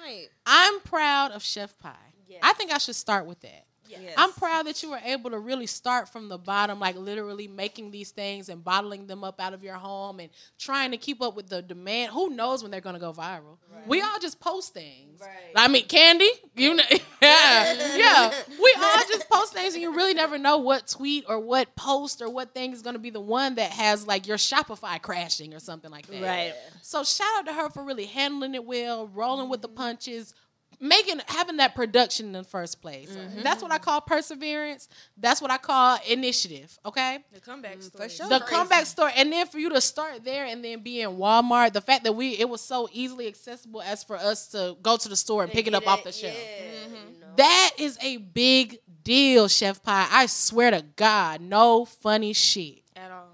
Might. 0.00 0.26
I'm 0.44 0.80
proud 0.80 1.30
of 1.30 1.42
Chef 1.42 1.72
Pii. 1.78 2.38
I 2.42 2.52
think 2.54 2.72
I 2.72 2.78
should 2.78 2.96
start 2.96 3.24
with 3.24 3.40
that. 3.40 3.64
Yes. 4.00 4.14
I'm 4.16 4.32
proud 4.32 4.66
that 4.66 4.82
you 4.82 4.90
were 4.90 5.00
able 5.04 5.30
to 5.30 5.38
really 5.38 5.66
start 5.66 6.08
from 6.08 6.28
the 6.28 6.38
bottom, 6.38 6.80
like 6.80 6.96
literally 6.96 7.48
making 7.48 7.90
these 7.90 8.10
things 8.10 8.48
and 8.48 8.62
bottling 8.62 9.06
them 9.06 9.24
up 9.24 9.40
out 9.40 9.54
of 9.54 9.62
your 9.62 9.74
home 9.74 10.20
and 10.20 10.30
trying 10.58 10.90
to 10.92 10.96
keep 10.96 11.20
up 11.20 11.36
with 11.36 11.48
the 11.48 11.62
demand. 11.62 12.12
Who 12.12 12.30
knows 12.30 12.62
when 12.62 12.70
they're 12.70 12.80
going 12.80 12.94
to 12.94 13.00
go 13.00 13.12
viral? 13.12 13.58
We 13.86 14.00
all 14.00 14.18
just 14.20 14.40
post 14.40 14.74
things. 14.74 15.20
I 15.56 15.68
mean, 15.68 15.86
Candy, 15.86 16.30
you 16.54 16.74
know, 16.74 16.84
yeah, 17.22 17.96
yeah. 17.96 18.32
We 18.48 18.74
all 18.80 18.98
just 19.08 19.28
post 19.28 19.52
things, 19.54 19.74
and 19.74 19.82
you 19.82 19.94
really 19.94 20.14
never 20.14 20.38
know 20.38 20.58
what 20.58 20.86
tweet 20.86 21.24
or 21.28 21.40
what 21.40 21.74
post 21.76 22.22
or 22.22 22.30
what 22.30 22.54
thing 22.54 22.72
is 22.72 22.82
going 22.82 22.94
to 22.94 23.00
be 23.00 23.10
the 23.10 23.20
one 23.20 23.56
that 23.56 23.70
has 23.72 24.06
like 24.06 24.26
your 24.26 24.36
Shopify 24.36 25.00
crashing 25.00 25.54
or 25.54 25.58
something 25.60 25.90
like 25.90 26.06
that. 26.06 26.22
Right. 26.22 26.54
So 26.82 27.04
shout 27.04 27.28
out 27.38 27.46
to 27.46 27.52
her 27.52 27.70
for 27.70 27.84
really 27.84 28.06
handling 28.06 28.54
it 28.54 28.64
well, 28.64 29.08
rolling 29.08 29.48
with 29.48 29.62
the 29.62 29.68
punches, 29.68 30.34
making 30.82 31.20
having 31.26 31.58
that 31.58 31.74
production 31.74 32.26
in 32.26 32.32
the 32.32 32.44
first 32.44 32.82
place. 32.82 33.08
Mm-hmm. 33.08 33.42
That's 33.42 33.62
what 33.62 33.70
I 33.70 33.78
call 33.78 34.00
perseverance. 34.00 34.88
That's 35.16 35.40
what 35.40 35.50
I 35.50 35.56
call 35.56 35.98
initiative. 36.08 36.76
Okay. 36.84 37.20
The 37.32 37.40
comeback 37.40 37.76
mm, 37.76 37.90
for 37.90 38.08
story. 38.08 38.08
sure. 38.08 38.28
The 38.28 38.40
comeback 38.40 38.86
story, 38.86 39.12
and 39.16 39.32
then 39.32 39.46
for 39.46 39.58
you 39.58 39.70
to 39.70 39.80
start 39.80 40.24
there 40.24 40.44
and 40.44 40.62
then 40.64 40.80
be 40.80 41.00
in 41.00 41.10
Walmart, 41.10 41.72
the 41.72 41.80
fact 41.80 42.04
that 42.04 42.12
we 42.12 42.36
it 42.36 42.48
was 42.48 42.60
so 42.60 42.88
easily 42.92 43.28
accessible 43.28 43.80
as 43.80 44.02
for 44.02 44.16
us 44.16 44.48
to 44.48 44.76
go 44.82 44.96
to 44.96 45.08
the 45.08 45.16
store 45.16 45.44
and 45.44 45.52
pick 45.52 45.68
it 45.68 45.74
up 45.74 45.86
off 45.86 46.02
the 46.02 46.12
shelf. 46.12 46.34
Mm-hmm. 46.34 47.36
That 47.36 47.70
is 47.78 47.96
a 48.02 48.16
big 48.18 48.80
deal, 49.04 49.48
Chef 49.48 49.82
Pii. 49.82 49.92
I 49.92 50.26
swear 50.26 50.72
to 50.72 50.84
God, 50.96 51.40
no 51.40 51.84
funny 51.84 52.32
shit. 52.32 52.82
At 52.96 53.10
all. 53.10 53.28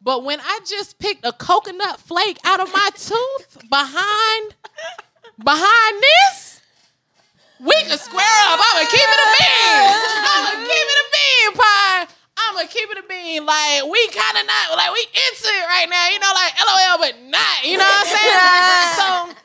But 0.00 0.24
when 0.24 0.40
I 0.40 0.60
just 0.64 0.98
picked 0.98 1.26
a 1.26 1.32
coconut 1.32 2.00
flake 2.00 2.38
out 2.44 2.60
of 2.60 2.72
my 2.72 2.88
tooth 2.94 3.58
behind 3.68 4.54
behind 5.42 6.02
this, 6.02 6.49
we 7.60 7.76
can 7.84 7.98
square 7.98 8.36
up. 8.48 8.58
I'ma 8.58 8.88
keep 8.88 9.04
it 9.04 9.20
a 9.20 9.28
bean. 9.36 9.92
I'ma 10.24 10.50
keep 10.64 10.86
it 10.88 10.98
a 11.00 11.08
bean, 11.12 11.52
pie. 11.60 12.06
I'ma 12.36 12.66
keep 12.68 12.88
it 12.90 12.98
a 12.98 13.06
bean. 13.06 13.44
Like 13.44 13.84
we 13.84 14.08
kind 14.08 14.36
of 14.38 14.46
not 14.46 14.76
like 14.76 14.92
we 14.92 15.00
into 15.00 15.48
it 15.48 15.66
right 15.68 15.88
now. 15.88 16.08
You 16.08 16.18
know, 16.18 16.32
like 16.34 16.52
LOL, 16.56 16.98
but 16.98 17.14
not. 17.28 17.64
You 17.64 17.76
know 17.76 17.84
what 17.84 18.06
I'm 18.06 19.28
saying? 19.28 19.34
so 19.34 19.40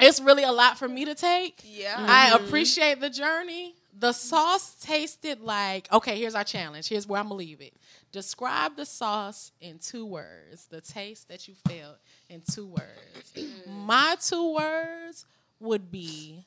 it's 0.00 0.20
really 0.20 0.44
a 0.44 0.52
lot 0.52 0.78
for 0.78 0.88
me 0.88 1.06
to 1.06 1.14
take. 1.14 1.62
Yeah. 1.64 1.96
I 1.98 2.30
mm-hmm. 2.30 2.44
appreciate 2.44 3.00
the 3.00 3.10
journey. 3.10 3.74
The 3.98 4.12
sauce 4.12 4.76
tasted 4.80 5.40
like 5.40 5.90
okay. 5.92 6.18
Here's 6.18 6.34
our 6.34 6.44
challenge. 6.44 6.88
Here's 6.88 7.06
where 7.06 7.18
I'm 7.18 7.28
gonna 7.28 7.36
leave 7.36 7.60
it. 7.62 7.72
Describe 8.12 8.76
the 8.76 8.84
sauce 8.84 9.52
in 9.60 9.78
two 9.78 10.04
words. 10.04 10.66
The 10.66 10.80
taste 10.80 11.28
that 11.28 11.48
you 11.48 11.54
felt 11.66 11.96
in 12.28 12.42
two 12.42 12.66
words. 12.66 13.32
Mm. 13.34 13.86
My 13.86 14.16
two 14.20 14.54
words 14.54 15.24
would 15.60 15.90
be 15.90 16.44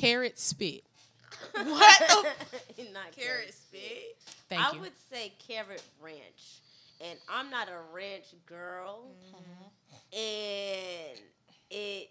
carrot 0.00 0.38
spit. 0.38 0.84
What 1.52 2.34
the 2.76 2.84
Not 2.92 3.12
carrot 3.16 3.52
spit? 3.54 4.16
Thank 4.48 4.60
you. 4.62 4.68
I 4.68 4.72
you. 4.74 4.80
would 4.80 4.92
say 5.12 5.32
carrot 5.46 5.82
ranch, 6.00 6.60
and 7.00 7.18
I'm 7.28 7.50
not 7.50 7.68
a 7.68 7.78
ranch 7.94 8.26
girl, 8.46 9.08
Mm-hmm. 9.34 10.18
and 10.18 11.20
it. 11.70 12.10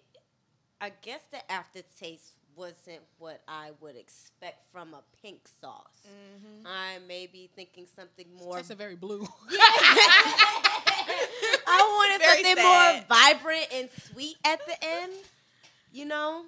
I 0.82 0.91
guess 1.02 1.21
the 1.32 1.50
aftertaste 1.52 2.34
wasn't 2.58 3.02
what 3.17 3.41
I 3.48 3.71
would 3.82 3.95
expect 3.95 4.69
from 4.71 4.93
a 4.93 5.02
pink 5.21 5.39
sauce. 5.62 6.06
Mm-hmm. 6.08 6.67
I 6.67 7.00
may 7.08 7.28
be 7.28 7.50
thinking 7.56 7.86
something 7.95 8.28
more. 8.38 8.58
Tasted 8.58 8.78
very 8.78 8.95
blue. 8.95 9.26
I 11.67 11.82
wanted 11.98 12.19
Very 12.21 12.43
something 12.43 12.56
sad. 12.63 13.06
more 13.10 13.17
vibrant 13.17 13.67
and 13.74 13.89
sweet 14.12 14.36
at 14.45 14.60
the 14.67 14.76
end. 14.84 15.13
You 15.91 16.06
know. 16.06 16.43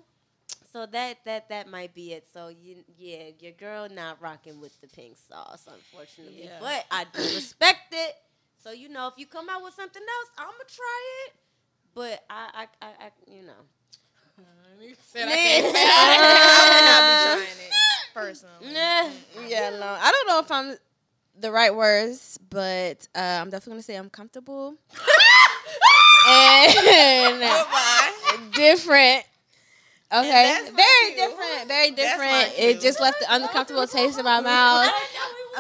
So 0.71 0.85
that 0.85 1.23
that 1.25 1.49
that 1.49 1.69
might 1.69 1.93
be 1.95 2.13
it. 2.13 2.27
So 2.33 2.49
you 2.49 2.83
yeah, 2.97 3.29
your 3.39 3.53
girl 3.53 3.87
not 3.89 4.21
rocking 4.21 4.59
with 4.59 4.79
the 4.81 4.87
pink 4.87 5.17
sauce, 5.29 5.67
unfortunately. 5.67 6.43
Yeah. 6.43 6.57
But 6.59 6.85
I 6.91 7.05
do 7.05 7.19
respect 7.35 7.93
it. 7.93 8.15
So 8.61 8.71
you 8.71 8.89
know, 8.89 9.07
if 9.07 9.13
you 9.17 9.25
come 9.25 9.49
out 9.49 9.63
with 9.63 9.73
something 9.73 10.01
else, 10.01 10.29
I'ma 10.37 10.51
try 10.67 11.01
it. 11.25 11.33
But 11.95 12.25
I 12.29 12.67
I 12.81 12.85
I, 12.85 12.87
I 13.05 13.11
you 13.33 13.43
know. 13.43 13.53
Said 15.05 15.27
I 15.29 15.35
can't 15.35 15.65
say 15.75 15.85
I 15.87 16.69
would 16.73 16.85
not 16.85 17.01
be 17.09 17.15
trying 17.23 17.67
it 17.67 17.73
personally. 18.13 18.73
Nah. 18.73 19.47
Yeah, 19.47 19.69
no. 19.71 19.97
I 19.99 20.11
don't 20.11 20.27
know 20.27 20.39
if 20.39 20.51
I'm 20.51 20.77
the 21.39 21.51
right 21.51 21.73
words, 21.73 22.37
but 22.49 23.07
uh, 23.15 23.19
I'm 23.41 23.49
definitely 23.49 23.73
gonna 23.73 23.83
say 23.83 23.95
I'm 23.95 24.09
comfortable. 24.09 24.75
and 26.27 27.41
different. 28.53 29.23
Okay, 30.11 30.69
very 30.73 31.15
different, 31.15 31.67
very 31.67 31.91
different. 31.91 32.53
It 32.57 32.79
just 32.79 33.01
left 33.01 33.21
an 33.29 33.43
uncomfortable 33.43 33.85
taste 33.87 34.17
in 34.17 34.23
my 34.23 34.39
mouth. 34.41 34.89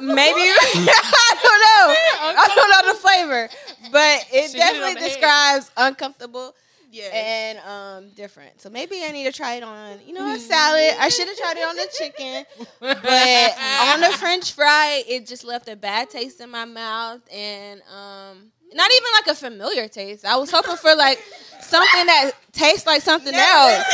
Maybe 0.01 0.39
I 0.41 1.35
don't 1.43 1.61
know. 1.67 2.39
I 2.39 2.47
don't 2.55 2.69
know 2.69 2.93
the 2.93 2.99
flavor, 2.99 3.49
but 3.91 4.25
it 4.31 4.51
She 4.51 4.57
hit 4.57 4.75
it 4.75 4.83
on 4.83 4.93
definitely 4.93 5.09
describes 5.09 5.71
uncomfortable 5.75 6.55
Yes. 6.91 7.13
and 7.13 7.59
um 7.59 8.09
different. 8.11 8.61
So 8.61 8.69
maybe 8.69 9.03
I 9.03 9.11
need 9.11 9.25
to 9.25 9.31
try 9.31 9.55
it 9.55 9.63
on, 9.63 9.99
you 10.05 10.13
know, 10.13 10.33
a 10.33 10.39
salad. 10.39 10.93
I 10.99 11.09
should 11.09 11.27
have 11.27 11.37
tried 11.37 11.57
it 11.57 11.63
on 11.65 11.75
the 11.75 11.87
chicken, 11.97 12.45
but 12.79 13.57
on 13.93 14.01
the 14.01 14.17
French 14.17 14.53
fry, 14.53 15.03
it 15.07 15.27
just 15.27 15.43
left 15.43 15.67
a 15.69 15.75
bad 15.75 16.09
taste 16.09 16.39
in 16.41 16.49
my 16.49 16.65
mouth, 16.65 17.21
and 17.31 17.81
um, 17.93 18.51
not 18.73 18.89
even 18.91 19.09
like 19.19 19.27
a 19.27 19.35
familiar 19.35 19.87
taste. 19.87 20.25
I 20.25 20.37
was 20.37 20.49
hoping 20.51 20.75
for 20.77 20.95
like 20.95 21.19
something 21.61 22.05
that 22.05 22.31
tastes 22.53 22.85
like 22.85 23.01
something 23.01 23.31
Never 23.33 23.43
else. 23.43 23.85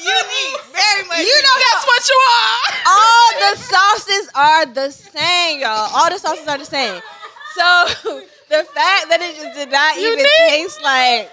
Unique. 0.00 0.60
Very 0.72 1.08
much. 1.08 1.18
You 1.18 1.42
know 1.42 1.56
That's 1.58 1.86
what 1.86 2.08
you 2.08 2.20
are. 2.30 2.58
all 2.86 3.32
the 3.40 3.56
sauces 3.70 4.30
are 4.34 4.66
the 4.66 4.90
same, 4.90 5.60
y'all. 5.60 5.88
All 5.94 6.10
the 6.10 6.18
sauces 6.18 6.46
are 6.48 6.58
the 6.58 6.64
same. 6.64 7.00
So 7.54 8.22
the 8.50 8.64
fact 8.64 9.08
that 9.08 9.18
it 9.22 9.36
just 9.36 9.56
did 9.56 9.70
not 9.70 9.96
even 9.96 10.26
taste 10.48 10.82
like 10.82 11.30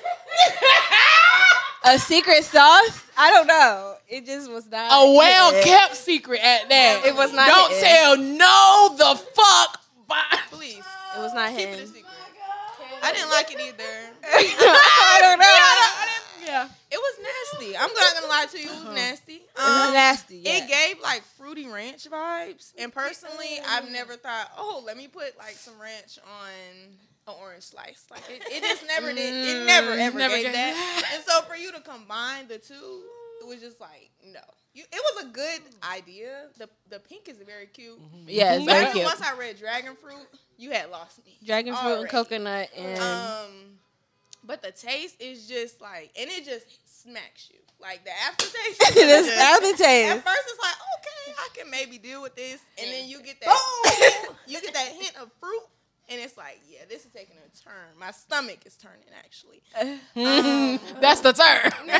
a 1.86 2.00
secret 2.00 2.44
sauce, 2.44 3.04
I 3.18 3.32
don't 3.32 3.48
know. 3.48 3.96
It 4.10 4.26
just 4.26 4.50
was 4.52 4.66
not 4.70 4.88
A 4.92 5.12
well 5.14 5.54
it. 5.54 5.64
kept 5.66 5.96
secret 5.96 6.40
at 6.42 6.70
that. 6.70 7.02
It 7.06 7.16
was 7.16 7.34
not 7.34 7.48
Don't 7.50 7.72
it. 7.74 7.82
tell 7.82 8.18
no 8.18 8.96
the 8.98 9.16
fuck. 9.34 9.82
Bye. 10.08 10.24
Please. 10.52 10.84
It 11.16 11.20
was 11.20 11.34
not 11.34 11.50
Keep 11.50 11.60
it 11.60 11.74
a 11.74 11.78
him. 11.82 11.88
secret. 11.88 12.04
I 13.04 13.12
didn't 13.14 13.30
like 13.30 13.52
it 13.52 13.60
either. 13.60 13.84
I 14.24 15.18
don't 15.22 15.40
know. 15.40 16.14
Yeah. 16.48 16.70
It 16.90 16.98
was 16.98 17.60
nasty. 17.60 17.76
I'm 17.76 17.92
not 17.94 18.14
gonna 18.14 18.28
lie 18.28 18.46
to 18.50 18.58
you. 18.58 18.70
It 18.70 18.86
was 18.86 18.96
nasty. 18.96 19.34
It 19.34 19.42
was 19.58 19.88
Um, 19.90 19.94
nasty. 19.94 20.38
Yeah. 20.38 20.52
It 20.64 20.68
gave 20.70 21.02
like 21.04 21.22
fruity 21.58 21.70
ranch 21.74 22.08
vibes, 22.10 22.74
and 22.78 22.94
personally, 22.94 23.60
I've 23.68 23.90
never 23.92 24.16
thought, 24.16 24.52
oh, 24.58 24.84
let 24.86 24.98
me 24.98 25.08
put 25.08 25.38
like 25.38 25.54
some 25.56 25.80
ranch 25.82 26.20
on 26.24 26.50
an 27.28 27.34
orange 27.42 27.64
slice. 27.64 28.06
Like 28.12 28.24
it, 28.30 28.42
it 28.52 28.64
just 28.64 28.86
never 28.88 29.14
did. 29.14 29.34
It 29.34 29.66
never 29.66 29.92
ever 29.92 30.18
Never 30.18 30.36
gave 30.36 30.46
gave 30.46 30.54
that. 30.54 31.12
And 31.16 31.24
so 31.24 31.42
for 31.42 31.56
you 31.56 31.72
to 31.72 31.82
combine 31.82 32.48
the 32.48 32.58
two, 32.58 33.02
it 33.42 33.48
was 33.48 33.60
just 33.62 33.80
like 33.82 34.10
no. 34.26 34.40
You, 34.74 34.84
it 34.92 35.02
was 35.16 35.26
a 35.26 35.28
good 35.30 35.62
idea. 35.92 36.44
The 36.58 36.70
the 36.90 37.00
pink 37.00 37.28
is 37.30 37.38
very 37.38 37.66
cute. 37.68 38.00
yes, 38.28 38.64
But 38.64 38.72
very 38.74 38.92
cute. 38.94 39.06
once 39.06 39.22
I 39.22 39.36
read 39.36 39.58
dragon 39.58 39.96
fruit, 39.96 40.28
you 40.58 40.72
had 40.72 40.92
lost 40.92 41.26
me. 41.26 41.38
Dragon 41.46 41.76
fruit 41.76 42.02
and 42.02 42.10
coconut 42.10 42.70
and 42.78 43.00
Um, 43.00 43.52
but 44.44 44.62
the 44.62 44.72
taste 44.72 45.20
is 45.20 45.48
just 45.48 45.82
like, 45.82 46.12
and 46.20 46.30
it 46.30 46.46
just 46.46 46.66
smacks 47.10 47.50
you. 47.52 47.60
Like 47.80 48.04
the 48.04 48.12
aftertaste. 48.28 48.82
is 48.82 48.94
this 48.96 49.38
aftertaste. 49.40 50.18
At 50.18 50.24
first, 50.26 50.44
it's 50.48 50.60
like, 50.62 50.76
okay, 50.98 51.36
I 51.38 51.48
can 51.56 51.70
maybe 51.72 51.98
deal 51.98 52.22
with 52.22 52.36
this, 52.36 52.60
and 52.82 52.92
then 52.92 53.08
you 53.08 53.22
get 53.22 53.40
that, 53.42 54.30
you 54.48 54.60
get 54.62 54.74
that 54.74 54.88
hint 54.90 55.14
of 55.22 55.30
fruit, 55.40 55.62
and 56.10 56.20
it's 56.20 56.38
like, 56.38 56.60
yeah, 56.70 56.80
this 56.90 57.06
is 57.06 57.12
taking 57.12 57.36
a 57.38 57.64
turn. 57.64 58.00
My 58.00 58.12
stomach 58.12 58.60
is 58.66 58.76
turning. 58.78 59.06
Actually, 59.20 59.62
um, 59.80 60.80
That's 61.02 61.22
the 61.22 61.34
turn. 61.34 61.72
no, 61.86 62.00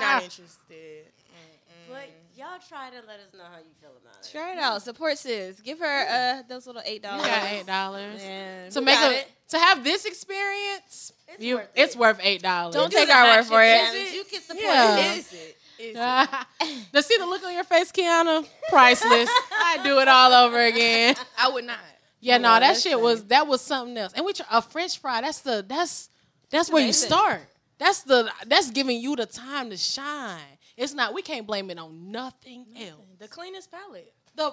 not 0.00 0.22
interested. 0.22 1.04
Mm-mm. 1.04 1.90
But 1.90 2.10
y'all 2.36 2.58
try 2.68 2.90
to 2.90 2.96
let 3.06 3.18
us 3.20 3.32
know 3.36 3.44
how 3.44 3.58
you 3.58 3.72
feel 3.80 3.90
about 4.02 4.16
it. 4.24 4.28
Try 4.32 4.52
it 4.52 4.58
out. 4.58 4.82
Support 4.82 5.18
sis. 5.18 5.60
Give 5.60 5.78
her 5.78 6.06
uh 6.08 6.42
those 6.48 6.66
little 6.66 6.82
eight 6.84 7.02
You 7.02 7.08
dollars. 7.10 7.26
got 7.26 7.44
eight 7.52 7.66
dollars 7.66 8.20
And 8.22 8.72
to 8.72 8.80
make 8.80 8.94
got 8.94 9.12
a 9.12 9.16
it. 9.18 9.30
To 9.48 9.58
have 9.58 9.84
this 9.84 10.04
experience. 10.04 11.12
It's 11.28 11.42
you, 11.42 11.56
worth 11.56 11.68
it's 11.74 11.94
it. 11.94 11.98
worth 11.98 12.20
eight 12.22 12.42
dollars. 12.42 12.74
Don't 12.74 12.92
take 12.92 13.08
our 13.08 13.36
word 13.36 13.44
for 13.46 13.62
it. 13.62 14.14
You 14.14 14.24
can 14.24 14.40
support 14.40 14.62
Yeah. 14.62 14.98
it. 14.98 15.18
Is 15.18 15.32
it? 15.32 15.56
Is 15.78 15.96
it? 15.96 16.86
to 16.92 17.02
see 17.02 17.16
the 17.18 17.26
look 17.26 17.44
on 17.44 17.54
your 17.54 17.64
face, 17.64 17.92
Kiana, 17.92 18.46
priceless. 18.68 19.30
I'd 19.62 19.82
do 19.84 19.98
it 20.00 20.08
all 20.08 20.32
over 20.32 20.60
again. 20.60 21.14
I 21.38 21.50
would 21.50 21.64
not. 21.64 21.78
Yeah, 22.20 22.38
no, 22.38 22.48
that 22.54 22.60
that's 22.60 22.82
shit 22.82 23.00
was 23.00 23.24
that 23.24 23.46
was 23.46 23.60
something 23.60 23.96
else. 23.96 24.12
And 24.14 24.26
we 24.26 24.32
tr- 24.32 24.42
a 24.50 24.60
French 24.60 24.98
fry. 24.98 25.20
That's 25.20 25.40
the 25.40 25.64
that's 25.66 26.08
that's 26.50 26.70
where 26.70 26.84
you 26.84 26.92
start. 26.92 27.42
That's 27.78 28.02
the 28.02 28.30
that's 28.46 28.70
giving 28.70 29.00
you 29.00 29.14
the 29.14 29.26
time 29.26 29.70
to 29.70 29.76
shine. 29.76 30.40
It's 30.76 30.94
not. 30.94 31.14
We 31.14 31.22
can't 31.22 31.46
blame 31.46 31.70
it 31.70 31.78
on 31.78 32.10
nothing 32.10 32.66
else. 32.76 33.04
The 33.18 33.28
cleanest 33.28 33.70
palate. 33.70 34.12
The 34.34 34.52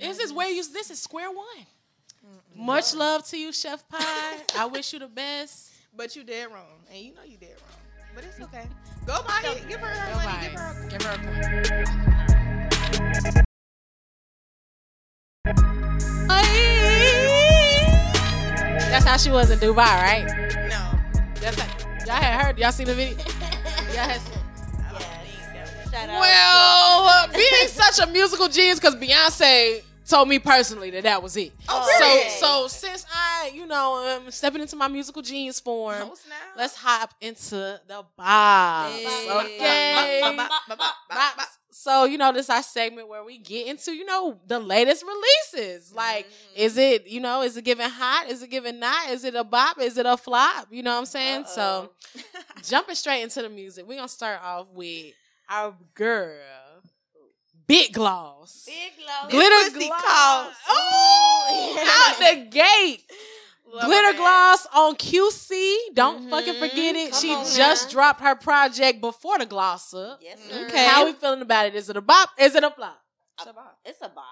this 0.00 0.18
is 0.18 0.32
where 0.32 0.48
you. 0.48 0.62
This 0.72 0.90
is 0.90 1.00
square 1.00 1.30
one. 1.30 1.66
Much 2.54 2.94
love 2.94 3.26
to 3.28 3.36
you, 3.38 3.52
Chef 3.52 3.84
Pii. 3.88 3.98
I 4.58 4.66
wish 4.66 4.92
you 4.92 4.98
the 4.98 5.08
best. 5.08 5.70
But 5.96 6.16
you 6.16 6.24
dead 6.24 6.48
wrong, 6.52 6.82
and 6.90 6.98
you 7.00 7.14
know 7.14 7.22
you 7.24 7.36
dead 7.36 7.54
wrong. 7.60 7.78
But 8.16 8.24
it's 8.24 8.40
okay. 8.40 8.66
Go 9.06 9.22
buy 9.22 9.42
it. 9.44 9.68
Give 9.68 9.78
her 9.78 9.86
her 9.86 10.12
Go 10.12 10.16
money. 10.24 10.48
buy 10.56 10.88
Give 10.88 11.02
her 11.02 11.16
her 11.16 11.62
Give 11.62 11.72
her 11.72 12.02
a 13.10 13.14
point. 13.14 13.44
That's 18.90 19.04
how 19.04 19.16
she 19.16 19.30
was 19.30 19.50
in 19.50 19.58
Dubai, 19.58 19.76
right? 19.76 20.24
No. 20.68 20.98
That's 21.40 21.60
how, 21.60 21.88
y'all 22.06 22.14
had 22.16 22.42
heard. 22.44 22.58
Y'all 22.58 22.72
seen 22.72 22.86
the 22.86 22.94
video? 22.94 23.16
Y'all 23.18 24.08
had 24.08 24.20
seen. 24.20 24.32
Shout 25.92 26.08
out 26.08 26.20
Well, 26.20 27.06
uh, 27.08 27.26
being 27.32 27.68
such 27.68 27.98
a 28.00 28.10
musical 28.10 28.48
genius, 28.48 28.78
because 28.80 28.96
Beyonce 28.96 29.82
told 30.06 30.28
me 30.28 30.38
personally 30.38 30.90
that 30.90 31.04
that 31.04 31.22
was 31.22 31.36
it. 31.36 31.52
Oh, 31.68 31.88
so, 31.98 32.04
period. 32.04 32.30
so 32.30 32.68
since 32.68 33.06
I, 33.12 33.50
you 33.54 33.66
know, 33.66 34.04
am 34.04 34.30
stepping 34.30 34.60
into 34.60 34.76
my 34.76 34.88
musical 34.88 35.22
genius 35.22 35.60
form, 35.60 36.10
let's 36.56 36.76
hop 36.76 37.14
into 37.20 37.80
the 37.86 38.04
bops. 38.18 38.90
Hey. 38.90 39.30
Okay. 39.30 40.20
Bop, 40.36 40.52
bop, 40.68 40.78
bop. 41.08 41.46
So, 41.70 42.04
you 42.04 42.16
know, 42.16 42.32
this 42.32 42.46
is 42.46 42.50
our 42.50 42.62
segment 42.62 43.08
where 43.08 43.24
we 43.24 43.36
get 43.36 43.66
into, 43.66 43.92
you 43.92 44.04
know, 44.06 44.38
the 44.46 44.58
latest 44.58 45.04
releases. 45.04 45.92
Like, 45.92 46.26
is 46.56 46.78
it, 46.78 47.06
you 47.06 47.20
know, 47.20 47.42
is 47.42 47.56
it 47.56 47.64
giving 47.64 47.90
hot? 47.90 48.30
Is 48.30 48.42
it 48.42 48.48
giving 48.48 48.78
not? 48.78 49.10
Is 49.10 49.24
it 49.24 49.34
a 49.34 49.44
bop? 49.44 49.78
Is 49.80 49.98
it 49.98 50.06
a 50.06 50.16
flop? 50.16 50.68
You 50.70 50.82
know 50.82 50.92
what 50.92 51.00
I'm 51.00 51.06
saying? 51.06 51.44
So, 51.46 51.90
jumping 52.62 52.94
straight 52.94 53.22
into 53.22 53.42
the 53.42 53.50
music, 53.50 53.86
we're 53.86 53.96
going 53.96 54.08
to 54.08 54.14
start 54.14 54.40
off 54.42 54.68
with 54.72 55.12
our 55.48 55.74
girl, 55.94 56.38
Big 57.66 57.92
Gloss. 57.92 58.64
Big 58.66 58.92
love. 59.06 59.30
Glitter 59.30 59.70
pussy 59.70 59.86
gloss. 59.88 60.02
calls. 60.02 60.54
Oh, 60.68 62.10
out 62.10 62.18
the 62.18 62.50
gate. 62.50 63.04
Love 63.72 63.86
Glitter 63.86 64.08
it. 64.10 64.16
gloss 64.16 64.66
on 64.74 64.94
QC. 64.96 65.76
Don't 65.94 66.20
mm-hmm. 66.20 66.30
fucking 66.30 66.54
forget 66.54 66.94
it. 66.94 67.10
Come 67.12 67.20
she 67.20 67.28
just 67.56 67.88
now. 67.88 67.92
dropped 67.92 68.20
her 68.20 68.36
project 68.36 69.00
before 69.00 69.38
the 69.38 69.46
gloss 69.46 69.92
up. 69.94 70.20
Yes, 70.22 70.38
mm-hmm. 70.40 70.50
sir. 70.50 70.66
Okay. 70.66 70.86
How 70.86 71.04
we 71.06 71.12
feeling 71.12 71.42
about 71.42 71.66
it? 71.66 71.74
Is 71.74 71.88
it 71.88 71.96
a 71.96 72.00
bop? 72.00 72.30
Is 72.38 72.54
it 72.54 72.62
a 72.62 72.70
flop? 72.70 73.00
It's 73.36 74.00
a 74.00 74.08
bob. 74.08 74.24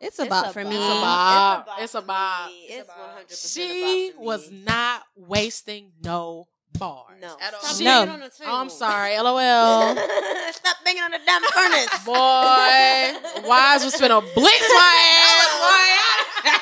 It's 0.00 0.18
a 0.18 0.26
bop 0.26 0.52
for 0.52 0.64
me. 0.64 0.76
It's 0.76 0.86
a 0.86 1.00
bop. 1.00 1.68
It's 1.78 1.82
It's 1.84 1.94
a 1.94 1.98
a 1.98 2.02
bop. 2.02 2.06
bop. 2.06 2.44
for 2.44 2.50
me. 2.50 2.66
It's 2.68 2.88
one 2.88 2.98
hundred 2.98 3.28
percent. 3.28 3.68
She 3.68 4.12
was 4.16 4.50
not 4.50 5.02
wasting 5.14 5.92
no 6.02 6.48
bars. 6.78 7.16
no. 7.20 7.36
At 7.40 7.54
all. 7.54 7.60
Stop 7.60 8.06
No. 8.06 8.12
on 8.12 8.20
the 8.20 8.28
table. 8.30 8.52
I'm 8.52 8.70
sorry. 8.70 9.16
LOL. 9.18 9.94
Stop 10.52 10.76
banging 10.84 11.02
on 11.02 11.10
the 11.10 11.20
damn 11.24 11.42
furnace. 11.42 12.04
Boy, 12.04 13.48
Wize 13.48 13.84
was 13.84 13.94
finna 13.94 14.20
blitz 14.34 14.68
my 14.74 16.00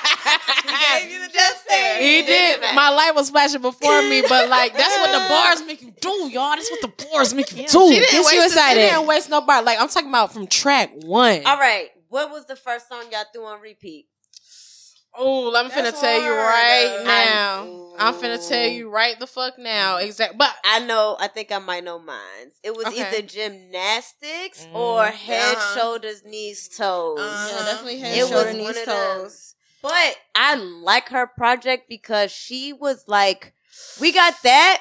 He 0.64 1.00
gave 1.00 1.10
you 1.12 1.26
the 1.26 1.32
death 1.32 1.62
stare. 1.66 2.00
He 2.00 2.22
did. 2.22 2.60
My 2.74 2.88
light 2.90 3.14
was 3.14 3.30
flashing 3.30 3.60
before 3.60 4.02
me, 4.02 4.22
but 4.28 4.48
like 4.48 4.74
that's 4.76 4.96
what 4.98 5.12
the 5.12 5.28
bars 5.28 5.62
make 5.66 5.82
you 5.82 5.92
do, 6.00 6.28
y'all. 6.32 6.50
That's 6.56 6.70
what 6.70 6.80
the 6.80 7.06
bars 7.12 7.34
make 7.34 7.50
you 7.52 7.66
do. 7.66 7.88
She 7.88 8.00
didn't 8.00 8.10
Get 8.10 8.18
waste 8.24 8.32
you 8.32 8.40
the- 8.40 8.46
excited. 8.46 8.80
she 8.80 8.86
She 8.88 8.94
didn't 8.94 9.06
waste 9.06 9.30
no 9.30 9.40
bar. 9.42 9.62
Like 9.62 9.78
I'm 9.80 9.88
talking 9.88 10.08
about 10.08 10.32
from 10.32 10.46
track 10.46 10.90
one. 11.04 11.42
All 11.44 11.58
right. 11.58 11.88
What 12.08 12.30
was 12.30 12.46
the 12.46 12.56
first 12.56 12.88
song 12.88 13.04
y'all 13.12 13.24
threw 13.32 13.44
on 13.44 13.60
repeat? 13.60 14.06
Oh, 15.16 15.50
let 15.50 15.64
me 15.66 15.70
finna 15.70 15.84
That's 15.84 16.00
tell 16.00 16.16
you 16.16 16.22
hard. 16.22 16.38
right 16.38 16.96
I- 17.00 17.04
now. 17.04 17.80
I'm 17.96 18.14
finna 18.14 18.48
tell 18.48 18.66
you 18.66 18.90
right 18.90 19.16
the 19.20 19.26
fuck 19.28 19.56
now. 19.56 19.98
Exact. 19.98 20.36
But 20.36 20.52
I 20.64 20.80
know. 20.80 21.16
I 21.20 21.28
think 21.28 21.52
I 21.52 21.60
might 21.60 21.84
know 21.84 22.00
mine. 22.00 22.50
It 22.64 22.76
was 22.76 22.86
Okay. 22.86 23.02
either 23.06 23.22
gymnastics 23.22 24.66
or 24.74 25.06
head, 25.06 25.56
Uh-huh. 25.56 25.74
shoulders, 25.78 26.24
knees, 26.24 26.68
toes. 26.68 27.20
Uh-huh. 27.20 27.48
Yeah, 27.56 27.64
definitely 27.64 27.98
head, 28.00 28.18
It 28.18 28.30
was 28.30 28.54
knees, 28.54 28.84
toes. 28.84 29.54
But 29.82 30.16
I 30.34 30.56
like 30.56 31.10
her 31.10 31.26
project 31.28 31.88
because 31.88 32.32
she 32.32 32.72
was 32.72 33.04
like, 33.06 33.52
we 34.00 34.10
got 34.12 34.34
that, 34.42 34.80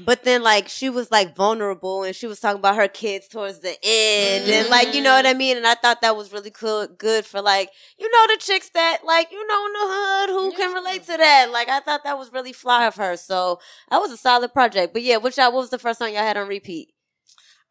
but 0.00 0.24
then 0.24 0.42
like 0.42 0.68
she 0.68 0.90
was 0.90 1.10
like 1.10 1.36
vulnerable 1.36 2.02
and 2.02 2.14
she 2.14 2.26
was 2.26 2.40
talking 2.40 2.58
about 2.58 2.76
her 2.76 2.88
kids 2.88 3.28
towards 3.28 3.60
the 3.60 3.76
end 3.82 4.48
and 4.48 4.68
like 4.68 4.94
you 4.94 5.02
know 5.02 5.14
what 5.14 5.26
I 5.26 5.34
mm. 5.34 5.38
mean. 5.38 5.56
And 5.56 5.66
I 5.66 5.74
thought 5.74 6.00
that 6.02 6.16
was 6.16 6.32
really 6.32 6.50
cool, 6.50 6.86
good 6.86 7.24
for 7.24 7.40
like 7.40 7.70
you 7.98 8.10
know 8.10 8.34
the 8.34 8.40
chicks 8.40 8.70
that 8.70 9.00
like 9.04 9.30
you 9.30 9.46
know 9.46 9.66
in 9.66 9.72
the 9.72 9.78
hood 9.80 10.30
who 10.30 10.52
can 10.56 10.74
relate 10.74 11.02
to 11.04 11.16
that. 11.16 11.50
Like 11.50 11.68
I 11.68 11.80
thought 11.80 12.04
that 12.04 12.18
was 12.18 12.32
really 12.32 12.52
fly 12.52 12.86
of 12.86 12.96
her. 12.96 13.16
So 13.16 13.60
that 13.90 13.98
was 13.98 14.10
a 14.10 14.16
solid 14.16 14.52
project. 14.52 14.92
But 14.92 15.02
yeah, 15.02 15.18
which 15.18 15.36
y'all, 15.36 15.52
what 15.52 15.60
was 15.60 15.70
the 15.70 15.78
first 15.78 15.98
song 15.98 16.12
y'all 16.12 16.22
had 16.22 16.36
on 16.36 16.48
repeat? 16.48 16.93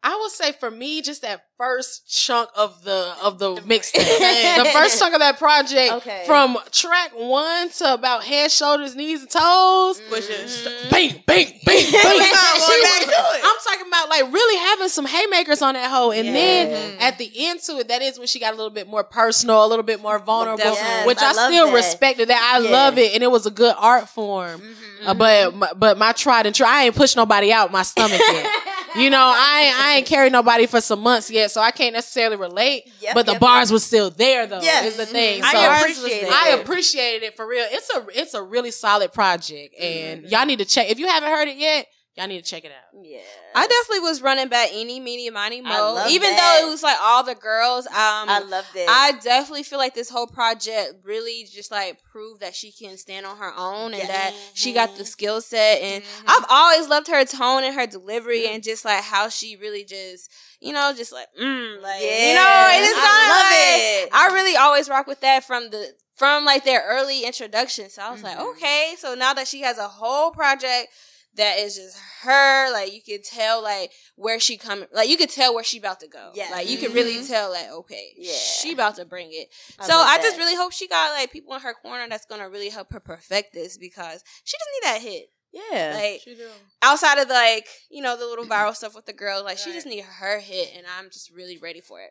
I 0.06 0.14
would 0.20 0.30
say 0.32 0.52
for 0.52 0.70
me, 0.70 1.00
just 1.00 1.22
that 1.22 1.44
first 1.56 2.06
chunk 2.12 2.50
of 2.54 2.84
the 2.84 3.14
of 3.22 3.38
the 3.38 3.54
mixtape, 3.62 3.94
the 3.94 4.68
first 4.70 4.98
chunk 4.98 5.14
of 5.14 5.20
that 5.20 5.38
project, 5.38 5.92
Okay. 5.94 6.24
from 6.26 6.58
track 6.70 7.12
one 7.14 7.70
to 7.70 7.94
about 7.94 8.22
head, 8.22 8.50
shoulders, 8.52 8.94
knees, 8.94 9.22
and 9.22 9.30
toes, 9.30 10.02
Which 10.10 10.28
is 10.28 10.68
bang, 10.90 11.22
bang, 11.26 11.58
bang, 11.64 11.64
bang. 11.64 11.92
We're 11.92 12.18
not 12.18 12.58
going 12.58 12.60
She 12.60 13.06
was- 13.06 13.40
I'm 13.44 13.56
talking 13.64 13.86
about 13.88 14.10
like 14.10 14.30
really 14.30 14.58
having 14.68 14.88
some 14.90 15.06
haymakers 15.06 15.62
on 15.62 15.72
that 15.74 15.90
hoe, 15.90 16.10
and 16.10 16.26
Yeah. 16.26 16.32
then 16.34 16.96
at 17.00 17.16
the 17.16 17.30
end 17.34 17.60
to 17.62 17.78
it, 17.78 17.88
that 17.88 18.02
is 18.02 18.18
when 18.18 18.26
she 18.26 18.38
got 18.38 18.52
a 18.52 18.56
little 18.56 18.70
bit 18.70 18.86
more 18.88 19.04
personal, 19.04 19.64
a 19.64 19.68
little 19.68 19.84
bit 19.84 20.02
more 20.02 20.18
vulnerable, 20.18 20.62
Yes, 20.64 21.06
which 21.06 21.18
I 21.22 21.30
I, 21.30 21.32
still 21.32 21.68
that. 21.68 21.74
respected. 21.74 22.28
That 22.28 22.52
I 22.54 22.58
Yeah. 22.62 22.70
love 22.70 22.98
it, 22.98 23.14
and 23.14 23.22
it 23.22 23.30
was 23.30 23.46
a 23.46 23.50
good 23.50 23.74
art 23.78 24.08
form. 24.10 24.60
Mm-hmm. 24.60 25.08
Uh, 25.08 25.14
but 25.14 25.54
my, 25.54 25.68
but 25.74 25.96
my 25.98 26.12
tried 26.12 26.44
and 26.46 26.54
try, 26.54 26.68
I 26.68 26.84
ain't 26.84 26.94
push 26.96 27.16
nobody 27.16 27.52
out 27.52 27.72
my 27.72 27.82
stomach 27.82 28.20
yet. 28.20 28.50
You 28.96 29.10
know, 29.10 29.18
I 29.36 29.62
ain't, 29.66 29.78
I 29.80 29.92
ain't 29.96 30.06
carried 30.06 30.32
nobody 30.32 30.66
for 30.66 30.80
some 30.80 31.00
months 31.00 31.30
yet, 31.30 31.50
so 31.50 31.60
I 31.60 31.70
can't 31.70 31.94
necessarily 31.94 32.36
relate. 32.36 32.90
Yep, 33.00 33.14
but 33.14 33.26
the 33.26 33.32
yep, 33.32 33.40
bars 33.40 33.72
was 33.72 33.84
still 33.84 34.10
there 34.10 34.46
though. 34.46 34.60
Yes. 34.60 34.86
Is 34.86 34.96
the 34.96 35.06
thing. 35.06 35.42
I 35.42 35.52
So 35.52 35.80
appreciate 35.80 36.22
it. 36.22 36.32
I 36.32 36.48
appreciated 36.50 37.22
it 37.26 37.36
for 37.36 37.46
real. 37.46 37.64
It's 37.70 37.90
a 37.90 38.06
it's 38.20 38.34
a 38.34 38.42
really 38.42 38.70
solid 38.70 39.12
project, 39.12 39.74
and 39.80 40.22
Mm-hmm. 40.22 40.28
y'all 40.28 40.46
need 40.46 40.58
to 40.60 40.64
check. 40.64 40.90
If 40.90 40.98
you 40.98 41.08
haven't 41.08 41.28
heard 41.30 41.48
it 41.48 41.56
yet, 41.56 41.86
y'all 42.16 42.26
need 42.28 42.44
to 42.44 42.48
check 42.48 42.64
it 42.64 42.70
out. 42.72 43.00
Yeah. 43.04 43.18
I 43.56 43.66
definitely 43.66 44.00
was 44.08 44.22
running 44.22 44.48
back 44.48 44.70
any, 44.72 45.00
meeny, 45.00 45.28
miny, 45.30 45.58
I 45.58 45.62
mo. 45.62 45.94
love 45.94 46.10
Even 46.10 46.30
that. 46.30 46.58
though 46.60 46.66
it 46.66 46.70
was 46.70 46.82
like 46.82 46.96
all 47.00 47.22
the 47.24 47.34
girls, 47.34 47.86
um, 47.88 47.92
I 47.94 48.38
love 48.40 48.64
that. 48.74 48.86
I 48.88 49.18
definitely 49.20 49.62
feel 49.64 49.78
like 49.78 49.94
this 49.94 50.10
whole 50.10 50.26
project 50.26 50.94
really 51.04 51.46
just 51.52 51.70
like 51.70 52.02
proved 52.04 52.40
that 52.40 52.54
she 52.54 52.70
can 52.72 52.96
stand 52.96 53.26
on 53.26 53.36
her 53.38 53.52
own 53.56 53.94
and 53.94 54.02
Yes. 54.02 54.08
that 54.08 54.34
she 54.54 54.72
got 54.72 54.96
the 54.96 55.04
skill 55.04 55.40
set. 55.40 55.80
And 55.82 56.02
Mm-hmm. 56.04 56.26
I've 56.28 56.44
always 56.48 56.88
loved 56.88 57.08
her 57.08 57.24
tone 57.24 57.64
and 57.64 57.74
her 57.74 57.86
delivery 57.86 58.46
and 58.48 58.62
just 58.62 58.84
like 58.84 59.02
how 59.04 59.28
she 59.28 59.56
really 59.56 59.84
just, 59.84 60.30
you 60.60 60.72
know, 60.72 60.92
just 60.96 61.12
like, 61.12 61.26
mm, 61.40 61.82
like, 61.82 62.00
you 62.02 62.34
know, 62.34 62.68
it 62.70 62.82
is 62.82 62.96
I 62.96 63.28
love 63.28 63.50
like, 63.50 63.58
it. 63.82 64.08
I 64.12 64.30
really 64.34 64.56
always 64.56 64.88
rock 64.88 65.06
with 65.06 65.20
that 65.20 65.44
from 65.44 65.70
the, 65.70 65.92
from 66.16 66.44
like 66.44 66.64
their 66.64 66.84
early 66.86 67.24
introduction. 67.24 67.90
So 67.90 68.02
I 68.02 68.10
was 68.12 68.22
like, 68.22 68.36
Mm-hmm. 68.38 68.48
okay, 68.56 68.94
so 68.98 69.14
now 69.14 69.34
that 69.34 69.48
she 69.48 69.62
has 69.62 69.78
a 69.78 69.88
whole 69.88 70.30
project 70.30 70.88
that 71.36 71.58
is 71.58 71.76
just 71.76 71.98
her, 72.22 72.72
like 72.72 72.92
you 72.94 73.00
can 73.02 73.22
tell 73.22 73.62
like 73.62 73.90
where 74.16 74.38
she 74.38 74.56
coming, 74.56 74.86
like 74.92 75.08
you 75.08 75.16
could 75.16 75.30
tell 75.30 75.54
where 75.54 75.64
she 75.64 75.78
about 75.78 76.00
to 76.00 76.08
go. 76.08 76.30
Yeah. 76.34 76.48
Like 76.50 76.68
you 76.68 76.78
can 76.78 76.92
really 76.92 77.16
mm-hmm. 77.16 77.26
tell 77.32 77.50
like, 77.50 77.70
okay, 77.70 78.12
Yeah. 78.16 78.32
she 78.34 78.72
about 78.72 78.96
to 78.96 79.04
bring 79.04 79.28
it. 79.32 79.48
I 79.78 79.86
so 79.86 79.94
love 79.94 80.06
I 80.08 80.18
just 80.18 80.36
that. 80.36 80.42
really 80.42 80.56
hope 80.56 80.72
she 80.72 80.86
got 80.88 81.12
like 81.12 81.32
people 81.32 81.54
in 81.54 81.60
her 81.60 81.74
corner 81.74 82.06
that's 82.08 82.26
gonna 82.26 82.48
really 82.48 82.68
help 82.68 82.92
her 82.92 83.00
perfect 83.00 83.52
this 83.52 83.76
because 83.76 84.22
she 84.44 84.56
just 84.56 84.70
need 84.74 84.88
that 84.88 85.00
hit. 85.02 85.26
Yeah. 85.52 85.92
Like 85.94 86.20
She 86.24 86.34
do. 86.34 86.48
outside 86.82 87.18
of 87.18 87.28
like, 87.28 87.68
you 87.90 88.02
know, 88.02 88.16
the 88.16 88.26
little 88.26 88.44
viral 88.44 88.74
stuff 88.76 88.94
with 88.94 89.06
the 89.06 89.12
girls, 89.12 89.44
like 89.44 89.58
she 89.58 89.72
just 89.72 89.86
need 89.86 90.04
her 90.04 90.40
hit 90.40 90.70
and 90.76 90.84
I'm 90.98 91.10
just 91.10 91.30
really 91.30 91.58
ready 91.58 91.80
for 91.80 92.00
it. 92.00 92.10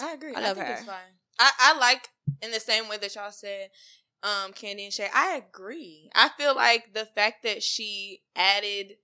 I 0.00 0.12
agree. 0.12 0.34
I 0.34 0.40
I, 0.40 0.42
love 0.42 0.56
think 0.56 0.68
her. 0.68 0.74
it's 0.74 0.84
fine. 0.84 0.96
I, 1.38 1.50
I 1.60 1.78
like 1.78 2.08
in 2.42 2.50
the 2.50 2.60
same 2.60 2.88
way 2.88 2.96
that 2.98 3.14
y'all 3.14 3.30
said, 3.30 3.68
um, 4.22 4.52
Candy 4.52 4.84
and 4.84 4.92
Shay. 4.92 5.08
I 5.14 5.36
agree. 5.36 6.10
I 6.14 6.28
feel 6.30 6.54
like 6.54 6.94
the 6.94 7.06
fact 7.06 7.42
that 7.44 7.62
she 7.62 8.22
added 8.36 8.96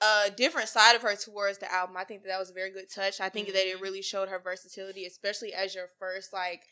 a 0.00 0.30
different 0.30 0.68
side 0.68 0.94
of 0.94 1.02
her 1.02 1.16
towards 1.16 1.58
the 1.58 1.72
album, 1.72 1.96
I 1.96 2.04
think 2.04 2.22
that 2.22 2.28
that 2.28 2.38
was 2.38 2.50
a 2.50 2.54
very 2.54 2.70
good 2.70 2.90
touch. 2.92 3.20
I 3.20 3.28
think 3.28 3.48
that 3.48 3.56
Mm-hmm. 3.56 3.78
it 3.78 3.80
really 3.80 4.02
showed 4.02 4.28
her 4.28 4.38
versatility, 4.38 5.04
especially 5.06 5.54
as 5.54 5.74
your 5.74 5.88
first 5.98 6.32
like 6.32 6.62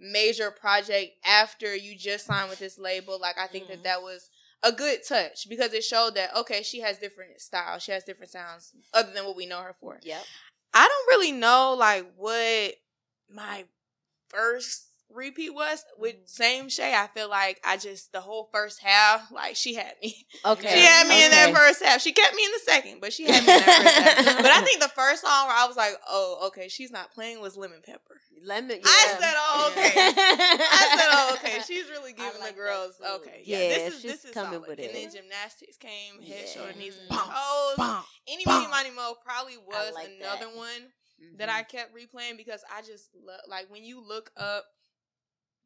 major 0.00 0.50
project 0.50 1.12
after 1.24 1.76
you 1.76 1.96
just 1.96 2.26
signed 2.26 2.50
with 2.50 2.58
this 2.58 2.78
label. 2.78 3.18
Like 3.20 3.38
I 3.38 3.46
think 3.46 3.64
Mm-hmm. 3.64 3.72
that 3.74 3.84
that 3.84 4.02
was 4.02 4.30
a 4.64 4.72
good 4.72 5.00
touch 5.08 5.48
because 5.48 5.72
it 5.72 5.84
showed 5.84 6.14
that 6.16 6.34
okay, 6.36 6.62
she 6.62 6.80
has 6.80 6.98
different 6.98 7.40
styles, 7.40 7.82
she 7.82 7.92
has 7.92 8.04
different 8.04 8.30
sounds 8.32 8.72
other 8.92 9.12
than 9.12 9.24
what 9.24 9.36
we 9.36 9.46
know 9.46 9.60
her 9.60 9.74
for. 9.80 9.98
Yep. 10.02 10.24
I 10.74 10.88
don't 10.88 11.08
really 11.16 11.32
know 11.32 11.74
like 11.78 12.10
what 12.16 12.74
my 13.30 13.64
first 14.28 14.88
repeat 15.14 15.50
was 15.54 15.84
with 15.98 16.16
same 16.26 16.68
Shay. 16.68 16.94
I 16.94 17.06
feel 17.08 17.28
like 17.28 17.60
I 17.64 17.76
just 17.76 18.12
the 18.12 18.20
whole 18.20 18.48
first 18.52 18.80
half, 18.82 19.30
like 19.32 19.56
she 19.56 19.74
had 19.74 19.94
me. 20.02 20.26
Okay. 20.44 20.68
She 20.74 20.80
had 20.84 21.06
me 21.08 21.24
in 21.24 21.30
that 21.30 21.52
first 21.54 21.82
half. 21.82 22.00
She 22.00 22.12
kept 22.12 22.34
me 22.34 22.44
in 22.44 22.50
the 22.52 22.60
second, 22.72 23.00
but 23.00 23.12
she 23.12 23.24
had 23.24 23.44
me 23.46 23.52
in 23.52 23.58
that 23.60 23.64
first 24.16 24.26
half. 24.28 24.36
But 24.42 24.50
I 24.50 24.60
think 24.62 24.80
the 24.80 24.88
first 24.88 25.22
song 25.22 25.46
where 25.46 25.56
I 25.56 25.66
was 25.66 25.76
like, 25.76 25.94
oh, 26.08 26.44
okay, 26.48 26.68
she's 26.68 26.90
not 26.90 27.12
playing 27.12 27.40
was 27.40 27.56
Lemon 27.56 27.80
Pepper. 27.84 28.16
Lemon. 28.44 28.80
I 28.84 29.16
said, 29.20 29.34
oh, 29.36 29.68
okay. 29.70 29.92
I 29.96 30.96
said, 30.98 31.08
oh, 31.12 31.34
okay. 31.38 31.60
She's 31.66 31.88
really 31.90 32.12
giving 32.12 32.40
like 32.40 32.50
the 32.54 32.56
girls, 32.56 33.00
okay. 33.20 33.42
Yeah, 33.44 33.58
Yeah, 33.58 33.68
this 33.68 33.94
is 33.94 34.02
this 34.02 34.24
is 34.24 34.30
coming 34.32 34.54
solid. 34.54 34.68
with 34.68 34.78
And 34.80 34.88
then 34.96 35.12
gymnastics 35.12 35.76
came, 35.76 36.20
head, 36.20 36.42
Yeah. 36.46 36.50
shoulder, 36.50 36.72
knees, 36.76 36.98
and 36.98 37.08
toes. 37.20 38.04
Any. 38.26 38.44
Money 38.44 38.90
Mo 38.96 39.14
probably 39.24 39.58
was 39.58 39.94
like 39.94 40.10
another 40.18 40.46
that. 40.46 40.56
one 40.56 40.90
Mhm. 41.22 41.38
that 41.38 41.48
I 41.50 41.62
kept 41.62 41.94
replaying 41.94 42.36
because 42.36 42.64
I 42.74 42.82
just 42.82 43.10
love 43.24 43.40
like 43.48 43.70
when 43.70 43.84
you 43.84 44.00
look 44.00 44.30
up 44.36 44.64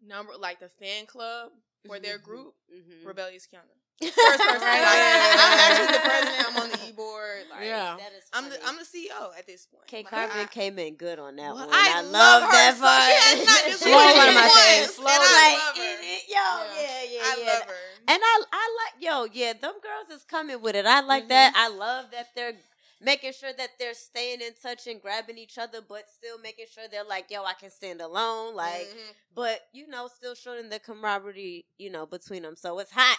number 0.04 0.32
like 0.38 0.60
the 0.60 0.68
fan 0.80 1.06
club 1.06 1.50
for 1.86 1.98
their 2.00 2.18
group, 2.18 2.54
Mhm. 2.72 3.06
Rebellious 3.06 3.46
Kiana. 3.46 3.62
First 4.02 4.14
person, 4.14 4.60
Right. 4.60 4.82
like, 4.84 5.40
I'm 5.40 5.58
actually 5.58 5.92
the 5.96 6.02
president. 6.04 6.46
I'm 6.48 6.56
on 6.62 6.68
the 6.70 6.88
e-board. 6.88 7.44
Like, 7.50 7.64
Yeah. 7.64 7.96
That 7.96 8.12
is 8.12 8.24
I'm 8.34 8.50
the. 8.50 8.58
I'm 8.66 8.76
the 8.76 8.84
CEO 8.84 9.32
at 9.38 9.46
this 9.46 9.64
point. 9.66 9.86
K 9.86 9.98
Like, 10.02 10.08
Carmen 10.10 10.36
I- 10.36 10.44
came 10.46 10.78
in 10.78 10.96
good 10.96 11.18
on 11.18 11.36
that 11.36 11.54
Well, 11.54 11.66
one. 11.66 11.74
I 11.74 11.92
I, 11.96 12.00
love 12.02 12.12
love 12.12 12.42
her 12.42 12.52
that 12.52 12.74
so- 12.76 12.82
part. 12.84 13.08
she 13.08 13.16
has 13.16 13.46
not 13.46 13.64
just 13.70 13.82
She 13.84 13.90
was 13.90 14.16
one 14.16 14.28
of 14.28 14.34
my 14.34 14.42
once, 14.42 14.52
faves. 14.52 14.98
and 14.98 15.08
I 15.08 15.32
like, 15.32 15.58
love 15.64 15.76
her. 15.76 15.82
is 15.82 16.00
it? 16.02 16.22
Yo, 16.28 16.36
yeah, 16.36 16.76
yeah, 16.76 17.02
yeah. 17.08 17.20
I 17.24 17.36
yeah. 17.40 17.46
love 17.54 17.62
her. 17.62 17.84
And 18.08 18.20
I, 18.22 18.42
I 18.52 18.64
like, 18.84 19.02
yo, 19.02 19.24
yeah, 19.32 19.52
them 19.54 19.74
girls 19.82 20.10
is 20.20 20.24
coming 20.24 20.60
with 20.60 20.76
it. 20.76 20.84
I 20.84 21.00
like 21.00 21.28
that. 21.30 21.54
I 21.56 21.68
love 21.68 22.10
that 22.12 22.28
they're 22.36 22.52
making 23.00 23.32
sure 23.32 23.52
that 23.56 23.70
they're 23.78 23.94
staying 23.94 24.40
in 24.40 24.52
touch 24.62 24.86
and 24.86 25.00
grabbing 25.02 25.38
each 25.38 25.58
other, 25.58 25.80
but 25.86 26.04
still 26.10 26.38
making 26.40 26.66
sure 26.72 26.84
they're 26.90 27.04
like, 27.04 27.30
yo, 27.30 27.44
I 27.44 27.52
can 27.54 27.70
stand 27.70 28.00
alone. 28.00 28.54
Like, 28.54 28.88
Mhm. 28.88 29.14
but 29.34 29.60
you 29.72 29.86
know, 29.88 30.08
still 30.08 30.34
showing 30.34 30.68
the 30.68 30.78
camaraderie, 30.78 31.66
you 31.78 31.90
know, 31.90 32.06
between 32.06 32.42
them. 32.42 32.56
So 32.56 32.78
it's 32.78 32.90
hot. 32.92 33.18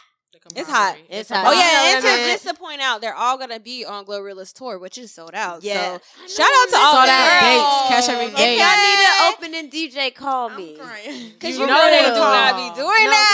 It's 0.56 0.70
hot. 0.70 0.98
It's 1.10 1.32
Oh 1.32 1.36
hot. 1.36 1.56
yeah, 1.56 1.84
You 1.90 1.96
and 1.96 2.02
to, 2.04 2.08
what 2.08 2.14
I 2.14 2.18
mean? 2.24 2.32
just 2.34 2.48
to 2.48 2.54
point 2.54 2.82
out, 2.82 3.02
they're 3.02 3.16
all 3.16 3.38
gonna 3.40 3.60
be 3.60 3.86
on 3.86 4.06
Glorilla's 4.06 4.54
tour, 4.54 4.78
which 4.78 4.98
is 4.98 5.12
sold 5.14 5.34
out. 5.34 5.64
Yeah. 5.64 5.98
So 5.98 6.02
shout 6.28 6.52
out 6.54 6.70
to 6.70 6.78
all 6.78 6.94
Sold 6.94 7.08
the 7.08 7.12
out 7.12 7.42
dates. 7.42 7.88
Cash 7.88 8.10
every 8.10 8.26
If 8.28 8.36
y'all 8.36 8.78
need 8.78 9.00
an 9.02 9.14
Okay. 9.18 9.34
opening 9.34 9.70
DJ, 9.72 10.12
call 10.14 10.50
me. 10.50 10.76
Cause 11.40 11.56
You 11.56 11.62
you 11.62 11.66
know 11.66 11.74
know 11.74 11.90
they 11.90 12.04
they 12.04 12.10
do 12.10 12.20
call. 12.20 12.34
not 12.34 12.56
be 12.56 12.70
doing 12.76 13.06
No, 13.06 13.12
that. 13.12 13.26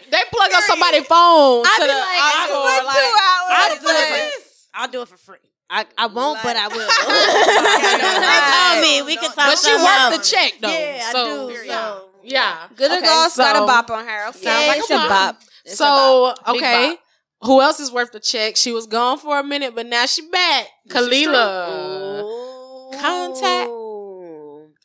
plug 0.48 0.62
up 0.62 0.64
somebody's 0.64 1.06
phone 1.06 1.62
I 1.66 1.74
to 1.76 1.82
be 1.82 1.86
the 1.86 1.94
like, 1.94 2.22
encore, 2.22 2.66
I 2.66 2.78
for 2.80 2.86
like, 2.86 2.96
two 2.96 3.14
hours. 3.26 3.50
I'll 3.56 3.76
do 3.78 3.88
it 3.88 3.94
like- 3.94 4.32
for 4.32 4.46
I'll 4.78 4.88
do 4.88 5.02
it 5.02 5.08
for 5.08 5.16
free. 5.16 5.38
I, 5.68 5.84
I 5.98 6.06
won't, 6.06 6.38
but 6.44 6.56
I 6.56 6.68
will. 6.68 6.76
Yeah, 6.86 7.96
no, 7.98 8.40
call 8.52 8.82
me. 8.82 9.02
We 9.02 9.14
no. 9.16 9.20
can 9.22 9.30
talk 9.32 9.46
but 9.48 9.58
she 9.58 9.72
some 9.72 9.82
worth 9.82 10.16
the 10.16 10.22
check 10.36 10.52
though. 10.60 10.68
Yeah, 10.68 11.10
so, 11.10 11.48
I 11.48 11.52
do. 11.52 11.66
Yeah. 11.66 11.94
So. 11.94 12.08
yeah. 12.22 12.68
Good 12.76 12.90
Okay, 12.92 13.00
girls 13.06 13.36
got 13.36 13.56
a 13.62 13.66
bop 13.66 13.90
on 13.90 14.04
her. 14.06 14.28
Okay, 14.28 14.38
Sounds 14.38 14.66
like 14.68 14.78
it's 14.78 14.90
a 14.90 14.94
a 14.94 14.98
bop. 14.98 15.08
bop. 15.08 15.40
It's 15.64 15.74
a 15.74 15.76
So 15.76 15.84
bop. 16.44 16.48
Okay, 16.56 16.88
bop. 16.90 16.98
who 17.48 17.60
else 17.62 17.80
is 17.80 17.90
worth 17.90 18.12
the 18.12 18.20
check? 18.20 18.56
She 18.56 18.70
was 18.72 18.86
gone 18.86 19.18
for 19.18 19.40
a 19.40 19.42
minute, 19.44 19.74
but 19.74 19.86
now 19.86 20.06
she 20.06 20.22
back. 20.28 20.66
Kelela. 20.88 22.22
Ooh. 22.22 22.90
Contact. 22.98 23.70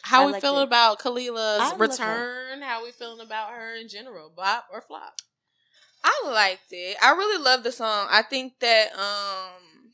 How 0.03 0.23
I 0.23 0.25
we 0.25 0.31
like 0.33 0.41
feeling 0.41 0.61
it. 0.61 0.67
about 0.67 0.99
Kelela's 0.99 1.59
love 1.59 1.71
her. 1.73 1.77
return? 1.77 2.61
How 2.63 2.83
we 2.83 2.91
feeling 2.91 3.19
about 3.23 3.51
her 3.51 3.75
in 3.75 3.87
general? 3.87 4.31
Bop 4.35 4.65
or 4.73 4.81
flop? 4.81 5.13
I 6.03 6.21
liked 6.25 6.71
it. 6.71 6.97
I 7.01 7.11
really 7.11 7.43
love 7.43 7.63
the 7.63 7.71
song. 7.71 8.07
I 8.09 8.21
think 8.23 8.53
that 8.59 8.93
um 8.93 9.91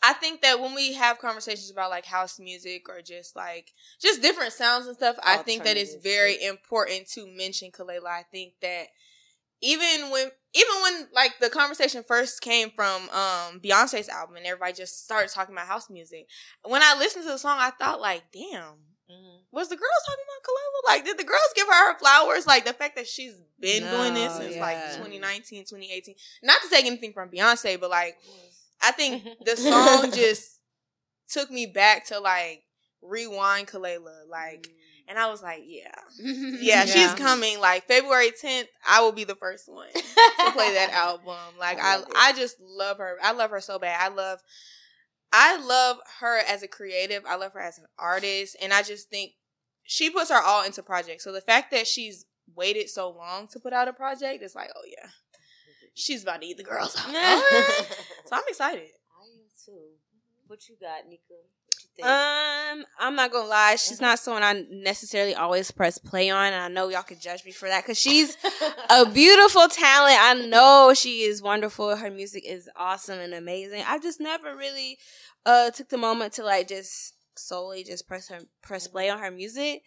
I 0.00 0.12
think 0.12 0.42
that 0.42 0.60
when 0.60 0.74
we 0.74 0.92
have 0.94 1.18
conversations 1.18 1.70
about 1.70 1.90
like 1.90 2.04
house 2.04 2.38
music 2.38 2.88
or 2.88 3.02
just 3.02 3.34
like 3.34 3.72
just 4.00 4.22
different 4.22 4.52
sounds 4.52 4.86
and 4.86 4.96
stuff, 4.96 5.16
I 5.24 5.38
think 5.38 5.64
that 5.64 5.76
it's 5.76 5.96
very 5.96 6.42
important 6.42 7.08
to 7.12 7.26
mention 7.26 7.70
Kelela. 7.72 8.06
I 8.06 8.24
think 8.30 8.54
that 8.62 8.86
even 9.60 10.10
when 10.10 10.30
even 10.54 10.82
when 10.82 11.08
like 11.12 11.38
the 11.40 11.50
conversation 11.50 12.04
first 12.06 12.40
came 12.40 12.70
from 12.70 13.02
um 13.10 13.60
Beyonce's 13.60 14.08
album 14.08 14.36
and 14.36 14.46
everybody 14.46 14.72
just 14.72 15.04
started 15.04 15.30
talking 15.30 15.54
about 15.54 15.66
house 15.66 15.90
music, 15.90 16.28
when 16.64 16.82
I 16.82 16.96
listened 16.98 17.24
to 17.24 17.32
the 17.32 17.38
song, 17.38 17.58
I 17.58 17.70
thought 17.70 18.00
like, 18.00 18.24
damn, 18.32 18.74
was 19.50 19.68
the 19.68 19.76
girls 19.76 20.02
talking 20.06 20.24
about 20.24 20.42
Kelela? 20.44 20.94
Like, 20.94 21.04
did 21.04 21.18
the 21.18 21.24
girls 21.24 21.52
give 21.54 21.66
her 21.66 21.92
her 21.92 21.98
flowers? 21.98 22.46
Like 22.46 22.64
the 22.64 22.72
fact 22.72 22.96
that 22.96 23.06
she's 23.06 23.34
been 23.60 23.82
doing 23.82 24.14
this 24.14 24.36
since 24.36 24.56
yeah. 24.56 24.60
like 24.60 24.76
2019, 24.96 25.64
2018. 25.64 26.14
Not 26.42 26.60
to 26.62 26.68
take 26.68 26.86
anything 26.86 27.12
from 27.12 27.30
Beyonce, 27.30 27.80
but 27.80 27.90
like, 27.90 28.16
I 28.82 28.92
think 28.92 29.24
the 29.44 29.56
song 29.56 30.12
just 30.12 30.58
took 31.28 31.50
me 31.50 31.66
back 31.66 32.06
to 32.06 32.20
like 32.20 32.64
rewind 33.02 33.68
Kelela. 33.68 34.28
Like, 34.28 34.68
and 35.08 35.18
I 35.18 35.30
was 35.30 35.42
like, 35.42 35.62
yeah, 35.64 35.90
yeah, 36.18 36.84
she's 36.84 37.14
coming. 37.14 37.60
Like 37.60 37.86
February 37.86 38.30
10th, 38.30 38.66
I 38.86 39.00
will 39.00 39.12
be 39.12 39.24
the 39.24 39.34
first 39.36 39.68
one 39.68 39.88
to 39.92 40.52
play 40.52 40.74
that 40.74 40.90
album. 40.92 41.36
Like 41.58 41.78
I 41.80 41.96
I. 41.96 42.02
I 42.16 42.32
just 42.34 42.56
love 42.60 42.98
her. 42.98 43.16
I 43.22 43.32
love 43.32 43.50
her 43.50 43.60
so 43.60 43.78
bad. 43.78 43.98
I 44.00 44.14
love, 44.14 44.40
I 45.32 45.56
love 45.56 45.98
her 46.20 46.38
as 46.38 46.62
a 46.62 46.68
creative. 46.68 47.24
I 47.28 47.36
love 47.36 47.52
her 47.52 47.60
as 47.60 47.78
an 47.78 47.86
artist, 47.98 48.56
and 48.62 48.72
I 48.72 48.82
just 48.82 49.10
think 49.10 49.32
she 49.82 50.10
puts 50.10 50.30
her 50.30 50.40
all 50.40 50.64
into 50.64 50.82
projects. 50.82 51.24
So 51.24 51.32
the 51.32 51.40
fact 51.40 51.70
that 51.72 51.86
she's 51.86 52.26
waited 52.54 52.88
so 52.88 53.10
long 53.10 53.46
to 53.48 53.60
put 53.60 53.72
out 53.72 53.88
a 53.88 53.92
project 53.92 54.42
is 54.42 54.54
like, 54.54 54.70
oh 54.74 54.82
yeah, 54.86 55.10
she's 55.94 56.22
about 56.22 56.40
to 56.40 56.46
eat 56.46 56.56
the 56.56 56.64
girls. 56.64 56.96
I 56.98 57.74
so 58.26 58.36
I'm 58.36 58.42
excited. 58.48 58.88
I 59.18 59.24
am 59.24 59.44
too. 59.64 59.90
What 60.46 60.68
you 60.68 60.76
got, 60.80 61.06
Nika? 61.08 61.34
Think? 61.98 62.08
Um, 62.08 62.84
I'm 63.00 63.16
not 63.16 63.32
gonna 63.32 63.48
lie, 63.48 63.76
she's 63.76 64.00
not 64.00 64.18
someone 64.18 64.42
I 64.42 64.64
necessarily 64.70 65.34
always 65.34 65.70
press 65.70 65.98
play 65.98 66.30
on, 66.30 66.52
and 66.52 66.62
I 66.62 66.68
know 66.68 66.88
y'all 66.88 67.02
could 67.02 67.20
judge 67.20 67.44
me 67.44 67.50
for 67.50 67.68
that 67.68 67.82
because 67.82 67.98
she's 67.98 68.36
a 68.90 69.04
beautiful 69.04 69.68
talent. 69.68 70.16
I 70.20 70.34
know 70.46 70.94
she 70.94 71.22
is 71.22 71.42
wonderful. 71.42 71.96
Her 71.96 72.10
music 72.10 72.44
is 72.46 72.70
awesome 72.76 73.18
and 73.18 73.34
amazing. 73.34 73.82
I 73.86 73.98
just 73.98 74.20
never 74.20 74.56
really 74.56 74.98
uh 75.44 75.70
took 75.70 75.88
the 75.88 75.98
moment 75.98 76.34
to 76.34 76.44
like 76.44 76.68
just 76.68 77.14
solely 77.36 77.84
just 77.84 78.06
press 78.08 78.28
her 78.28 78.38
press 78.62 78.86
play 78.88 79.10
on 79.10 79.18
her 79.18 79.30
music. 79.30 79.82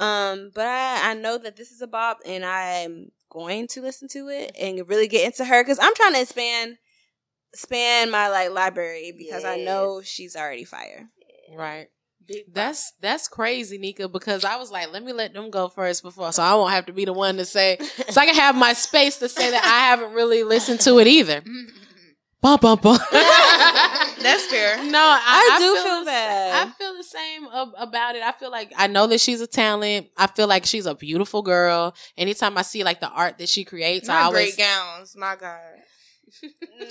Um, 0.00 0.50
but 0.54 0.66
I 0.66 1.10
I 1.10 1.14
know 1.14 1.38
that 1.38 1.56
this 1.56 1.70
is 1.70 1.80
a 1.80 1.86
bop, 1.86 2.18
and 2.26 2.44
I'm 2.44 3.10
going 3.30 3.66
to 3.68 3.80
listen 3.80 4.08
to 4.08 4.28
it 4.28 4.54
and 4.60 4.88
really 4.88 5.08
get 5.08 5.24
into 5.26 5.44
her 5.44 5.62
because 5.62 5.78
I'm 5.80 5.94
trying 5.94 6.12
to 6.14 6.20
expand 6.20 6.76
expand 7.52 8.10
my 8.10 8.28
like 8.28 8.50
library 8.50 9.12
because 9.16 9.44
I 9.44 9.56
know 9.64 10.02
she's 10.02 10.34
already 10.36 10.64
fire. 10.64 11.08
Right. 11.52 11.88
That's 12.52 12.92
that's 13.00 13.28
crazy, 13.28 13.76
Nika, 13.76 14.08
because 14.08 14.44
I 14.46 14.56
was 14.56 14.70
like, 14.70 14.90
let 14.92 15.02
me 15.04 15.12
let 15.12 15.34
them 15.34 15.50
go 15.50 15.68
first 15.68 16.02
before 16.02 16.32
so 16.32 16.42
I 16.42 16.54
won't 16.54 16.72
have 16.72 16.86
to 16.86 16.92
be 16.92 17.04
the 17.04 17.12
one 17.12 17.36
to 17.36 17.44
say 17.44 17.76
so 18.08 18.18
I 18.20 18.24
can 18.24 18.34
have 18.34 18.56
my 18.56 18.72
space 18.72 19.18
to 19.18 19.28
say 19.28 19.50
that 19.50 19.62
I 19.62 19.90
haven't 19.90 20.14
really 20.14 20.42
listened 20.42 20.80
to 20.80 20.98
it 21.00 21.06
either. 21.06 21.42
Mm-hmm. 21.42 21.64
Bum, 22.40 22.58
bum, 22.60 22.78
bum. 22.78 22.98
That's 23.10 24.46
fair. 24.46 24.76
No, 24.84 24.98
I, 24.98 25.50
I 25.54 25.58
do 25.58 25.74
feel 25.74 25.84
feel 25.84 26.04
that. 26.04 26.66
I 26.66 26.70
feel 26.72 26.94
the 26.94 27.02
same 27.02 27.46
ab- 27.52 27.72
about 27.78 28.16
it. 28.16 28.22
I 28.22 28.32
feel 28.32 28.50
like 28.50 28.72
I 28.76 28.86
know 28.86 29.06
that 29.06 29.20
she's 29.20 29.40
a 29.40 29.46
talent. 29.46 30.08
I 30.16 30.26
feel 30.26 30.46
like 30.46 30.66
she's 30.66 30.84
a 30.86 30.94
beautiful 30.94 31.40
girl. 31.42 31.94
Anytime 32.18 32.58
I 32.58 32.62
see 32.62 32.84
like 32.84 33.00
the 33.00 33.08
art 33.08 33.38
that 33.38 33.48
she 33.48 33.64
creates, 33.64 34.08
I 34.10 34.14
Not 34.14 34.24
always 34.26 34.56
great 34.56 34.66
gowns. 34.66 35.16
My 35.16 35.36
God. 35.36 35.58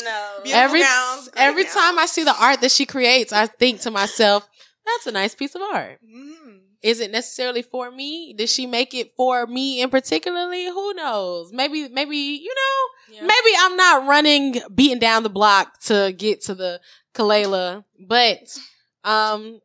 No. 0.04 0.39
Every 0.48 0.82
gowns, 0.82 1.30
every 1.36 1.64
gowns. 1.64 1.76
time 1.76 2.00
I 2.00 2.06
see 2.06 2.24
the 2.24 2.36
art 2.39 2.62
that 2.62 2.72
she 2.72 2.86
creates, 2.86 3.32
I 3.34 3.46
think 3.48 3.82
to 3.82 3.91
myself, 3.91 4.48
that's 4.86 5.08
a 5.08 5.12
nice 5.12 5.36
piece 5.36 5.56
of 5.56 5.62
art. 5.62 6.00
Mhm. 6.04 6.60
Is 6.82 7.00
it 7.00 7.12
necessarily 7.12 7.62
for 7.62 7.89
me? 7.91 8.34
Did 8.34 8.50
she 8.50 8.66
make 8.68 8.94
it 8.94 9.14
for 9.16 9.48
me 9.48 9.82
in 9.82 9.89
particularly? 9.89 10.66
Who 10.66 10.94
knows? 10.96 11.52
Maybe, 11.54 11.88
maybe, 11.88 12.18
you 12.18 12.54
know, 12.54 13.22
maybe 13.22 13.56
I'm 13.60 13.78
not 13.78 14.06
running, 14.06 14.62
beating 14.74 15.00
down 15.00 15.24
the 15.24 15.30
block 15.30 15.80
to 15.84 16.14
get 16.18 16.41
to 16.46 16.56
the 16.56 16.82
Kelela, 17.14 17.86
but, 18.00 18.58
um, 19.06 19.62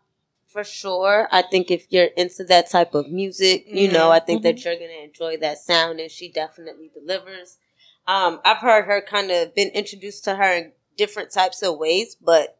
for 0.48 0.64
sure. 0.64 1.28
I 1.32 1.41
think 1.41 1.72
if 1.72 1.86
you're 1.89 2.10
into 2.18 2.43
that 2.45 2.70
type 2.70 2.93
of 2.95 3.10
music, 3.10 3.66
you 3.68 3.91
know, 3.91 4.12
I 4.12 4.20
think 4.20 4.43
that 4.43 4.64
you're 4.64 4.76
gonna 4.76 5.04
enjoy 5.04 5.38
that 5.38 5.58
sound, 5.60 6.00
and 6.00 6.12
she 6.12 6.30
definitely 6.30 6.89
delivers. 6.93 7.58
Um, 8.08 8.39
I've 8.45 8.58
heard 8.58 8.86
her 8.86 9.02
kind 9.02 9.32
of 9.32 9.54
been 9.54 9.70
introduced 9.70 10.24
to 10.26 10.36
her 10.36 10.54
in 10.54 10.72
different 10.95 11.32
types 11.32 11.62
of 11.62 11.78
ways, 11.78 12.16
but 12.16 12.57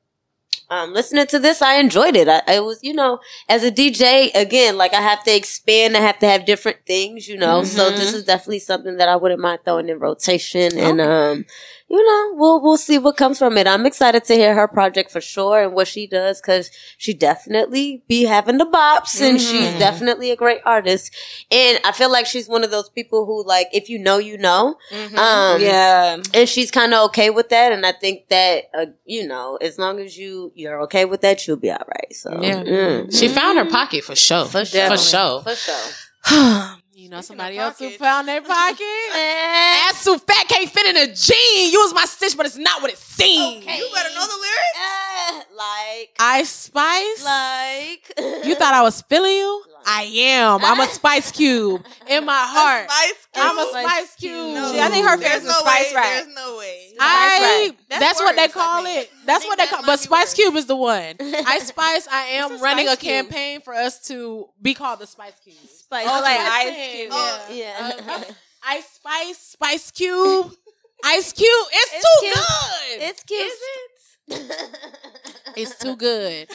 um, 0.70 0.94
listening 0.94 1.28
to 1.28 1.40
this, 1.40 1.62
I 1.62 1.76
enjoyed 1.76 2.16
it. 2.16 2.28
I, 2.28 2.42
I 2.48 2.60
was, 2.60 2.80
you 2.84 2.94
know, 2.94 3.20
as 3.50 3.64
a 3.64 3.72
DJ, 3.72 4.32
again, 4.36 4.78
like 4.78 4.94
I 4.94 5.02
have 5.02 5.24
to 5.24 5.36
expand. 5.36 5.96
I 5.98 6.02
have 6.02 6.20
to 6.20 6.28
have 6.28 6.46
different 6.46 6.86
things, 6.86 7.28
you 7.28 7.38
know. 7.38 7.64
So 7.64 7.92
this 7.92 8.14
is 8.14 8.24
definitely 8.26 8.60
something 8.60 8.98
that 8.98 9.10
I 9.10 9.16
wouldn't 9.16 9.42
mind 9.42 9.60
throwing 9.66 9.90
in 9.90 10.00
rotation. 10.00 10.78
And, 10.78 11.02
um, 11.02 11.46
you 11.90 12.06
know, 12.06 12.32
we'll, 12.36 12.62
we'll 12.62 12.78
see 12.78 12.98
what 12.98 13.16
comes 13.16 13.40
from 13.40 13.58
it. 13.58 13.66
I'm 13.66 13.86
excited 13.86 14.26
to 14.26 14.34
hear 14.34 14.54
her 14.56 14.68
project 14.68 15.10
for 15.10 15.22
sure 15.22 15.64
and 15.64 15.74
what 15.74 15.88
she 15.88 16.06
does 16.06 16.42
because 16.42 16.70
she 16.98 17.14
definitely 17.14 18.04
be 18.10 18.24
having 18.26 18.58
the 18.58 18.66
bops 18.66 19.22
and 19.22 19.40
she's 19.40 19.80
definitely 19.80 20.32
a 20.32 20.36
great 20.36 20.60
artist. 20.66 21.16
And 21.50 21.80
I 21.86 21.94
feel 21.94 22.12
like 22.12 22.26
she's 22.26 22.50
one 22.50 22.64
of 22.66 22.72
those 22.72 22.90
people 22.90 23.26
who 23.26 23.46
like, 23.48 23.68
if 23.72 23.88
you 23.90 24.00
know, 24.00 24.18
you 24.18 24.38
know. 24.38 24.76
Um, 25.18 25.62
Yeah. 25.62 26.18
and 26.34 26.50
she's 26.50 26.72
kind 26.72 26.94
of 26.94 27.06
okay 27.08 27.30
with 27.30 27.50
that 27.50 27.72
and 27.72 27.86
i 27.86 27.92
think 27.92 28.28
that 28.30 28.66
uh, 28.78 28.86
you 29.06 29.26
know 29.28 29.58
as 29.62 29.78
long 29.80 30.00
as 30.00 30.18
you 30.18 30.52
you're 30.56 30.82
okay 30.82 31.06
with 31.06 31.22
that 31.22 31.48
you'll 31.48 31.58
be 31.58 31.72
all 31.72 31.78
right 31.88 32.14
so 32.14 32.32
Yeah. 32.42 32.64
mm. 32.64 33.18
She 33.18 33.28
found 33.28 33.58
her 33.58 33.66
pocket 33.66 34.04
for 34.04 34.16
sure. 34.16 34.46
for 34.46 34.66
sure 34.66 34.90
For 34.90 34.98
sure. 34.98 35.42
for 35.44 35.56
sure 35.56 36.78
you 36.98 37.10
know, 37.10 37.22
somebody 37.22 37.60
else 37.60 37.78
who 37.78 37.86
pockets. 37.86 38.02
found 38.02 38.28
their 38.28 38.42
pocket. 38.42 38.82
Ass 39.16 40.04
too 40.04 40.18
fat 40.18 40.48
can't 40.48 40.68
fit 40.70 40.88
in 40.96 40.98
a 41.10 41.14
jean. 41.14 41.72
Use 41.72 41.94
my 41.94 42.06
stitch, 42.06 42.36
but 42.36 42.48
it's 42.48 42.58
not 42.58 42.82
what 42.82 42.92
it 42.92 42.98
seems. 42.98 43.64
You 43.64 43.90
better 43.94 44.10
know 44.16 44.26
the 44.26 44.34
lyrics. 44.34 44.78
Eh, 44.80 45.42
like 45.56 46.10
Ice 46.20 46.50
Spice. 46.50 47.24
like 47.24 48.46
you 48.46 48.56
thought 48.56 48.74
I 48.74 48.82
was 48.82 49.02
feeling 49.04 49.32
you? 49.32 49.64
I 49.90 50.04
am. 50.04 50.66
I'm 50.66 50.80
a 50.82 50.88
Spice 50.88 51.32
Cube 51.32 51.86
in 52.10 52.26
my 52.26 52.34
heart. 52.46 52.90
Spice 52.90 53.28
Cube. 53.32 53.46
I'm 53.46 53.58
a 53.60 53.70
Spice 53.70 54.16
Cube. 54.16 54.34
No. 54.56 54.72
See, 54.74 54.82
I 54.82 54.90
think 54.90 55.08
her 55.08 55.18
There's 55.18 55.32
fans 55.32 55.44
no 55.46 55.52
are 55.52 55.60
Spice 55.60 55.90
way. 55.92 55.96
Rap. 55.96 56.04
There's 56.06 56.36
no 56.36 56.58
way. 56.58 56.94
I, 57.00 57.76
That's 57.90 58.02
that's, 58.02 58.20
what 58.20 58.36
they 58.36 58.48
call 58.50 58.86
it. 58.86 59.10
That's 59.26 59.46
what 59.46 59.58
they 59.58 59.64
that 59.66 59.70
call. 59.70 59.82
might 59.84 59.88
But 59.88 60.00
Spice 60.00 60.22
worse. 60.26 60.34
Cube 60.34 60.56
is 60.56 60.66
the 60.66 60.76
one. 60.76 61.16
I 61.22 61.60
Spice. 61.64 62.08
I 62.12 62.22
am 62.34 62.50
What's 62.50 62.62
a 62.62 62.66
running 62.66 62.88
a 62.88 62.92
Spice 62.94 63.00
Cube? 63.00 63.12
campaign 63.30 63.62
for 63.62 63.74
us 63.74 64.06
to 64.08 64.50
be 64.62 64.74
called 64.74 65.00
the 65.00 65.08
Spice 65.08 65.40
Cube. 65.44 65.56
Spice 65.88 66.08
Oh, 66.08 66.22
like 66.22 66.38
That's 66.38 66.50
what 66.50 66.54
I'm 66.54 66.68
Ice 66.68 66.76
saying, 66.76 67.10
Cube. 67.10 67.14
yeah. 67.52 67.96
yeah 67.98 68.14
Uh, 68.14 68.24
Ice 68.70 68.90
Spice, 68.92 69.38
Spice 69.40 69.92
Cube, 69.92 70.52
Ice 71.04 71.32
Cube. 71.34 71.68
It's, 71.72 71.94
It's 71.94 72.04
too 72.04 72.26
cute. 72.26 72.36
good. 72.36 73.02
it's 73.02 73.24
cute 73.24 74.58
It's 75.56 75.78
too 75.80 75.96
good. 75.96 76.50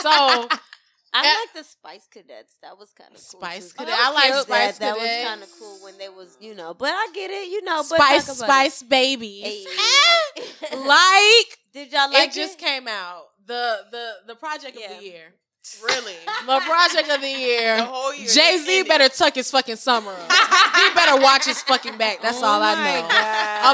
So 0.00 0.10
I 0.10 0.48
Yeah. 1.24 1.34
like 1.40 1.52
the 1.54 1.64
Spice 1.64 2.06
Cadets. 2.10 2.54
That 2.62 2.78
was 2.78 2.92
kind 2.92 3.10
of 3.10 3.16
cool 3.16 3.40
Spice 3.40 3.72
Cadets. 3.72 3.94
Cadet. 3.94 3.94
I 3.98 4.10
like 4.12 4.32
That- 4.32 4.44
Spice 4.46 4.78
That, 4.78 4.94
Cadets. 4.96 5.16
was 5.18 5.28
kind 5.28 5.42
of 5.42 5.48
cool 5.58 5.78
when 5.84 5.98
they 5.98 6.08
was, 6.08 6.36
you 6.40 6.54
know. 6.54 6.74
But 6.74 6.90
I 6.94 7.08
get 7.14 7.30
it, 7.30 7.48
you 7.48 7.62
know. 7.64 7.78
But 7.88 7.96
Spice, 7.96 8.26
talk 8.26 8.36
about 8.36 8.46
Spice 8.48 8.82
Babies. 8.82 9.66
Hey. 9.66 10.76
like 10.76 11.58
Did 11.72 11.92
y'all 11.92 12.10
like 12.12 12.28
it 12.30 12.32
just 12.32 12.58
came 12.58 12.88
out. 12.88 13.24
The 13.46 13.78
the 13.90 14.12
the 14.28 14.34
project 14.34 14.76
of 14.76 14.98
the 14.98 15.04
year. 15.04 15.34
Really? 15.84 16.14
The 16.46 16.60
project 16.60 17.10
of 17.10 17.20
the 17.20 17.28
year. 17.28 17.76
The 17.76 17.84
whole 17.84 18.14
year. 18.14 18.26
Jay 18.26 18.58
Z 18.58 18.78
ended. 18.78 18.88
better 18.88 19.08
tuck 19.08 19.34
his 19.34 19.50
fucking 19.50 19.76
summer 19.76 20.12
up. 20.12 20.32
he 20.32 20.94
better 20.94 21.20
watch 21.20 21.44
his 21.44 21.60
fucking 21.62 21.98
back. 21.98 22.22
That's 22.22 22.42
all 22.42 22.62
I 22.62 22.74
know. 22.74 23.06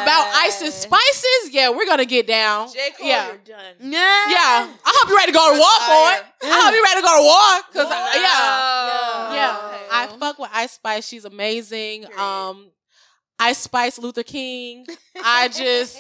About 0.03 0.35
Ice 0.45 0.61
and 0.63 0.73
Spices, 0.73 1.51
yeah, 1.53 1.71
we're 1.71 1.87
gonna 1.87 2.05
get 2.05 2.27
down. 2.27 2.73
J. 2.73 2.91
Cole, 2.99 3.07
yeah. 3.07 3.27
you're 3.29 3.37
done. 3.37 3.75
Yeah. 3.81 4.29
Yeah, 4.29 4.69
I 4.85 4.93
hope 4.97 5.09
you're 5.09 5.19
ready 5.19 5.33
to 5.33 5.39
go 5.39 5.53
to 5.53 5.59
war 5.59 5.79
for 5.87 6.13
it. 6.13 6.25
I 6.43 6.61
hope 6.61 6.75
you're 6.75 6.83
ready 6.83 7.01
to 7.01 7.07
go 7.07 7.17
to 7.17 7.23
war 7.23 7.63
because 7.73 7.91
yeah, 8.17 9.35
yeah. 9.35 9.59
Okay. 9.67 9.85
I 9.91 10.17
fuck 10.19 10.39
with 10.39 10.51
Ice 10.53 10.73
Spice. 10.73 11.07
She's 11.07 11.25
amazing. 11.25 12.07
Um, 12.19 12.71
Ice 13.39 13.59
Spice, 13.59 13.99
Luther 13.99 14.23
King. 14.23 14.87
I 15.23 15.49
just 15.49 15.99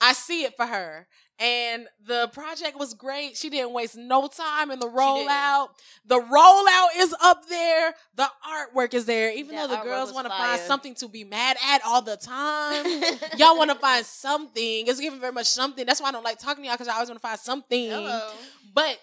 I 0.00 0.12
see 0.12 0.44
it 0.44 0.56
for 0.56 0.66
her. 0.66 1.06
And 1.40 1.88
the 2.06 2.28
project 2.32 2.78
was 2.78 2.94
great. 2.94 3.36
She 3.36 3.50
didn't 3.50 3.72
waste 3.72 3.96
no 3.96 4.28
time 4.28 4.70
in 4.70 4.78
the 4.78 4.86
rollout. 4.88 5.68
The 6.06 6.20
rollout 6.20 6.88
is 6.96 7.14
up 7.20 7.48
there. 7.48 7.94
The 8.14 8.28
artwork 8.48 8.94
is 8.94 9.04
there. 9.06 9.32
Even 9.32 9.56
That 9.56 9.68
though 9.68 9.76
the 9.76 9.82
girls 9.82 10.12
want 10.12 10.26
to 10.26 10.30
find 10.32 10.60
something 10.60 10.94
to 10.96 11.08
be 11.08 11.24
mad 11.24 11.56
at 11.66 11.80
all 11.84 12.02
the 12.02 12.16
time, 12.16 12.84
y'all 13.36 13.58
want 13.58 13.70
to 13.72 13.76
find 13.76 14.06
something. 14.06 14.86
It's 14.86 15.00
giving 15.00 15.18
very 15.20 15.32
much 15.32 15.46
something. 15.46 15.84
That's 15.84 16.00
why 16.00 16.10
I 16.10 16.12
don't 16.12 16.24
like 16.24 16.38
talking 16.38 16.62
to 16.62 16.68
y'all 16.68 16.76
because 16.76 16.88
I 16.88 16.94
always 16.94 17.08
want 17.08 17.20
to 17.20 17.26
find 17.26 17.40
something. 17.40 17.90
Hello. 17.90 18.30
But 18.72 19.00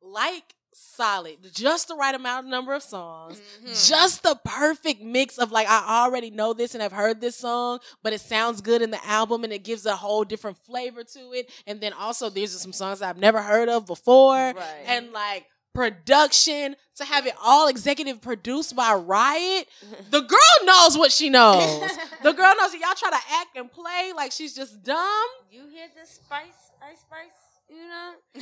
like 0.00 0.54
solid, 0.74 1.38
just 1.54 1.88
the 1.88 1.94
right 1.96 2.14
amount 2.14 2.46
of 2.46 2.50
number 2.50 2.72
of 2.74 2.82
songs, 2.82 3.40
Mhm. 3.62 3.88
just 3.88 4.22
the 4.22 4.34
perfect 4.44 5.02
mix 5.02 5.38
of 5.38 5.52
like 5.52 5.68
I 5.68 6.04
already 6.04 6.30
know 6.30 6.52
this 6.52 6.74
and 6.74 6.82
I've 6.82 6.92
heard 6.92 7.20
this 7.20 7.36
song, 7.36 7.80
but 8.02 8.12
it 8.12 8.20
sounds 8.20 8.60
good 8.60 8.82
in 8.82 8.90
the 8.90 9.04
album 9.06 9.44
and 9.44 9.52
it 9.52 9.64
gives 9.64 9.86
a 9.86 9.96
whole 9.96 10.24
different 10.24 10.56
flavor 10.64 11.04
to 11.04 11.32
it. 11.32 11.50
And 11.66 11.80
then 11.80 11.92
also 11.92 12.30
there's 12.30 12.58
some 12.60 12.72
songs 12.72 13.02
I've 13.02 13.18
never 13.18 13.42
heard 13.42 13.68
of 13.68 13.86
before, 13.86 14.34
Right. 14.54 14.84
and 14.86 15.12
like 15.12 15.46
production 15.74 16.76
to 16.96 17.04
have 17.04 17.26
it 17.26 17.34
all 17.42 17.66
executive 17.68 18.20
produced 18.20 18.76
by 18.76 18.92
Riot. 18.94 19.68
The 20.10 20.20
girl 20.20 20.38
knows 20.64 20.98
what 20.98 21.10
she 21.12 21.30
knows. 21.30 21.64
the 22.22 22.32
girl 22.32 22.54
knows 22.58 22.72
that 22.72 22.80
y'all 22.80 22.94
try 22.94 23.10
to 23.10 23.24
act 23.40 23.56
and 23.56 23.72
play 23.72 24.12
like 24.14 24.32
she's 24.32 24.54
just 24.54 24.82
dumb. 24.82 25.26
You 25.50 25.66
hear 25.68 25.86
the 25.98 26.06
Spice, 26.06 26.70
Ice 26.82 27.00
Spice, 27.00 27.38
you 27.72 27.88
know? 27.88 28.12
they 28.34 28.40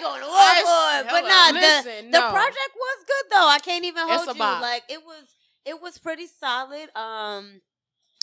going 0.00 0.20
to 0.20 0.26
war 0.26 0.36
Ice- 0.36 0.62
for 0.62 1.00
it. 1.00 1.06
But 1.10 1.24
hello. 1.24 1.28
nah, 1.28 1.50
Listen, 1.60 2.10
the, 2.10 2.18
no. 2.18 2.26
the 2.26 2.30
project 2.32 2.74
was 2.76 3.04
good 3.06 3.26
though. 3.30 3.48
I 3.48 3.58
can't 3.62 3.84
even 3.84 4.02
It's 4.08 4.24
hold 4.24 4.28
a 4.28 4.32
you. 4.32 4.38
bop. 4.38 4.62
Like 4.62 4.82
it 4.88 5.04
was 5.04 5.24
it 5.64 5.80
was 5.80 5.98
pretty 5.98 6.26
solid. 6.26 6.88
Um 6.96 7.60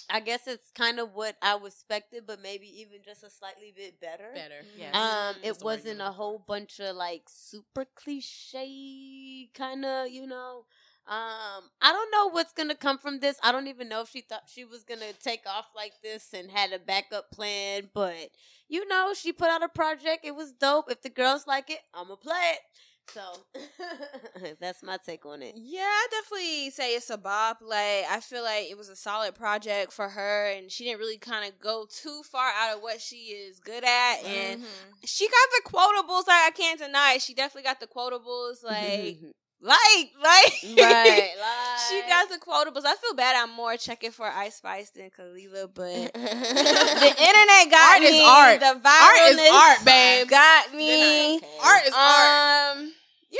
I 0.07 0.19
guess 0.19 0.45
it's 0.47 0.69
kind 0.69 0.99
of 0.99 1.15
what 1.15 1.35
I 1.41 1.57
expected, 1.65 2.27
but 2.27 2.39
maybe 2.39 2.67
even 2.81 3.01
just 3.03 3.23
a 3.23 3.29
slightly 3.29 3.73
bit 3.75 3.99
better. 3.99 4.29
Better. 4.35 4.63
yeah. 4.77 4.91
Um, 4.93 5.35
it 5.41 5.57
wasn't 5.63 5.99
a 5.99 6.11
whole 6.11 6.37
bunch 6.47 6.79
of 6.79 6.95
like 6.95 7.23
super 7.27 7.85
cliche 7.95 9.49
kind 9.55 9.83
of, 9.83 10.09
you 10.09 10.27
know. 10.27 10.65
Um, 11.07 11.69
I 11.81 11.91
don't 11.91 12.11
know 12.11 12.29
what's 12.31 12.51
gonna 12.53 12.75
come 12.75 12.97
from 12.97 13.19
this. 13.19 13.37
I 13.43 13.51
don't 13.51 13.67
even 13.67 13.87
know 13.89 14.01
if 14.01 14.09
she 14.09 14.21
thought 14.21 14.49
she 14.51 14.65
was 14.65 14.83
gonna 14.83 15.13
take 15.23 15.41
off 15.45 15.67
like 15.75 15.93
this 16.01 16.29
and 16.33 16.49
had 16.49 16.73
a 16.73 16.79
backup 16.79 17.29
plan, 17.31 17.89
but 17.93 18.29
you 18.67 18.87
know, 18.87 19.13
she 19.13 19.31
put 19.31 19.49
out 19.49 19.61
a 19.61 19.69
project. 19.69 20.25
It 20.25 20.35
was 20.35 20.51
dope. 20.51 20.89
If 20.89 21.03
the 21.03 21.09
girls 21.11 21.45
like 21.45 21.69
it, 21.69 21.79
I'ma 21.93 22.15
play 22.15 22.53
it. 22.53 22.59
So 23.07 23.21
that's 24.59 24.81
my 24.81 24.97
take 25.05 25.25
on 25.27 25.43
it. 25.43 25.53
Yeah, 25.55 25.81
I 25.83 26.07
definitely 26.09 26.71
say 26.71 26.95
it's 26.95 27.11
a 27.11 27.17
bop. 27.17 27.59
Like 27.61 28.05
I 28.09 28.19
feel 28.19 28.41
like 28.41 28.69
it 28.71 28.77
was 28.77 28.89
a 28.89 28.95
solid 28.95 29.35
project 29.35 29.93
for 29.93 30.09
her, 30.09 30.47
and 30.57 30.71
she 30.71 30.85
didn't 30.85 30.99
really 30.99 31.19
kind 31.19 31.47
of 31.47 31.59
go 31.59 31.85
too 31.87 32.23
far 32.23 32.49
out 32.59 32.75
of 32.77 32.81
what 32.81 32.99
she 32.99 33.15
is 33.27 33.59
good 33.59 33.83
at, 33.83 34.15
and 34.25 34.59
Mm-hmm. 34.59 34.65
she 35.05 35.27
got 35.27 35.35
the 35.63 35.69
quotables. 35.69 36.27
Like 36.27 36.47
I 36.47 36.51
can't 36.55 36.79
deny, 36.79 37.13
it. 37.17 37.21
she 37.21 37.35
definitely 37.35 37.67
got 37.69 37.79
the 37.79 37.85
quotables. 37.87 38.63
Like, 38.63 39.19
like, 39.61 40.11
like, 40.21 40.53
Right, 40.77 41.29
she 41.89 42.01
got 42.07 42.29
the 42.29 42.37
quotables. 42.37 42.85
I 42.85 42.95
feel 42.95 43.13
bad. 43.15 43.35
I'm 43.41 43.55
more 43.55 43.77
checking 43.77 44.11
for 44.11 44.25
Ice 44.27 44.55
Spice 44.55 44.89
than 44.91 45.09
Kelela, 45.09 45.69
but 45.73 45.85
the 46.13 47.15
internet 47.17 47.71
got 47.71 47.95
Art 47.95 48.03
is 48.03 48.11
me. 48.11 48.23
art. 48.25 48.59
The 48.59 48.65
Art 48.67 49.17
is 49.29 49.37
viralness 49.37 49.51
art, 49.51 49.85
babes. 49.85 50.29
got 50.29 50.73
me. 50.75 51.39
Art 51.63 51.85
is 51.87 51.93
art. 51.95 52.77
Um, 52.77 52.91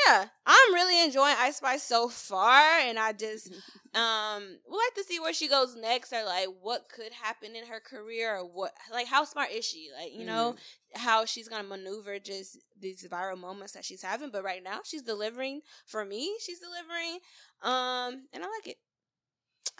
Yeah, 0.07 0.25
I'm 0.45 0.73
really 0.73 1.03
enjoying 1.03 1.35
Ice 1.39 1.57
Spice 1.57 1.83
so 1.83 2.09
far, 2.09 2.79
and 2.79 2.97
I 2.99 3.13
just 3.13 3.49
um 3.93 4.57
would 4.67 4.77
like 4.77 4.95
to 4.95 5.03
see 5.03 5.19
where 5.19 5.33
she 5.33 5.47
goes 5.47 5.75
next, 5.75 6.11
or 6.11 6.23
like 6.25 6.47
what 6.61 6.89
could 6.89 7.13
happen 7.13 7.55
in 7.55 7.65
her 7.67 7.79
career, 7.79 8.37
or 8.37 8.43
what 8.45 8.73
like 8.91 9.07
how 9.07 9.23
smart 9.23 9.51
is 9.51 9.65
she? 9.65 9.89
Like 9.97 10.11
you 10.13 10.25
know 10.25 10.55
how 10.95 11.25
she's 11.25 11.47
gonna 11.47 11.63
maneuver 11.67 12.19
just 12.19 12.57
these 12.79 13.07
viral 13.09 13.37
moments 13.39 13.73
that 13.73 13.85
she's 13.85 14.01
having. 14.01 14.31
But 14.31 14.43
right 14.43 14.63
now, 14.63 14.79
she's 14.83 15.03
delivering 15.03 15.61
for 15.85 16.03
me. 16.03 16.35
She's 16.39 16.59
delivering, 16.59 17.19
um, 17.61 18.27
and 18.33 18.43
I 18.43 18.47
like 18.47 18.67
it. 18.67 18.77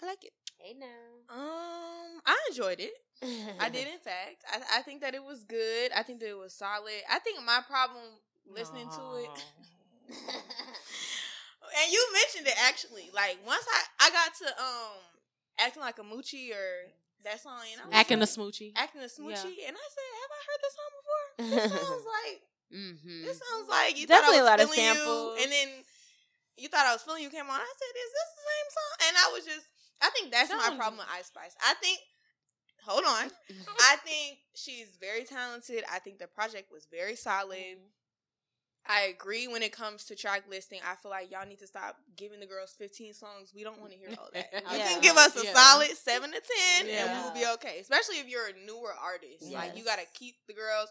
I 0.02 0.06
like 0.06 0.24
it. 0.24 0.32
Hey 0.58 0.74
now. 0.78 0.86
Um, 1.28 2.20
I 2.24 2.36
enjoyed 2.50 2.80
it. 2.80 2.92
I 3.60 3.68
did, 3.68 3.86
in 3.92 3.98
fact. 3.98 4.44
I, 4.50 4.78
I 4.78 4.82
think 4.82 5.00
that 5.02 5.14
it 5.14 5.22
was 5.22 5.44
good. 5.44 5.90
I 5.94 6.02
think 6.02 6.20
that 6.20 6.28
it 6.28 6.38
was 6.38 6.54
solid. 6.54 7.02
I 7.10 7.18
think 7.18 7.38
my 7.44 7.60
problem 7.66 8.02
listening 8.48 8.88
to 8.90 9.02
it, 9.24 9.44
and 11.76 11.92
you 11.92 12.00
mentioned 12.12 12.46
it 12.46 12.56
actually. 12.64 13.10
Like 13.14 13.38
once 13.46 13.66
I 13.68 14.08
I 14.08 14.10
got 14.10 14.34
to 14.42 14.46
um 14.62 14.96
acting 15.58 15.82
like 15.82 15.98
a 15.98 16.02
moochie 16.02 16.52
or 16.52 16.92
that 17.24 17.40
song, 17.42 17.58
and 17.72 17.82
I 17.82 17.84
was 17.86 17.94
Acting 17.94 18.22
a 18.22 18.28
smoochie. 18.28 18.72
acting 18.76 19.02
a 19.02 19.10
smoochie, 19.10 19.58
and 19.66 19.74
I 19.74 19.86
said, 19.90 20.08
"Have 20.22 20.32
I 20.32 20.40
heard 20.46 20.60
this 20.62 20.74
song 20.78 20.90
before? 20.94 21.26
This 21.50 21.64
sounds 21.74 22.06
like 22.06 22.38
mm-hmm. 22.70 23.22
this 23.26 23.38
sounds 23.42 23.68
like 23.68 23.98
you 23.98 24.06
Definitely 24.06 24.40
a 24.40 24.48
lot 24.48 24.60
of 24.60 24.70
samples. 24.70 25.38
you, 25.38 25.42
and 25.42 25.52
then 25.52 25.68
you 26.56 26.68
thought 26.68 26.86
I 26.86 26.94
was 26.94 27.02
feeling 27.02 27.22
you 27.22 27.30
came 27.30 27.50
on. 27.50 27.60
I 27.60 27.74
said, 27.76 27.92
"Is 27.92 28.12
this 28.14 28.30
the 28.30 28.44
same 28.46 28.68
song?" 28.70 28.94
And 29.08 29.14
I 29.18 29.26
was 29.34 29.44
just, 29.44 29.66
I 30.00 30.08
think 30.10 30.32
that's 30.32 30.50
my 30.50 30.76
problem 30.76 30.98
with 31.02 31.10
Ice 31.18 31.26
Spice. 31.26 31.54
I 31.60 31.74
think, 31.82 31.98
hold 32.86 33.04
on, 33.04 33.30
I 33.90 33.96
think 34.06 34.38
she's 34.54 34.96
very 35.00 35.24
talented. 35.24 35.84
I 35.90 35.98
think 35.98 36.18
the 36.18 36.28
project 36.28 36.70
was 36.72 36.86
very 36.90 37.16
solid. 37.16 37.82
I 38.88 39.02
agree 39.02 39.48
when 39.48 39.62
it 39.62 39.72
comes 39.72 40.04
to 40.04 40.14
track 40.14 40.44
listing. 40.48 40.80
I 40.88 40.94
feel 40.96 41.10
like 41.10 41.30
y'all 41.30 41.46
need 41.46 41.58
to 41.60 41.66
stop 41.66 41.96
giving 42.16 42.40
the 42.40 42.46
girls 42.46 42.74
15 42.78 43.14
songs. 43.14 43.52
We 43.54 43.64
don't 43.64 43.80
want 43.80 43.92
to 43.92 43.98
hear 43.98 44.10
all 44.18 44.28
that. 44.32 44.50
You 44.72 44.78
Yeah. 44.78 44.84
can 44.84 45.00
give 45.00 45.16
us 45.16 45.36
a 45.36 45.44
Yeah. 45.44 45.52
solid 45.52 45.96
7 45.96 46.30
to 46.30 46.40
10 46.80 46.88
and 46.90 47.16
we 47.16 47.22
will 47.24 47.32
be 47.34 47.46
okay. 47.54 47.78
Especially 47.80 48.16
if 48.18 48.28
you're 48.28 48.48
a 48.48 48.52
newer 48.66 48.92
artist. 48.94 49.52
Like 49.52 49.76
you 49.76 49.84
got 49.84 49.98
to 49.98 50.06
keep 50.14 50.36
the 50.46 50.54
girls 50.54 50.88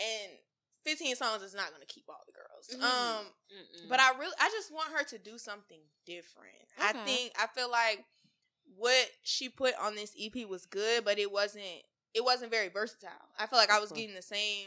and 0.00 0.32
15 0.84 1.16
songs 1.16 1.42
is 1.42 1.54
not 1.54 1.70
going 1.70 1.80
to 1.80 1.86
keep 1.86 2.04
all 2.08 2.22
the 2.26 2.32
girls. 2.32 2.68
Um 2.82 3.26
but 3.88 4.00
I 4.00 4.18
really 4.18 4.34
I 4.40 4.48
just 4.50 4.72
want 4.72 4.92
her 4.92 5.04
to 5.04 5.18
do 5.18 5.38
something 5.38 5.80
different. 6.06 6.54
I 6.80 6.92
think 6.92 7.32
I 7.38 7.46
feel 7.46 7.70
like 7.70 8.04
what 8.76 9.06
she 9.22 9.48
put 9.48 9.74
on 9.80 9.94
this 9.94 10.12
EP 10.20 10.46
was 10.48 10.66
good, 10.66 11.04
but 11.04 11.18
it 11.18 11.32
wasn't 11.32 11.64
it 12.14 12.24
wasn't 12.24 12.50
very 12.50 12.68
versatile. 12.68 13.10
I 13.38 13.46
feel 13.46 13.58
like 13.58 13.70
I 13.70 13.80
was 13.80 13.92
getting 13.92 14.14
the 14.14 14.22
same 14.22 14.66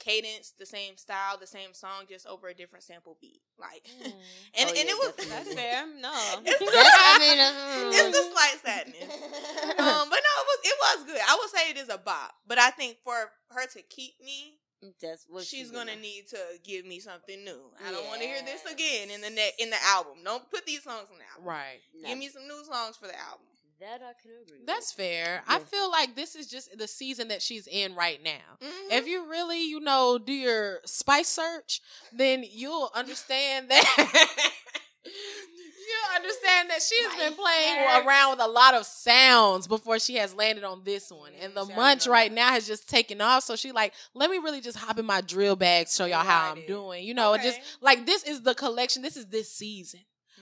cadence, 0.00 0.52
the 0.58 0.66
same 0.66 0.96
style, 0.96 1.36
the 1.38 1.46
same 1.46 1.72
song, 1.74 2.06
just 2.08 2.26
over 2.26 2.48
a 2.48 2.54
different 2.54 2.82
sample 2.84 3.16
beat. 3.20 3.40
Like 3.60 3.86
and, 4.04 4.12
Oh, 4.12 4.68
and 4.68 4.76
yeah, 4.76 4.82
it 4.90 4.96
was. 4.98 5.28
That's 5.28 5.54
fair. 5.54 5.84
No. 6.00 6.10
it's, 6.44 6.60
I 6.74 7.18
mean, 7.20 7.38
uh, 7.38 7.90
it's 7.94 8.16
the 8.16 8.24
slight 8.32 8.56
sadness. 8.64 9.14
Um, 9.78 10.08
but 10.10 10.20
no, 10.24 10.32
it 10.40 10.46
was 10.48 10.58
it 10.64 10.76
was 10.80 11.04
good. 11.06 11.20
I 11.28 11.38
would 11.38 11.50
say 11.50 11.70
it 11.70 11.76
is 11.76 11.88
a 11.88 11.98
bop, 11.98 12.32
but 12.48 12.58
I 12.58 12.70
think 12.70 12.96
for 13.04 13.14
her 13.50 13.66
to 13.74 13.82
keep 13.82 14.14
me, 14.24 14.56
That's 15.02 15.26
what 15.28 15.44
she's 15.44 15.70
gonna 15.70 15.96
need 15.96 16.28
to 16.30 16.38
give 16.64 16.86
me 16.86 17.00
something 17.00 17.44
new. 17.44 17.70
I 17.86 17.92
don't 17.92 18.06
want 18.06 18.20
to 18.22 18.26
hear 18.26 18.40
this 18.42 18.64
again 18.64 19.10
in 19.10 19.20
the 19.20 19.30
ne- 19.30 19.56
in 19.58 19.68
the 19.70 19.76
album. 19.92 20.24
Don't 20.24 20.48
put 20.50 20.64
these 20.66 20.82
songs 20.82 21.06
on 21.12 21.18
the 21.18 21.28
album. 21.36 21.44
Right. 21.48 21.80
Give 22.06 22.16
me 22.18 22.28
some 22.28 22.48
new 22.48 22.64
songs 22.64 22.96
for 22.96 23.06
the 23.06 23.18
album. 23.18 23.46
That 23.80 24.02
I 24.02 24.12
can 24.20 24.32
agree. 24.42 24.58
with. 24.58 24.66
That's 24.66 24.92
fair. 24.92 25.42
I 25.48 25.58
feel 25.58 25.90
like 25.90 26.14
this 26.14 26.34
is 26.36 26.46
just 26.46 26.76
the 26.76 26.86
season 26.86 27.28
that 27.28 27.40
she's 27.40 27.66
in 27.66 27.94
right 27.94 28.22
now. 28.22 28.58
Mhm. 28.60 28.90
If 28.92 29.06
you 29.06 29.24
really, 29.28 29.64
you 29.64 29.80
know, 29.80 30.18
do 30.18 30.32
your 30.32 30.80
spice 30.84 31.28
search, 31.28 31.80
then 32.12 32.44
you'll 32.48 32.90
understand 32.94 33.70
that. 33.70 34.52
you'll 35.04 36.14
understand 36.16 36.70
that 36.70 36.82
she 36.82 36.94
has 37.04 37.14
been 37.16 37.34
playing 37.34 38.06
around 38.06 38.32
with 38.32 38.40
a 38.40 38.46
lot 38.48 38.74
of 38.74 38.84
sounds 38.84 39.66
before 39.66 39.98
she 39.98 40.16
has 40.16 40.34
landed 40.34 40.62
on 40.64 40.82
this 40.84 41.10
one. 41.10 41.32
And 41.40 41.54
the 41.54 41.64
munch 41.64 42.06
right 42.06 42.30
now 42.30 42.50
has 42.50 42.66
just 42.66 42.88
taken 42.88 43.20
off. 43.20 43.44
So 43.44 43.56
she 43.56 43.72
like, 43.72 43.94
let 44.14 44.30
me 44.30 44.38
really 44.38 44.60
just 44.60 44.76
hop 44.76 44.98
in 44.98 45.06
my 45.06 45.20
drill 45.22 45.56
bag, 45.56 45.88
show 45.88 46.04
y'all 46.04 46.24
how 46.24 46.52
I'm 46.52 46.66
doing. 46.66 47.04
You 47.04 47.14
know, 47.14 47.36
just 47.38 47.58
like 47.80 48.04
this 48.06 48.24
is 48.24 48.42
the 48.42 48.54
collection. 48.54 49.02
This 49.02 49.16
is 49.16 49.26
this 49.26 49.50
season. 49.50 50.00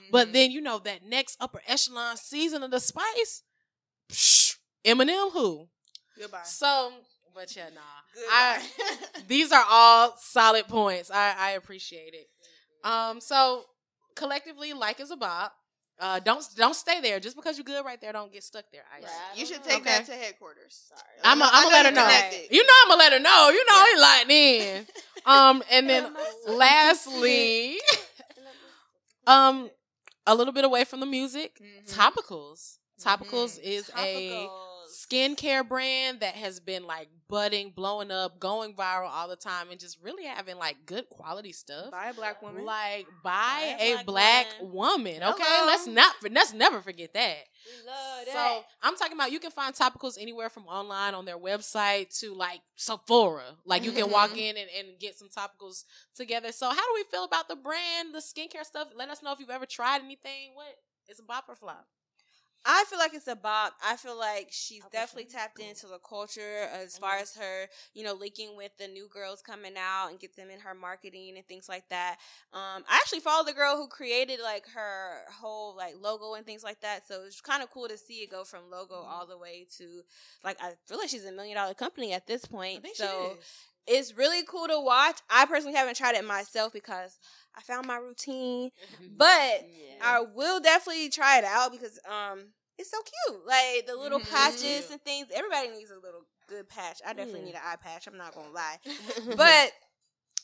Mm-hmm. 0.08 0.12
But 0.12 0.32
then 0.32 0.50
you 0.50 0.60
know 0.60 0.78
that 0.80 1.04
next 1.06 1.36
upper 1.40 1.62
echelon 1.66 2.16
season 2.16 2.62
of 2.62 2.70
the 2.70 2.80
Spice, 2.80 3.42
psh, 4.10 4.56
Eminem 4.84 5.32
who? 5.32 5.68
Goodbye. 6.18 6.40
So, 6.44 6.92
but 7.34 7.54
yeah, 7.54 7.68
nah. 7.74 7.80
Goodbye. 8.14 8.30
I, 8.32 8.62
these 9.28 9.52
are 9.52 9.64
all 9.68 10.14
solid 10.20 10.66
points. 10.66 11.10
I, 11.10 11.34
I 11.38 11.50
appreciate 11.52 12.14
it. 12.14 12.26
Um, 12.84 13.20
so 13.20 13.64
collectively, 14.16 14.72
like 14.72 15.00
is 15.00 15.10
a 15.10 15.16
bop. 15.16 15.52
Uh, 16.00 16.20
don't 16.20 16.44
don't 16.56 16.76
stay 16.76 17.00
there. 17.00 17.18
Just 17.18 17.34
because 17.34 17.58
you're 17.58 17.64
good 17.64 17.84
right 17.84 18.00
there, 18.00 18.12
don't 18.12 18.32
get 18.32 18.44
stuck 18.44 18.64
there. 18.72 18.82
Ice. 18.96 19.08
you 19.34 19.44
should 19.44 19.64
take 19.64 19.80
Okay. 19.80 19.90
that 19.90 20.06
to 20.06 20.12
headquarters. 20.12 20.84
Sorry. 20.88 21.02
I'm 21.24 21.40
gonna 21.40 21.66
let 21.68 21.86
her 21.86 21.90
know. 21.92 22.02
connected. 22.02 22.54
You 22.54 22.62
know 22.64 22.72
I'm 22.84 22.88
gonna 22.90 22.98
let 23.00 23.12
her 23.14 23.18
know. 23.18 23.50
You 23.50 23.66
know 23.66 23.84
he 23.94 24.00
locked 24.00 24.30
in. 24.30 24.86
Um, 25.26 25.62
and 25.70 25.90
then 25.90 26.14
lastly, 26.46 27.76
um, 29.26 29.68
a 30.28 30.34
little 30.34 30.52
bit 30.52 30.64
away 30.64 30.84
from 30.84 31.00
the 31.00 31.06
music, 31.06 31.58
Mhm. 31.60 31.94
topicals. 31.96 32.78
Topicals 33.00 33.58
Mhm. 33.58 33.62
is 33.62 33.88
a 33.90 33.92
Topicals. 33.92 34.67
Skincare 35.08 35.66
brand 35.66 36.20
that 36.20 36.34
has 36.34 36.60
been 36.60 36.86
like 36.86 37.08
budding, 37.28 37.72
blowing 37.74 38.10
up, 38.10 38.40
going 38.40 38.74
viral 38.74 39.08
all 39.10 39.28
the 39.28 39.36
time, 39.36 39.70
and 39.70 39.78
just 39.78 39.98
really 40.02 40.24
having 40.24 40.56
like 40.56 40.76
good 40.86 41.08
quality 41.08 41.52
stuff. 41.52 41.90
Buy 41.90 42.08
a 42.08 42.14
black 42.14 42.42
woman. 42.42 42.64
Like 42.64 43.06
buy, 43.22 43.76
By 43.78 43.84
a 43.84 44.04
black 44.04 44.06
black 44.06 44.46
woman. 44.60 44.72
woman. 44.72 45.22
Okay, 45.34 45.44
Hello. 45.46 45.66
let's 45.66 45.86
not 45.86 46.14
let's 46.30 46.52
never 46.52 46.80
forget 46.80 47.12
that. 47.14 47.36
We 47.66 47.86
love 47.86 48.26
So 48.32 48.64
I'm 48.82 48.96
talking 48.96 49.14
about 49.14 49.32
you 49.32 49.40
can 49.40 49.50
find 49.50 49.74
topicals 49.74 50.16
anywhere 50.18 50.48
from 50.48 50.64
online 50.64 51.14
on 51.14 51.24
their 51.24 51.38
website 51.38 52.16
to 52.20 52.34
like 52.34 52.60
Sephora. 52.76 53.56
Like 53.64 53.84
you 53.84 53.92
can 53.92 54.04
mm-hmm. 54.04 54.12
walk 54.12 54.36
in 54.36 54.56
and, 54.56 54.68
and 54.78 54.98
get 54.98 55.18
some 55.18 55.28
topicals 55.28 55.84
together. 56.14 56.52
So 56.52 56.68
how 56.68 56.74
do 56.74 56.92
we 56.94 57.04
feel 57.10 57.24
about 57.24 57.48
the 57.48 57.56
brand, 57.56 58.14
the 58.14 58.18
skincare 58.18 58.64
stuff? 58.64 58.88
Let 58.96 59.10
us 59.10 59.22
know 59.22 59.32
if 59.32 59.40
you've 59.40 59.50
ever 59.50 59.66
tried 59.66 60.02
anything. 60.02 60.54
What 60.54 60.66
is 61.08 61.20
a 61.20 61.22
bop 61.22 61.44
or 61.48 61.56
flop? 61.56 61.86
I 62.64 62.84
feel 62.88 62.98
like 62.98 63.14
it's 63.14 63.28
a 63.28 63.36
bop. 63.36 63.74
I 63.84 63.96
feel 63.96 64.18
like 64.18 64.48
she's 64.50 64.82
definitely 64.92 65.30
tapped 65.30 65.58
into 65.58 65.86
the 65.86 65.98
culture 65.98 66.68
as 66.72 66.98
far 66.98 67.16
as 67.16 67.34
her, 67.36 67.66
you 67.94 68.04
know, 68.04 68.14
linking 68.14 68.56
with 68.56 68.72
the 68.78 68.88
new 68.88 69.08
girls 69.08 69.40
coming 69.40 69.74
out 69.78 70.08
and 70.10 70.20
get 70.20 70.36
them 70.36 70.50
in 70.50 70.60
her 70.60 70.74
marketing 70.74 71.34
and 71.36 71.46
things 71.46 71.68
like 71.68 71.88
that. 71.88 72.16
Um, 72.52 72.84
I 72.88 72.96
actually 72.96 73.20
follow 73.20 73.44
the 73.44 73.52
girl 73.52 73.76
who 73.76 73.88
created 73.88 74.40
like 74.42 74.66
her 74.74 75.20
whole 75.40 75.76
like 75.76 75.94
logo 76.00 76.34
and 76.34 76.44
things 76.44 76.62
like 76.62 76.80
that. 76.80 77.06
So 77.06 77.22
it's 77.26 77.40
kind 77.40 77.62
of 77.62 77.70
cool 77.70 77.88
to 77.88 77.96
see 77.96 78.22
it 78.22 78.30
go 78.30 78.44
from 78.44 78.70
logo 78.70 78.94
all 78.94 79.26
the 79.26 79.38
way 79.38 79.66
to 79.78 80.02
like 80.44 80.58
I 80.60 80.72
feel 80.86 80.98
like 80.98 81.08
she's 81.08 81.24
a 81.24 81.32
million 81.32 81.56
dollar 81.56 81.74
company 81.74 82.12
at 82.12 82.26
this 82.26 82.44
point. 82.44 82.78
I 82.78 82.82
think 82.82 82.96
so 82.96 83.04
she 83.06 83.40
is. 83.40 83.46
It's 83.88 84.16
really 84.16 84.42
cool 84.44 84.68
to 84.68 84.80
watch. 84.80 85.18
I 85.30 85.46
personally 85.46 85.76
haven't 85.76 85.96
tried 85.96 86.14
it 86.14 86.24
myself 86.24 86.72
because 86.72 87.18
I 87.56 87.62
found 87.62 87.86
my 87.86 87.96
routine, 87.96 88.70
but 89.16 89.64
I 90.02 90.20
will 90.34 90.60
definitely 90.60 91.08
try 91.08 91.38
it 91.38 91.44
out 91.44 91.72
because 91.72 91.98
um 92.08 92.52
it's 92.78 92.90
so 92.90 92.98
cute. 93.26 93.46
Like 93.46 93.86
the 93.86 93.96
little 93.96 94.20
Mhm. 94.20 94.30
patches 94.30 94.90
and 94.90 95.02
things. 95.02 95.28
Everybody 95.34 95.68
needs 95.70 95.90
a 95.90 95.94
little 95.98 96.26
good 96.46 96.68
patch. 96.68 97.00
I 97.04 97.12
definitely 97.12 97.40
Yeah. 97.40 97.46
need 97.46 97.54
an 97.56 97.62
eye 97.64 97.76
patch. 97.76 98.06
I'm 98.06 98.16
not 98.16 98.34
gonna 98.34 98.50
lie, 98.52 98.78
but 99.36 99.72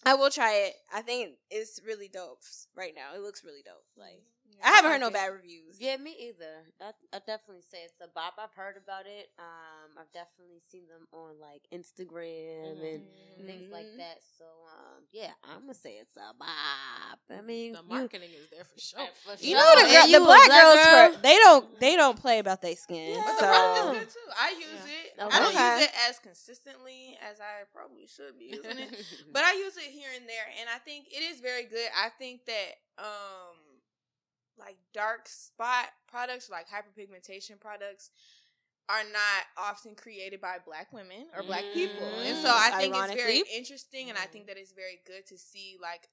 I 0.04 0.14
will 0.14 0.30
try 0.30 0.52
it. 0.54 0.74
I 0.92 1.02
think 1.02 1.36
it's 1.50 1.80
really 1.86 2.08
dope 2.08 2.42
right 2.74 2.92
now. 2.94 3.14
It 3.14 3.20
looks 3.22 3.44
really 3.44 3.62
dope. 3.64 3.84
Like 3.96 4.22
I 4.62 4.68
haven't 4.70 4.90
heard 4.92 5.00
no 5.00 5.10
bad 5.10 5.32
reviews. 5.32 5.76
Yeah, 5.80 5.96
me 5.96 6.14
either. 6.28 6.64
I, 6.80 6.92
I 7.12 7.18
definitely 7.26 7.62
say 7.70 7.78
it's 7.84 8.00
a 8.00 8.08
bop. 8.14 8.34
I've 8.38 8.52
heard 8.54 8.76
about 8.76 9.06
it. 9.06 9.28
Um, 9.38 9.90
I've 9.98 10.10
definitely 10.12 10.60
seen 10.70 10.82
them 10.88 11.06
on 11.12 11.40
like 11.40 11.62
Instagram 11.72 12.78
and 12.80 13.02
things 13.46 13.70
like 13.70 13.86
Mhm. 13.86 13.98
that. 13.98 14.18
So, 14.38 14.44
um, 14.44 15.04
yeah, 15.12 15.32
I'm 15.44 15.62
gonna 15.62 15.74
say 15.74 15.96
it's 16.00 16.16
a 16.16 16.32
bop. 16.38 17.18
I 17.30 17.40
mean, 17.42 17.72
The 17.72 17.78
you- 17.82 17.88
marketing 17.88 18.30
is 18.32 18.48
there 18.50 18.64
for 18.64 18.78
sure. 18.78 19.06
For 19.24 19.36
sure. 19.36 19.46
You 19.46 19.54
know 19.56 19.74
the, 19.76 19.82
And 19.82 19.90
girl, 19.92 20.06
you 20.08 20.18
the 20.20 20.24
black 20.24 20.46
black 20.46 20.62
girls 20.62 20.84
girl? 20.84 21.12
for, 21.12 21.22
they 21.22 21.36
don't 21.36 21.80
they 21.80 21.96
don't 21.96 22.18
play 22.20 22.38
about 22.38 22.62
their 22.62 22.76
skin. 22.76 23.16
But 23.20 23.32
the 23.34 23.38
so 23.40 23.46
product 23.46 23.78
is 23.78 23.98
good 24.00 24.10
too. 24.14 24.30
I 24.38 24.50
use 24.50 24.84
it. 24.86 25.14
I 25.18 25.38
don't 25.40 25.52
use 25.52 25.88
it 25.88 25.92
as 26.08 26.18
consistently 26.20 27.18
as 27.30 27.40
I 27.40 27.64
probably 27.72 28.06
should 28.06 28.38
be 28.38 28.46
using 28.56 28.78
it, 28.78 28.90
but 29.32 29.44
I 29.44 29.52
use 29.54 29.76
it 29.76 29.84
here 29.90 30.08
and 30.16 30.28
there, 30.28 30.46
and 30.60 30.68
I 30.70 30.78
think 30.78 31.06
it 31.12 31.22
is 31.22 31.40
very 31.40 31.64
good. 31.64 31.88
I 31.96 32.08
think 32.18 32.44
that 32.46 32.70
um, 32.98 33.56
like 34.58 34.76
dark 34.92 35.28
spot 35.28 35.86
products, 36.08 36.50
like 36.50 36.66
hyperpigmentation 36.68 37.60
products, 37.60 38.10
are 38.88 39.04
not 39.12 39.68
often 39.70 39.94
created 39.94 40.40
by 40.40 40.56
black 40.64 40.92
women 40.92 41.26
or 41.36 41.42
black 41.42 41.64
people, 41.72 42.06
and 42.22 42.36
so 42.38 42.48
I 42.48 42.70
mm, 42.70 42.78
think 42.78 42.94
it's 42.96 43.14
very 43.14 43.42
interesting, 43.56 44.10
and 44.10 44.18
I 44.18 44.26
think 44.26 44.44
mm. 44.44 44.48
that 44.48 44.58
it's 44.58 44.72
very 44.72 45.00
good 45.06 45.26
to 45.28 45.38
see 45.38 45.76
like 45.80 46.08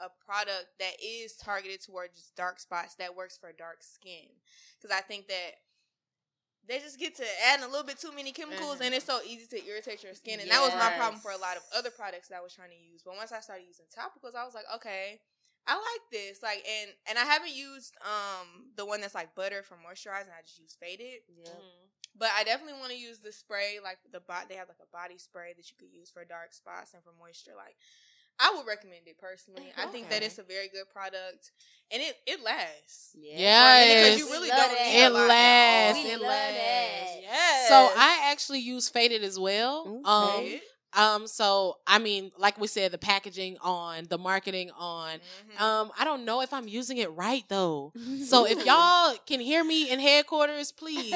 a 0.00 0.08
product 0.24 0.66
that 0.78 0.96
is 1.02 1.36
targeted 1.36 1.82
towards 1.82 2.32
dark 2.36 2.60
spots 2.60 2.94
that 2.96 3.16
works 3.16 3.36
for 3.36 3.52
dark 3.52 3.82
skin. 3.82 4.28
Because 4.76 4.96
I 4.96 5.00
think 5.00 5.28
that 5.28 5.56
they 6.68 6.78
just 6.80 6.98
get 6.98 7.14
to 7.16 7.24
add 7.48 7.60
a 7.60 7.68
little 7.68 7.86
bit 7.86 7.98
too 7.98 8.12
many 8.12 8.32
chemicals 8.32 8.80
and 8.80 8.92
it's 8.92 9.06
so 9.06 9.20
easy 9.24 9.46
to 9.46 9.68
irritate 9.68 10.02
your 10.02 10.14
skin. 10.14 10.40
And 10.40 10.50
that 10.50 10.60
was 10.60 10.74
my 10.74 10.92
problem 10.98 11.20
for 11.20 11.30
a 11.30 11.38
lot 11.38 11.56
of 11.56 11.62
other 11.76 11.90
products 11.90 12.28
that 12.28 12.38
I 12.38 12.42
was 12.42 12.52
trying 12.52 12.70
to 12.70 12.76
use. 12.76 13.02
But 13.04 13.16
once 13.16 13.32
I 13.32 13.40
started 13.40 13.64
using 13.66 13.86
topicals 13.86 14.34
I 14.34 14.44
was 14.44 14.54
like 14.54 14.66
okay 14.76 15.20
I 15.66 15.74
like 15.74 16.04
this 16.12 16.42
like 16.42 16.64
and 16.66 16.90
and 17.08 17.18
I 17.18 17.24
haven't 17.24 17.54
used 17.54 17.96
um 18.02 18.70
the 18.76 18.86
one 18.86 19.00
that's 19.00 19.14
like 19.14 19.34
butter 19.34 19.62
for 19.62 19.74
moisturizing 19.74 20.30
I 20.30 20.42
just 20.44 20.58
use 20.58 20.76
faded 20.80 21.22
yeah. 21.28 21.50
but 22.18 22.28
I 22.38 22.44
definitely 22.44 22.78
want 22.78 22.92
to 22.92 22.98
use 22.98 23.18
the 23.18 23.32
spray 23.32 23.78
like 23.82 23.98
the 24.12 24.20
bot 24.20 24.48
they 24.48 24.54
have 24.56 24.68
like 24.68 24.78
a 24.82 24.90
body 24.96 25.18
spray 25.18 25.54
that 25.56 25.66
you 25.70 25.76
could 25.78 25.92
use 25.92 26.10
for 26.10 26.24
dark 26.24 26.52
spots 26.52 26.94
and 26.94 27.02
for 27.02 27.12
moisture 27.18 27.52
like 27.56 27.76
I 28.38 28.52
would 28.54 28.66
recommend 28.66 29.06
it 29.06 29.16
personally. 29.18 29.72
I 29.78 29.86
think 29.86 30.10
that 30.10 30.22
it's 30.22 30.36
a 30.36 30.42
very 30.42 30.68
good 30.68 30.90
product, 30.92 31.52
and 31.90 32.02
it 32.02 32.16
it 32.26 32.42
lasts. 32.44 33.16
Yes. 33.18 34.14
because 34.14 34.18
you 34.18 34.26
really 34.30 34.48
don't 34.48 34.58
that. 34.58 34.92
need 34.92 35.02
a 35.02 35.06
It 35.06 35.10
lot 35.10 35.22
at 35.22 35.28
lasts. 35.28 36.04
It 36.04 36.20
lasts. 36.20 37.16
yes. 37.22 37.68
So 37.70 37.74
I 37.96 38.28
actually 38.30 38.58
use 38.60 38.90
faded 38.90 39.24
as 39.24 39.38
well. 39.38 40.02
Um, 40.04 40.28
Faded. 40.36 40.60
Um, 40.96 41.26
so 41.26 41.76
I 41.86 41.98
mean, 41.98 42.32
like 42.38 42.58
we 42.58 42.66
said, 42.66 42.90
the 42.90 42.98
packaging 42.98 43.58
on, 43.60 44.04
the 44.08 44.18
marketing 44.18 44.70
on. 44.76 45.18
Mhm. 45.58 45.60
Um, 45.60 45.92
I 45.98 46.04
don't 46.04 46.24
know 46.24 46.40
if 46.40 46.52
I'm 46.52 46.66
using 46.66 46.96
it 46.98 47.12
right 47.12 47.44
though. 47.48 47.92
So 48.24 48.46
if 48.46 48.64
y'all 48.66 49.14
can 49.26 49.40
hear 49.40 49.62
me 49.62 49.90
in 49.90 50.00
headquarters, 50.00 50.72
please 50.72 51.14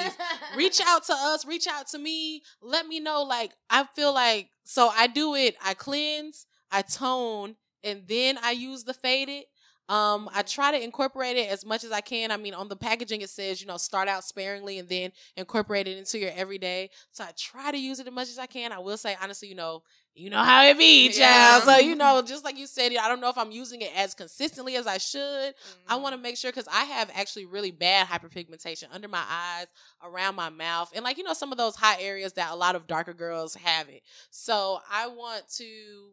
reach 0.56 0.80
out 0.86 1.04
to 1.06 1.14
us, 1.14 1.44
reach 1.46 1.66
out 1.66 1.88
to 1.88 1.98
me. 1.98 2.42
Let 2.60 2.86
me 2.86 3.00
know. 3.00 3.22
Like 3.22 3.52
I 3.68 3.84
feel 3.96 4.12
like 4.12 4.50
so 4.64 4.88
I 4.88 5.06
do 5.06 5.34
it. 5.34 5.56
I 5.64 5.74
cleanse, 5.74 6.46
I 6.70 6.82
tone, 6.82 7.56
and 7.82 8.02
then 8.06 8.38
I 8.42 8.52
use 8.52 8.84
the 8.84 8.94
faded. 8.94 9.44
Um, 9.90 10.30
I 10.34 10.42
try 10.42 10.70
to 10.72 10.82
incorporate 10.82 11.36
it 11.36 11.50
as 11.50 11.66
much 11.66 11.84
as 11.84 11.92
I 11.92 12.00
can. 12.00 12.30
I 12.30 12.36
mean, 12.36 12.54
on 12.54 12.68
the 12.68 12.76
packaging 12.76 13.22
it 13.22 13.30
says, 13.30 13.60
you 13.60 13.66
know, 13.66 13.76
start 13.76 14.08
out 14.08 14.24
sparingly 14.24 14.78
and 14.78 14.88
then 14.88 15.12
incorporate 15.36 15.88
it 15.88 15.98
into 15.98 16.18
your 16.18 16.30
everyday. 16.34 16.90
So 17.12 17.24
I 17.24 17.32
try 17.36 17.72
to 17.72 17.78
use 17.78 18.00
it 18.00 18.06
as 18.06 18.12
much 18.12 18.28
as 18.28 18.38
I 18.38 18.46
can. 18.46 18.72
I 18.72 18.78
will 18.78 18.96
say 18.98 19.16
honestly, 19.22 19.48
you 19.48 19.56
know, 19.56 19.82
you 20.14 20.30
know 20.30 20.42
how 20.42 20.64
it 20.64 20.78
be, 20.78 21.08
child. 21.12 21.64
Yeah. 21.64 21.64
So 21.64 21.76
you 21.78 21.94
know, 21.96 22.22
just 22.26 22.44
like 22.44 22.58
you 22.58 22.66
said, 22.66 22.92
I 23.00 23.08
don't 23.08 23.20
know 23.20 23.28
if 23.30 23.38
I'm 23.38 23.50
using 23.52 23.82
it 23.82 23.90
as 23.96 24.14
consistently 24.14 24.76
as 24.76 24.86
I 24.86 24.98
should. 24.98 25.54
I 25.88 25.96
Mm-hmm. 25.96 25.96
want 25.96 26.14
to 26.14 26.20
make 26.20 26.36
sure 26.36 26.50
because 26.50 26.68
I 26.70 26.84
have 26.84 27.10
actually 27.14 27.46
really 27.46 27.70
bad 27.70 28.06
hyperpigmentation 28.06 28.84
under 28.92 29.08
my 29.08 29.22
eyes, 29.28 29.66
around 30.02 30.36
my 30.36 30.50
mouth, 30.50 30.90
and 30.94 31.04
like 31.04 31.18
you 31.18 31.24
know 31.24 31.34
some 31.34 31.52
of 31.52 31.58
those 31.58 31.76
hot 31.76 31.98
areas 32.00 32.34
that 32.34 32.52
a 32.52 32.56
lot 32.56 32.76
of 32.76 32.86
darker 32.86 33.14
girls 33.14 33.54
have 33.54 33.88
it. 33.88 34.02
So 34.30 34.80
I 34.90 35.08
want 35.08 35.48
to 35.58 36.10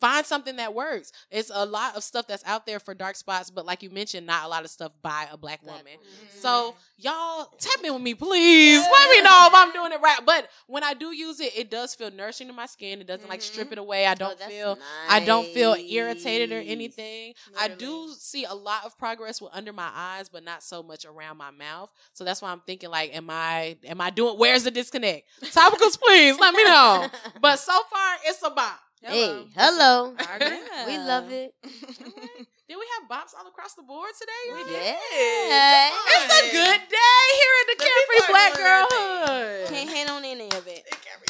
find 0.00 0.24
something 0.26 0.56
that 0.56 0.74
works. 0.74 1.12
It's 1.30 1.50
a 1.54 1.64
lot 1.64 1.96
of 1.96 2.02
stuff 2.02 2.26
that's 2.26 2.44
out 2.46 2.66
there 2.66 2.78
for 2.80 2.94
dark 2.94 3.16
spots, 3.16 3.50
but 3.50 3.64
like 3.66 3.82
you 3.82 3.90
mentioned, 3.90 4.26
not 4.26 4.44
a 4.44 4.48
lot 4.48 4.64
of 4.64 4.70
stuff 4.70 4.92
by 5.02 5.26
a 5.32 5.36
black 5.36 5.62
woman. 5.64 5.82
Mm-hmm. 5.86 6.38
So 6.38 6.74
y'all 6.98 7.46
tap 7.58 7.84
in 7.84 7.92
with 7.92 8.02
me, 8.02 8.14
please. 8.14 8.80
Let 8.80 9.10
me 9.10 9.22
know 9.22 9.48
if 9.48 9.54
I'm 9.54 9.72
doing 9.72 9.92
it 9.92 10.00
right. 10.00 10.20
But 10.24 10.48
when 10.66 10.82
I 10.84 10.94
do 10.94 11.12
use 11.12 11.40
it, 11.40 11.56
it 11.56 11.70
does 11.70 11.94
feel 11.94 12.10
nourishing 12.10 12.46
to 12.48 12.52
my 12.52 12.66
skin. 12.66 13.00
It 13.00 13.06
doesn't 13.06 13.28
like 13.28 13.42
strip 13.42 13.72
it 13.72 13.78
away. 13.78 14.06
I 14.06 14.12
Oh, 14.12 14.16
don't 14.16 14.38
that's 14.38 14.50
feel 14.50 14.78
I 15.08 15.20
don't 15.20 15.46
feel 15.48 15.74
irritated 15.74 16.52
or 16.52 16.60
nice. 16.60 16.68
anything. 16.70 17.34
I 17.58 17.68
do 17.68 18.12
see 18.18 18.44
a 18.44 18.54
lot 18.54 18.84
of 18.84 18.96
progress 18.98 19.40
with 19.40 19.50
under 19.54 19.72
my 19.72 19.90
eyes, 19.94 20.28
but 20.28 20.44
not 20.44 20.62
so 20.62 20.82
much 20.82 21.04
around 21.04 21.36
my 21.36 21.50
mouth. 21.50 21.90
So 22.12 22.24
that's 22.24 22.40
why 22.42 22.50
I'm 22.52 22.60
thinking 22.66 22.90
like, 22.90 23.14
am 23.14 23.28
I 23.30 23.76
am 23.84 24.00
I 24.00 24.10
doing 24.10 24.36
where's 24.38 24.64
the 24.64 24.70
disconnect? 24.70 25.28
Topicals, 25.42 25.98
please 26.00 26.38
let 26.38 26.54
me 26.54 26.64
know. 26.64 27.08
But 27.40 27.58
so 27.58 27.72
far 27.90 28.16
it's 28.24 28.42
a 28.42 28.50
bop. 28.50 28.80
Hey, 29.06 29.46
hello. 29.54 30.14
Yeah. 30.18 30.58
We 30.86 30.98
love 30.98 31.30
it. 31.30 31.54
Did 31.62 32.76
we 32.80 32.86
have 32.96 33.08
bops 33.08 33.32
all 33.38 33.46
across 33.46 33.74
the 33.74 33.82
board 33.82 34.10
today? 34.18 34.32
y'all? 34.48 34.70
Yeah. 34.70 35.90
It's 36.08 36.34
a 36.34 36.52
good 36.52 36.80
day 36.88 37.24
here 37.38 37.54
at 37.60 37.66
the, 37.68 37.76
The 37.76 37.84
Carefree 37.84 38.32
Black 38.32 38.56
Girlhood. 38.56 39.68
can't 39.68 39.90
hate 39.90 40.10
on 40.10 40.24
any 40.24 40.46
of 40.46 40.66
it. 40.66 40.84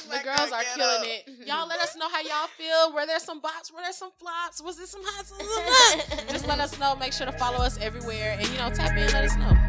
The 0.09 0.21
girls 0.23 0.53
are 0.53 0.63
killing 0.77 1.11
it. 1.11 1.47
Y'all 1.47 1.67
let 1.67 1.81
us 1.81 1.97
know 1.97 2.09
how 2.09 2.21
y'all 2.21 2.49
feel. 2.57 2.95
Were 2.95 3.07
there 3.07 3.19
some 3.19 3.41
bops? 3.41 3.73
Were 3.75 3.81
there 3.83 3.93
some 3.93 4.11
flops? 4.19 4.63
Was 4.63 4.77
there 4.77 4.87
some 4.87 5.03
highs? 5.05 5.33
Just 6.31 6.47
let 6.47 6.61
us 6.61 6.79
know. 6.79 6.95
Make 6.97 7.13
sure 7.13 7.27
to 7.27 7.33
follow 7.33 7.59
us 7.59 7.79
everywhere. 7.81 8.37
And, 8.39 8.49
you 8.49 8.59
know, 8.59 8.71
tap 8.71 8.97
in. 8.97 9.07
Let 9.13 9.25
us 9.25 9.37
know. 9.37 9.64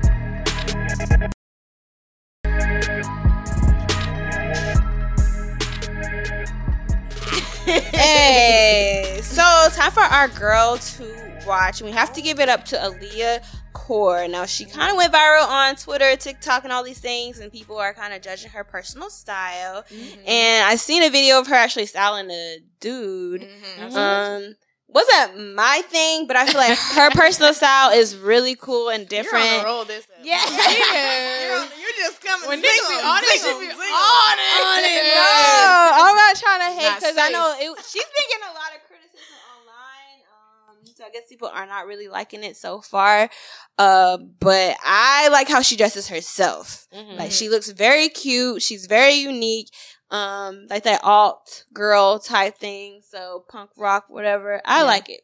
Hey, 7.66 9.22
so 9.24 9.42
time 9.72 9.92
for 9.92 10.02
our 10.02 10.28
girl 10.28 10.78
to 10.78 11.42
watch. 11.48 11.82
We 11.82 11.90
have 11.90 12.14
to 12.14 12.22
give 12.22 12.40
it 12.40 12.48
up 12.48 12.64
to 12.66 12.76
Aliyah 12.76 13.44
Core. 13.74 14.28
Now 14.28 14.46
she 14.46 14.66
kind 14.66 14.92
of 14.92 14.98
went 14.98 15.12
viral 15.12 15.48
on 15.48 15.76
Twitter, 15.76 16.16
TikTok, 16.16 16.64
and 16.64 16.72
all 16.72 16.84
these 16.84 17.00
things, 17.00 17.40
and 17.40 17.52
people 17.52 17.78
are 17.78 17.92
kind 17.96 18.14
of 18.14 18.22
judging 18.22 18.52
her 18.52 18.64
personal 18.64 19.10
style. 19.10 19.84
And 20.28 20.64
I 20.64 20.76
seen 20.76 21.02
a 21.02 21.10
video 21.10 21.40
of 21.40 21.48
her 21.48 21.56
actually 21.56 21.88
styling 21.88 22.30
a 22.30 22.60
dude. 22.80 23.42
Mm-hmm. 23.42 23.96
Um, 23.98 24.56
wasn't 24.96 25.54
my 25.56 25.84
thing, 25.90 26.26
but 26.26 26.38
I 26.38 26.46
feel 26.48 26.56
like 26.56 26.78
her 26.96 27.12
personal 27.12 27.54
style 27.60 27.92
is 27.92 28.16
really 28.16 28.56
cool 28.56 28.88
and 28.88 29.06
different. 29.08 29.44
You're 29.44 29.56
on 29.56 29.60
the 29.60 29.68
roll 29.68 29.84
this 29.86 30.08
episode. 30.08 30.24
Yeah. 30.24 30.40
You're, 30.40 31.60
on, 31.60 31.68
you're 31.76 31.98
just 32.00 32.24
coming. 32.24 32.48
When 32.48 32.64
single, 32.64 32.90
be 32.90 33.04
on 33.04 33.20
it, 33.20 33.28
she 33.28 33.38
single, 33.40 33.60
be 33.60 33.66
single. 33.68 33.84
on 33.84 34.36
it. 34.40 34.64
on 34.64 34.80
it. 34.88 35.04
No, 35.12 35.92
I'm 36.00 36.16
not 36.16 36.36
trying 36.40 36.62
to 36.64 36.72
hate 36.80 36.96
because 36.96 37.18
I 37.20 37.30
know 37.30 37.54
it, 37.60 37.86
she's 37.86 38.04
been 38.08 38.28
getting 38.32 38.48
a 38.48 38.56
lot 38.56 38.72
of 38.72 38.88
criticism 38.88 39.36
online. 39.52 40.24
Um, 40.72 40.78
so 40.96 41.04
I 41.04 41.10
guess 41.10 41.24
people 41.28 41.50
are 41.54 41.66
not 41.66 41.88
really 41.88 42.08
liking 42.08 42.46
it 42.46 42.56
so 42.56 42.80
far. 42.80 43.30
Uh, 43.78 44.18
but 44.40 44.78
I 44.82 45.28
like 45.28 45.50
how 45.50 45.62
she 45.62 45.76
dresses 45.76 46.08
herself. 46.08 46.88
Mhm. 46.96 47.18
Like 47.20 47.32
she 47.32 47.50
looks 47.50 47.70
very 47.70 48.08
cute. 48.08 48.62
She's 48.62 48.86
very 48.86 49.16
unique. 49.16 49.68
Um, 50.12 50.68
like 50.70 50.84
that 50.84 51.04
alt 51.04 51.66
girl 51.74 52.20
type 52.20 52.58
thing. 52.58 53.02
So 53.10 53.46
punk 53.50 53.72
rock, 53.78 54.06
whatever. 54.08 54.62
I 54.66 54.80
Yeah. 54.80 54.84
like 54.86 55.10
it. 55.10 55.22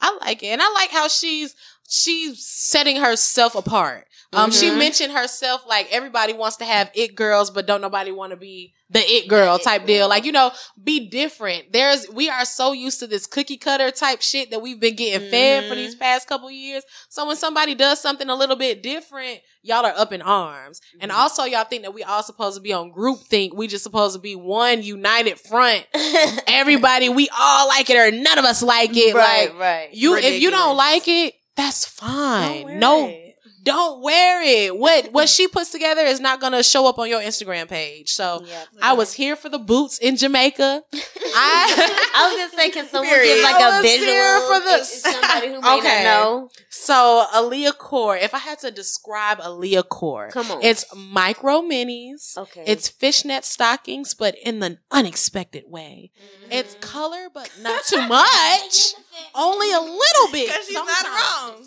I 0.00 0.16
like 0.22 0.42
it, 0.42 0.48
and 0.48 0.62
I 0.62 0.70
like 0.74 0.90
how 0.90 1.08
she's 1.08 1.56
she's 1.88 2.44
setting 2.46 2.96
herself 2.96 3.54
apart. 3.54 4.04
Um, 4.34 4.50
she 4.50 4.66
Mhm. 4.68 4.76
mentioned 4.76 5.12
herself 5.14 5.62
like 5.66 5.88
everybody 5.90 6.34
wants 6.34 6.56
to 6.58 6.66
have 6.66 6.90
it 6.94 7.14
girls, 7.14 7.50
but 7.50 7.64
don't 7.66 7.80
nobody 7.80 8.10
want 8.12 8.30
to 8.32 8.36
be 8.36 8.74
the 8.90 9.00
it 9.00 9.26
girl 9.26 9.56
it 9.56 9.62
type 9.62 9.82
girl. 9.82 9.86
deal. 9.86 10.08
Like 10.08 10.26
you 10.26 10.32
know, 10.32 10.50
be 10.82 11.08
different. 11.08 11.72
There's 11.72 12.06
we 12.10 12.28
are 12.28 12.44
so 12.44 12.72
used 12.72 12.98
to 13.00 13.06
this 13.06 13.26
cookie 13.26 13.56
cutter 13.56 13.90
type 13.90 14.20
shit 14.20 14.50
that 14.50 14.60
we've 14.60 14.78
been 14.78 14.96
getting 14.96 15.30
fed 15.30 15.66
for 15.66 15.74
these 15.74 15.94
past 15.94 16.28
couple 16.28 16.50
years. 16.50 16.84
So 17.08 17.24
when 17.26 17.36
somebody 17.36 17.74
does 17.74 18.00
something 18.02 18.28
a 18.28 18.34
little 18.34 18.56
bit 18.56 18.82
different, 18.82 19.40
y'all 19.62 19.86
are 19.86 19.94
up 19.96 20.12
in 20.12 20.20
arms. 20.20 20.82
And 21.00 21.10
also 21.10 21.44
y'all 21.44 21.64
think 21.64 21.84
that 21.84 21.94
we 21.94 22.02
all 22.02 22.22
supposed 22.22 22.56
to 22.56 22.62
be 22.62 22.74
on 22.74 22.90
group 22.90 23.20
think. 23.20 23.54
We 23.54 23.66
just 23.66 23.82
supposed 23.84 24.14
to 24.14 24.20
be 24.20 24.36
one 24.36 24.82
united 24.82 25.40
front. 25.40 25.86
Everybody, 26.46 27.08
we 27.08 27.30
all 27.38 27.68
like 27.68 27.88
it 27.88 27.96
or 27.96 28.10
none 28.10 28.38
of 28.38 28.44
us 28.44 28.62
like 28.62 28.94
it. 28.94 29.14
right, 29.14 29.50
like 29.50 29.58
right. 29.58 29.88
you 29.94 30.16
if 30.16 30.40
you 30.42 30.50
don't 30.50 30.76
like 30.76 31.08
it, 31.08 31.34
that's 31.58 31.84
fine. 31.86 32.78
no, 32.78 33.08
it. 33.08 33.27
Don't 33.68 34.02
wear 34.02 34.42
it. 34.42 34.76
What 34.78 35.12
what 35.12 35.28
she 35.28 35.46
puts 35.48 35.70
together 35.70 36.02
is 36.02 36.20
not 36.20 36.40
gonna 36.40 36.62
show 36.62 36.86
up 36.86 36.98
on 36.98 37.08
your 37.08 37.20
Instagram 37.20 37.68
page. 37.68 38.12
So 38.12 38.42
Yep. 38.46 38.68
I 38.82 38.92
was 38.94 39.12
here 39.12 39.36
for 39.36 39.48
the 39.48 39.58
boots 39.58 39.98
in 39.98 40.16
Jamaica. 40.16 40.82
I 40.92 42.08
I 42.14 42.28
was 42.28 42.36
gonna 42.50 42.62
say, 42.62 42.70
can 42.70 42.88
someone 42.88 43.08
Period. 43.12 43.34
give 43.34 43.42
like 43.44 43.54
I 43.56 43.68
a 43.68 43.82
was 43.82 43.90
visual? 43.90 44.10
here 44.10 44.40
for 44.48 44.60
the- 44.60 44.78
Is- 44.80 44.88
is 44.90 45.02
somebody 45.02 45.46
who 45.48 45.60
may 45.60 45.78
Okay. 45.78 46.04
not 46.04 46.10
know. 46.20 46.48
so 46.70 47.26
Aliyah 47.34 47.76
Core. 47.76 48.16
If 48.16 48.34
I 48.34 48.38
had 48.38 48.58
to 48.60 48.70
describe 48.70 49.38
Aliyah 49.40 49.88
Core, 49.88 50.30
Come 50.30 50.50
on. 50.50 50.62
it's 50.62 50.84
micro 50.96 51.60
minis. 51.60 52.36
Okay. 52.38 52.64
It's 52.66 52.88
fishnet 52.88 53.44
stockings, 53.44 54.14
but 54.14 54.34
in 54.42 54.60
the 54.60 54.78
unexpected 54.90 55.64
way. 55.68 56.10
Mm-hmm. 56.16 56.52
It's 56.52 56.74
color, 56.80 57.28
but 57.32 57.50
not 57.60 57.84
too 57.84 58.06
much. 58.08 58.94
Only 59.34 59.72
a 59.72 59.80
little 59.80 60.28
bit. 60.32 60.48
Because 60.48 60.66
she's 60.66 60.76
sometimes. 60.76 61.02
not 61.02 61.42
wrong. 61.52 61.66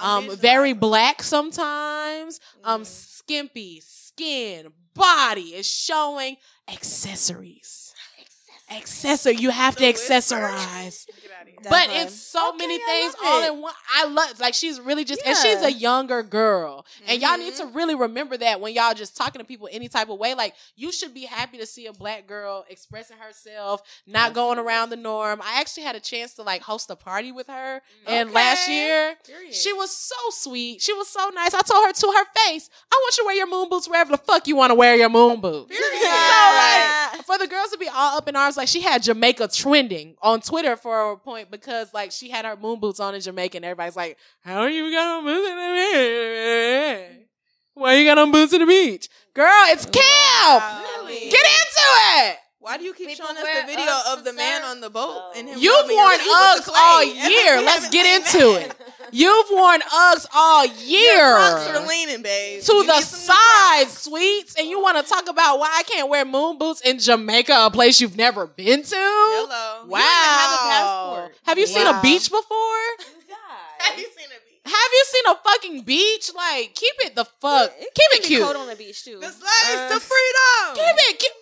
I'm, 0.00 0.24
I'm 0.24 0.30
Um, 0.30 0.36
very 0.36 0.72
black 0.72 1.22
sometimes. 1.22 2.40
Um, 2.64 2.84
skimpy 2.84 3.80
skin, 3.84 4.72
body 4.94 5.54
is 5.54 5.66
showing 5.66 6.36
accessories. 6.68 7.94
Accessory, 8.70 9.36
you 9.36 9.50
have 9.50 9.74
to 9.76 9.80
The 9.80 9.92
whisper. 9.92 10.14
accessorize. 10.36 11.06
Get 11.44 11.56
outta 11.56 11.62
here. 11.62 11.70
But 11.70 11.86
That 11.94 12.06
it's 12.06 12.14
so 12.20 12.48
Okay, 12.50 12.58
many 12.58 12.74
I 12.74 12.86
things 12.86 13.14
all 13.24 13.42
it. 13.42 13.52
in 13.52 13.60
one. 13.62 13.72
I 13.94 14.06
love 14.06 14.40
like 14.40 14.54
she's 14.54 14.80
really 14.80 15.04
just 15.04 15.20
and 15.26 15.36
she's 15.36 15.62
a 15.62 15.72
younger 15.72 16.22
girl. 16.22 16.86
And 17.06 17.20
y'all 17.20 17.36
need 17.38 17.54
Mm-hmm. 17.54 17.68
to 17.70 17.74
really 17.74 17.94
remember 17.94 18.36
that 18.38 18.60
when 18.60 18.72
y'all 18.74 18.94
just 18.94 19.16
talking 19.16 19.38
to 19.40 19.44
people 19.44 19.68
any 19.70 19.88
type 19.88 20.08
of 20.08 20.18
way. 20.18 20.34
Like 20.34 20.54
you 20.76 20.90
should 20.92 21.12
be 21.14 21.24
happy 21.24 21.58
to 21.58 21.66
see 21.66 21.86
a 21.86 21.92
black 21.92 22.26
girl 22.26 22.64
expressing 22.68 23.16
herself, 23.18 23.82
not 24.06 24.32
going 24.34 24.58
around 24.58 24.90
the 24.90 24.96
norm. 24.96 25.40
I 25.42 25.60
actually 25.60 25.82
had 25.84 25.94
a 25.96 26.00
chance 26.00 26.34
to 26.34 26.42
like 26.42 26.62
host 26.62 26.90
a 26.90 26.96
party 26.96 27.32
with 27.32 27.46
her 27.48 27.80
and 28.06 28.30
last 28.32 28.68
year. 28.68 29.14
Period. 29.26 29.54
She 29.54 29.72
was 29.72 29.94
so 29.94 30.14
sweet. 30.30 30.80
She 30.80 30.92
was 30.92 31.08
so 31.08 31.30
nice. 31.34 31.54
I 31.54 31.60
told 31.62 31.84
her 31.86 31.92
to 31.92 32.06
her 32.06 32.24
face, 32.46 32.70
I 32.92 32.96
want 33.02 33.16
you 33.18 33.22
to 33.24 33.26
wear 33.26 33.36
your 33.36 33.48
moon 33.50 33.68
boots 33.68 33.88
wherever 33.88 34.10
the 34.10 34.18
fuck 34.18 34.46
you 34.48 34.56
want 34.56 34.70
to 34.70 34.74
wear 34.74 34.96
your 34.96 35.08
moon 35.08 35.40
boots. 35.40 35.68
Period. 35.76 36.10
So 36.24 36.40
like 36.56 37.24
for 37.26 37.38
the 37.38 37.46
girls 37.46 37.70
to 37.70 37.78
be 37.78 37.88
all 37.88 38.16
up 38.18 38.28
in 38.28 38.36
arms, 38.36 38.56
like 38.56 38.68
she 38.68 38.80
had 38.80 39.02
Jamaica 39.02 39.48
trending 39.48 40.16
on 40.22 40.40
Twitter 40.40 40.76
for 40.76 41.12
a 41.12 41.16
point 41.16 41.33
because 41.50 41.92
like 41.92 42.12
she 42.12 42.30
had 42.30 42.44
her 42.44 42.56
moon 42.56 42.80
boots 42.80 43.00
on 43.00 43.14
in 43.14 43.20
Jamaica 43.20 43.58
and 43.58 43.64
everybody's 43.64 43.96
like, 43.96 44.16
How 44.40 44.60
are 44.60 44.68
you 44.68 44.90
got 44.90 45.18
on 45.18 45.24
boots 45.24 45.48
in 45.48 45.56
the 45.56 47.18
beach? 47.18 47.28
Why 47.74 47.94
you 47.94 48.04
got 48.04 48.18
on 48.18 48.30
boots 48.30 48.52
in 48.52 48.60
the 48.60 48.66
beach? 48.66 49.08
Girl, 49.34 49.50
it's 49.66 49.84
camp! 49.84 50.84
Really? 50.96 51.30
Get 51.30 51.44
into 51.44 51.82
it! 52.18 52.36
Why 52.64 52.78
do 52.78 52.84
you 52.84 52.94
keep 52.94 53.08
People 53.08 53.26
showing 53.26 53.36
us 53.36 53.44
the 53.44 53.66
video 53.66 53.92
of 54.08 54.18
to 54.20 54.24
the 54.24 54.32
man 54.32 54.62
on 54.62 54.80
the 54.80 54.88
boat 54.88 55.04
Oh. 55.20 55.32
and 55.36 55.46
him 55.50 55.58
You've 55.58 55.84
worn 55.90 56.18
your 56.24 56.34
Uggs 56.34 56.68
all 56.74 57.04
year. 57.04 57.60
Let's 57.60 57.90
get 57.90 58.06
into 58.16 58.38
that. 58.54 58.70
it. 58.70 58.76
You've 59.12 59.46
worn 59.50 59.80
Uggs 59.82 60.24
all 60.34 60.64
year. 60.64 61.34
Crocs 61.36 61.66
are 61.68 61.86
leaning, 61.86 62.22
babe. 62.22 62.62
to 62.62 62.72
You 62.72 62.86
the 62.86 62.94
need 62.94 63.02
some 63.04 63.20
new 63.20 63.26
side, 63.26 63.88
sweets, 63.90 64.54
and 64.58 64.66
you 64.66 64.80
want 64.80 64.96
to 64.96 65.04
talk 65.12 65.28
about 65.28 65.58
why 65.58 65.68
I 65.76 65.82
can't 65.82 66.08
wear 66.08 66.24
moon 66.24 66.56
boots 66.56 66.80
in 66.80 66.98
Jamaica, 66.98 67.54
a 67.66 67.70
place 67.70 68.00
you've 68.00 68.16
never 68.16 68.46
been 68.46 68.82
to? 68.82 68.96
Hello. 68.96 69.84
Wow. 69.86 69.98
You 69.98 70.04
don't 70.04 70.08
even 70.08 70.40
have 70.40 70.52
a 70.52 70.62
passport. 70.72 71.36
Have 71.44 71.58
you 71.58 71.66
seen 71.66 71.86
a 71.86 72.00
beach 72.00 72.30
before? 72.30 72.48
Have 73.78 73.98
you 73.98 74.06
seen 74.16 74.24
a 74.24 74.40
beach? 74.40 74.60
Have 74.64 74.90
you 74.92 75.04
seen 75.06 75.22
a 75.26 75.36
fucking 75.44 75.82
beach? 75.82 76.30
Like, 76.34 76.74
keep 76.74 76.94
it 77.00 77.14
the 77.14 77.26
fuck. 77.26 77.70
It 77.78 77.90
keep 77.94 78.20
it 78.20 78.26
cute. 78.26 78.42
Cold 78.42 78.56
on 78.56 78.68
the 78.68 78.74
beach 78.76 79.04
too. 79.04 79.18
The 79.20 79.26
slaves 79.26 79.42
Uh, 79.44 79.88
to 79.92 80.00
freedom. 80.00 80.74
Keep 80.76 81.10
it 81.10 81.18
cute. 81.18 81.32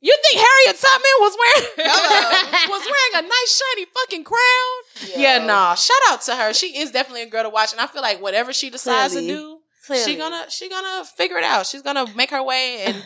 You 0.00 0.16
think 0.22 0.40
Harriet 0.46 0.80
Tubman 0.80 1.16
was 1.20 1.36
wearing 1.38 1.70
was 2.70 2.82
wearing 2.86 3.24
a 3.24 3.28
nice 3.28 3.62
shiny 3.74 3.86
fucking 3.86 4.24
crown? 4.24 5.16
Yeah, 5.16 5.44
nah. 5.44 5.74
Shout 5.74 5.96
out 6.08 6.22
to 6.22 6.36
her. 6.36 6.52
She 6.54 6.78
is 6.78 6.90
definitely 6.92 7.22
a 7.22 7.26
girl 7.30 7.42
to 7.42 7.48
watch, 7.50 7.72
and 7.72 7.80
I 7.80 7.86
feel 7.88 8.02
like 8.02 8.22
whatever 8.22 8.52
she 8.52 8.70
decides 8.70 9.14
Clearly. 9.14 9.28
to 9.28 9.34
do, 9.34 9.58
Clearly. 9.86 10.04
she 10.04 10.16
gonna 10.16 10.46
she 10.50 10.68
gonna 10.68 11.04
figure 11.04 11.36
it 11.38 11.44
out. 11.44 11.66
She's 11.66 11.82
gonna 11.82 12.06
make 12.14 12.30
her 12.30 12.42
way, 12.42 12.82
and 12.86 13.04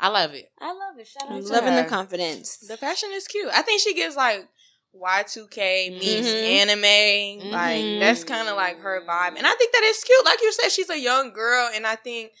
I 0.00 0.08
love 0.08 0.32
it. 0.34 0.50
I 0.58 0.68
love 0.72 0.98
it. 0.98 1.06
Shout 1.06 1.30
out 1.30 1.42
to 1.42 1.48
Loving 1.52 1.72
her. 1.74 1.82
the 1.82 1.88
confidence. 1.88 2.56
The 2.56 2.76
fashion 2.78 3.10
is 3.12 3.26
cute. 3.26 3.50
I 3.52 3.60
think 3.62 3.80
she 3.82 3.92
gives 3.94 4.16
like 4.16 4.48
Y2K 4.94 5.90
meets 5.98 6.28
Mhm. 6.28 6.42
anime. 7.42 7.50
Like 7.50 7.82
Mhm. 7.84 8.00
that's 8.00 8.24
kind 8.24 8.48
of 8.48 8.56
like 8.56 8.78
her 8.80 9.02
vibe. 9.06 9.36
And 9.36 9.46
I 9.46 9.52
think 9.54 9.72
that 9.72 9.82
is 9.84 10.02
cute. 10.04 10.24
Like 10.24 10.40
you 10.42 10.52
said, 10.52 10.70
she's 10.70 10.90
a 10.90 10.98
young 10.98 11.32
girl 11.32 11.70
and 11.74 11.86
I 11.86 11.96
think 11.96 12.32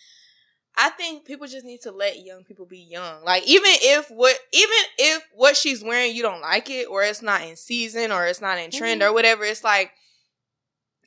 I 0.76 0.88
think 0.90 1.24
people 1.24 1.46
just 1.46 1.66
need 1.66 1.82
to 1.82 1.92
let 1.92 2.24
young 2.24 2.44
people 2.44 2.64
be 2.64 2.78
young. 2.78 3.24
Like 3.24 3.46
even 3.46 3.70
if 3.82 4.10
what 4.10 4.38
even 4.52 4.78
if 4.98 5.22
what 5.34 5.56
she's 5.56 5.84
wearing 5.84 6.14
you 6.14 6.22
don't 6.22 6.40
like 6.40 6.70
it 6.70 6.88
or 6.88 7.02
it's 7.02 7.22
not 7.22 7.42
in 7.42 7.56
season 7.56 8.10
or 8.10 8.26
it's 8.26 8.40
not 8.40 8.58
in 8.58 8.70
trend 8.70 9.02
or 9.02 9.06
mm-hmm. 9.06 9.14
whatever, 9.14 9.44
it's 9.44 9.64
like 9.64 9.92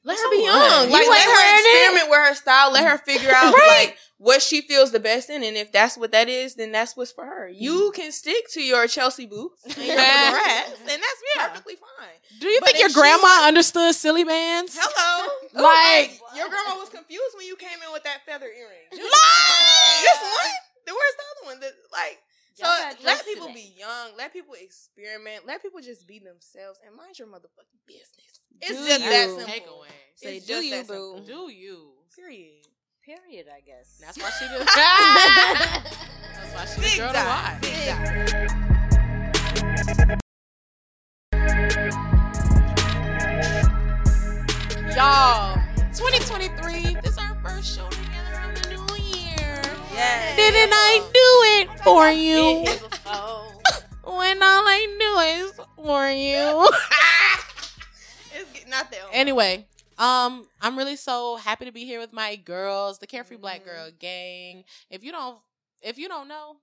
let 0.05 0.17
her 0.19 0.29
be 0.31 0.43
young. 0.43 0.89
Like 0.91 1.03
You 1.03 1.09
let 1.09 1.23
her 1.25 1.31
wearing 1.33 1.55
it? 1.65 1.83
experiment 1.83 2.09
with 2.09 2.19
her 2.29 2.35
style. 2.35 2.71
Let 2.71 2.85
her 2.87 2.97
figure 2.99 3.31
out 3.33 3.53
Right. 3.53 3.87
like 3.89 3.97
what 4.17 4.41
she 4.41 4.61
feels 4.61 4.91
the 4.91 4.99
best 4.99 5.29
in, 5.29 5.43
and 5.43 5.57
if 5.57 5.71
that's 5.73 5.97
what 5.97 6.11
that 6.13 6.29
is, 6.29 6.55
then 6.55 6.71
that's 6.71 6.95
what's 6.95 7.11
for 7.11 7.25
her. 7.25 7.49
You 7.49 7.91
mm. 7.91 7.93
can 7.95 8.11
stick 8.13 8.47
to 8.53 8.61
your 8.63 8.87
Chelsea 8.87 9.25
boots 9.25 9.65
and 9.65 9.75
your 9.75 9.95
dress, 9.97 10.71
and 10.79 11.01
that's 11.03 11.21
perfectly 11.35 11.75
fine. 11.75 12.15
Do 12.39 12.47
you 12.47 12.59
But 12.61 12.67
think 12.69 12.79
your 12.79 12.87
if 12.87 12.93
she 12.93 12.99
grandma 13.01 13.47
understood 13.47 13.93
Silly 13.93 14.23
Bandz? 14.23 14.77
Hello, 14.79 15.29
oh 15.55 15.61
Like- 15.63 16.15
your 16.35 16.47
grandma 16.47 16.77
was 16.79 16.89
confused 16.89 17.35
when 17.37 17.45
you 17.47 17.55
came 17.57 17.77
in 17.85 17.91
with 17.91 18.03
that 18.03 18.19
feather 18.25 18.47
earring. 18.47 18.87
Just, 18.91 19.03
Like- 19.03 20.03
just 20.05 20.21
one. 20.21 20.51
Then 20.85 20.95
where's 20.95 21.15
the 21.17 21.25
other 21.35 21.45
one? 21.51 21.59
That 21.61 21.73
like. 21.91 22.19
So 22.55 22.63
let 23.03 23.25
people 23.25 23.47
today. 23.47 23.67
be 23.67 23.75
young. 23.77 24.15
Let 24.17 24.31
people 24.31 24.55
experiment. 24.55 25.45
Let 25.45 25.61
people 25.61 25.81
just 25.81 26.07
be 26.07 26.19
themselves 26.19 26.79
and 26.87 26.95
mind 26.95 27.19
your 27.19 27.27
motherfucking 27.27 27.83
business. 27.85 28.34
It's 28.61 28.71
Do 28.71 28.87
just 28.87 28.99
that 28.99 29.27
you. 29.27 29.35
simple. 29.39 29.53
Takeaway. 29.53 29.87
Say, 30.15 30.37
It's 30.37 30.45
do 30.45 30.53
just 30.53 30.65
you, 30.65 30.71
that 30.71 30.87
boo. 30.87 30.93
simple. 31.17 31.45
Do 31.47 31.51
you? 31.51 31.91
Period. 32.15 32.51
Period, 33.03 33.47
I 33.55 33.59
guess. 33.61 33.97
That's 34.01 34.17
why 34.17 34.29
she 34.39 34.47
did. 34.47 34.61
That's 34.67 36.53
why 36.55 36.65
she 36.65 36.81
Big 36.81 36.91
the 36.91 36.97
girl 36.97 37.13
to 37.13 37.19
time. 37.19 37.61
watch. 37.61 38.75
Y'all, 44.95 45.55
2023, 45.93 46.95
this 47.01 47.11
is 47.11 47.17
our 47.17 47.35
first 47.43 47.75
show 47.77 47.87
together 47.89 48.39
on 48.41 48.53
the 48.55 48.69
new 48.69 49.03
year. 49.03 49.61
Yes. 49.93 50.35
Didn't 50.37 50.71
I 50.73 51.01
do 51.13 51.29
it 51.59 51.79
for 51.83 52.09
you? 52.09 52.65
when 54.17 54.41
all 54.41 54.63
I 54.67 54.87
do 54.99 55.19
is 55.45 55.51
for 55.75 56.09
you. 56.09 56.67
Not 58.75 58.91
that. 58.91 59.09
anyway, 59.13 59.65
um, 59.97 60.45
I'm 60.61 60.77
really 60.77 60.95
so 60.97 61.37
happy 61.37 61.65
to 61.65 61.71
be 61.71 61.85
here 61.85 61.99
with 61.99 62.11
my 62.11 62.35
girls, 62.35 62.99
the 62.99 63.07
Carefree 63.07 63.37
Black 63.37 63.61
Mm-hmm. 63.61 63.69
Girl 63.69 63.89
Gang. 63.99 64.63
If 64.89 65.03
you 65.03 65.11
don't, 65.11 65.37
if 65.81 65.97
you 65.97 66.07
don't 66.09 66.27
know, 66.27 66.57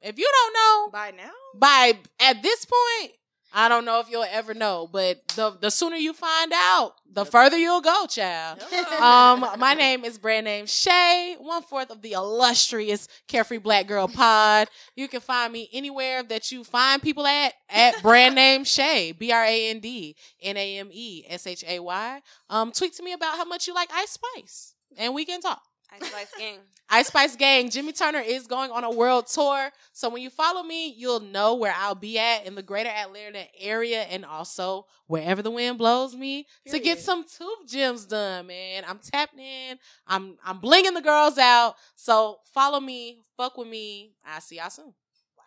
if 0.00 0.18
you 0.18 0.30
don't 0.32 0.54
know, 0.54 0.90
by 0.92 1.10
now. 1.10 1.32
by 1.54 1.98
at 2.20 2.42
this 2.42 2.64
point, 2.64 3.12
I 3.52 3.68
don't 3.68 3.84
know 3.84 4.00
if 4.00 4.10
you'll 4.10 4.26
ever 4.30 4.54
know, 4.54 4.88
but 4.90 5.26
the 5.28 5.56
the 5.60 5.70
sooner 5.70 5.96
you 5.96 6.12
find 6.12 6.52
out, 6.54 6.92
the 7.10 7.24
further 7.24 7.56
you'll 7.56 7.80
go, 7.80 8.06
child. 8.06 8.62
Um, 9.00 9.46
my 9.58 9.74
name 9.74 10.04
is 10.04 10.18
brand 10.18 10.44
name 10.44 10.66
Shay, 10.66 11.36
one 11.38 11.62
fourth 11.62 11.90
of 11.90 12.02
the 12.02 12.12
illustrious 12.12 13.08
Carefree 13.28 13.58
Black 13.58 13.86
Girl 13.86 14.08
Pod. 14.08 14.68
You 14.94 15.08
can 15.08 15.20
find 15.20 15.52
me 15.52 15.68
anywhere 15.72 16.22
that 16.24 16.50
you 16.52 16.64
find 16.64 17.00
people 17.00 17.26
at 17.26 17.54
at 17.70 18.02
brand 18.02 18.34
name 18.34 18.64
Shay, 18.64 19.12
B 19.12 19.32
R 19.32 19.44
A 19.44 19.70
N 19.70 19.80
D 19.80 20.16
N 20.42 20.56
A 20.56 20.78
M 20.78 20.88
E 20.92 21.24
S 21.28 21.46
H 21.46 21.64
A 21.66 21.78
Y. 21.80 22.20
Um, 22.50 22.72
tweet 22.72 22.94
to 22.94 23.02
me 23.02 23.12
about 23.12 23.36
how 23.36 23.44
much 23.44 23.66
you 23.66 23.74
like 23.74 23.90
Ice 23.94 24.10
Spice, 24.10 24.74
and 24.98 25.14
we 25.14 25.24
can 25.24 25.40
talk. 25.40 25.62
Ice 25.92 26.08
Spice 26.08 26.32
Gang. 26.38 26.58
Ice 26.88 27.06
Spice 27.08 27.36
Gang, 27.36 27.68
Jimmy 27.68 27.92
Turner 27.92 28.20
is 28.20 28.46
going 28.46 28.70
on 28.70 28.84
a 28.84 28.90
world 28.90 29.26
tour. 29.26 29.70
So 29.92 30.08
when 30.08 30.22
you 30.22 30.30
follow 30.30 30.62
me, 30.62 30.92
you'll 30.96 31.20
know 31.20 31.54
where 31.56 31.74
I'll 31.76 31.96
be 31.96 32.16
at 32.18 32.46
in 32.46 32.54
the 32.54 32.62
greater 32.62 32.88
Atlanta 32.88 33.44
area 33.58 34.02
and 34.02 34.24
also 34.24 34.86
wherever 35.08 35.42
the 35.42 35.50
wind 35.50 35.78
blows 35.78 36.14
me 36.14 36.46
to 36.68 36.78
get 36.78 37.00
some 37.00 37.24
tooth 37.24 37.66
gems 37.68 38.06
done, 38.06 38.46
man. 38.46 38.84
I'm 38.86 38.98
tapping 38.98 39.40
in. 39.40 39.78
I'm 40.06 40.36
I'm 40.44 40.60
blinging 40.60 40.94
the 40.94 41.02
girls 41.02 41.38
out. 41.38 41.74
So 41.96 42.38
follow 42.54 42.78
me, 42.78 43.18
fuck 43.36 43.58
with 43.58 43.68
me. 43.68 44.12
I'll 44.24 44.40
see 44.40 44.56
y'all 44.56 44.70
soon. 44.70 44.94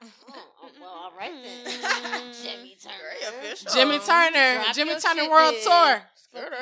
Oh, 0.30 0.34
oh, 0.64 0.70
well, 0.80 0.90
all 0.90 1.12
right 1.18 1.32
then. 1.44 2.34
Jimmy 2.42 2.78
Turner. 2.82 2.96
official. 3.42 3.72
Jimmy 3.74 4.00
Turner, 4.00 4.64
Drop 4.64 4.76
Jimmy 4.76 4.96
Turner 4.98 5.30
World 5.30 5.56
then. 5.56 5.64
Tour. 5.64 6.02
What 6.32 6.54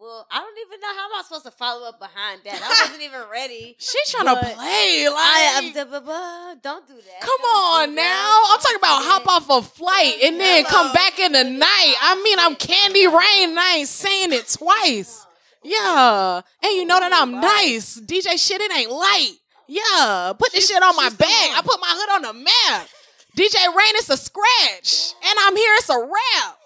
you 0.00 0.06
talking 0.06 0.16
about? 0.16 0.26
Well, 0.26 0.26
I 0.30 0.40
don't 0.40 0.58
even 0.66 0.80
know 0.80 0.88
how 0.88 1.04
am 1.06 1.18
I 1.18 1.22
supposed 1.22 1.44
to 1.44 1.50
follow 1.50 1.88
up 1.88 1.98
behind 1.98 2.40
that. 2.44 2.60
I 2.62 2.84
wasn't 2.84 3.02
even 3.02 3.20
ready. 3.30 3.76
She's 3.78 4.10
trying 4.10 4.26
to 4.26 4.36
play. 4.40 5.08
Like, 5.08 5.16
I 5.16 5.72
da- 5.74 5.84
ba- 5.84 6.00
ba- 6.00 6.56
Don't 6.62 6.86
do 6.86 6.94
that. 6.94 7.20
Come 7.20 7.38
Don't 7.42 7.74
on 7.82 7.88
do 7.90 7.94
now. 7.96 8.02
that. 8.02 8.48
I'm 8.52 8.60
talking 8.60 8.76
about 8.78 9.02
hop 9.04 9.26
off 9.28 9.64
a 9.64 9.68
flight 9.68 10.14
and 10.24 10.40
then 10.40 10.64
come 10.64 10.92
back 10.92 11.18
in 11.18 11.32
the 11.32 11.44
night. 11.44 11.94
I 12.00 12.20
mean, 12.24 12.38
I'm 12.38 12.56
Candy 12.56 13.06
Raine 13.06 13.50
and 13.50 13.60
I 13.60 13.76
ain't 13.78 13.88
saying 13.88 14.32
it 14.32 14.48
twice. 14.48 15.26
Yeah. 15.62 16.40
And 16.62 16.72
you 16.74 16.86
know 16.86 16.98
that 16.98 17.12
I'm 17.12 17.32
nice. 17.40 18.00
DJ 18.00 18.38
shit, 18.38 18.60
it 18.60 18.72
ain't 18.76 18.90
light. 18.90 19.32
Yeah. 19.68 20.32
Put 20.38 20.52
this 20.52 20.68
shit 20.68 20.82
on 20.82 20.96
my 20.96 21.10
bag. 21.10 21.28
I 21.54 21.60
put 21.64 21.80
my 21.80 21.88
hood 21.90 22.26
on 22.26 22.36
the 22.36 22.44
map. 22.44 22.88
DJ 23.36 23.54
Raine, 23.66 23.94
it's 23.96 24.08
a 24.10 24.16
scratch. 24.16 25.14
And 25.22 25.38
I'm 25.42 25.54
here, 25.56 25.72
it's 25.76 25.88
a 25.90 25.98
rap. 25.98 26.56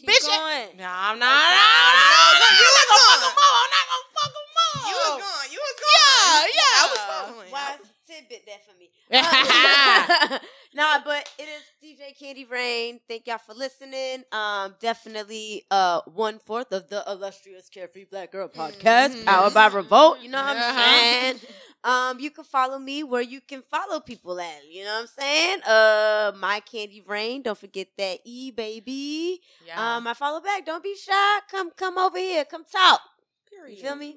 Keep 0.00 0.08
Bitch, 0.10 0.26
going. 0.26 0.76
No, 0.78 0.86
I'm 0.88 1.18
not. 1.18 1.26
No, 1.26 1.58
no, 1.58 2.02
no, 2.08 2.38
no. 2.38 2.48
You 2.58 2.66
not 2.78 2.86
gonna 2.88 3.02
fuck 3.08 3.22
'em 3.22 3.34
up. 3.34 3.54
I'm 3.58 3.70
not 3.74 3.86
gonna 3.90 4.08
fuck 4.14 4.32
'em 4.38 4.48
up. 4.58 4.88
You 4.88 4.94
was 4.94 5.14
gone. 5.22 5.46
You 5.52 5.60
was 5.60 5.76
gone. 5.78 5.92
Yeah, 5.98 6.46
yeah. 6.54 6.72
I 6.78 6.84
was 6.90 7.02
following. 7.08 7.50
Why 7.50 7.76
tidbit 8.06 8.46
that 8.46 8.60
for 8.66 8.74
me? 8.78 8.90
Uh, 9.10 10.38
nah, 10.74 10.98
but 11.04 11.28
it 11.38 11.48
is 11.48 11.62
DJ 11.82 12.18
Candy 12.18 12.44
Raine. 12.44 13.00
Thank 13.08 13.26
y'all 13.26 13.38
for 13.38 13.54
listening. 13.54 14.22
Um, 14.32 14.74
definitely 14.80 15.64
uh 15.70 16.02
one 16.06 16.38
fourth 16.44 16.72
of 16.72 16.88
the 16.90 17.02
illustrious 17.08 17.68
Carefree 17.70 18.04
Black 18.10 18.32
Girl 18.32 18.48
podcast, 18.48 19.14
Mhm. 19.16 19.24
powered 19.24 19.54
by 19.54 19.66
Revolt. 19.68 20.20
You 20.20 20.28
know 20.28 20.42
what 20.42 20.56
Uh-huh. 20.56 20.72
I'm 20.76 21.38
saying? 21.38 21.40
Um, 21.84 22.18
you 22.18 22.30
can 22.30 22.44
follow 22.44 22.78
me 22.78 23.04
where 23.04 23.22
you 23.22 23.40
can 23.40 23.62
follow 23.62 24.00
people 24.00 24.38
at. 24.40 24.62
You 24.70 24.84
know 24.84 24.94
what 24.94 25.00
I'm 25.02 25.06
saying? 25.06 25.62
Uh, 25.62 26.32
my 26.38 26.60
Candy 26.60 27.02
Raine. 27.06 27.42
Don't 27.42 27.56
forget 27.58 27.88
that 27.96 28.18
E 28.24 28.50
baby. 28.50 29.40
Yeah. 29.66 29.96
Um, 29.96 30.06
I 30.06 30.14
follow 30.14 30.40
back. 30.40 30.66
Don't 30.66 30.82
be 30.82 30.94
shy. 30.96 31.38
Come, 31.50 31.70
come 31.76 31.96
over 31.98 32.18
here. 32.18 32.44
Come 32.44 32.64
talk. 32.64 33.00
Period. 33.48 33.76
You 33.78 33.82
feel 33.84 33.96
me? 33.96 34.16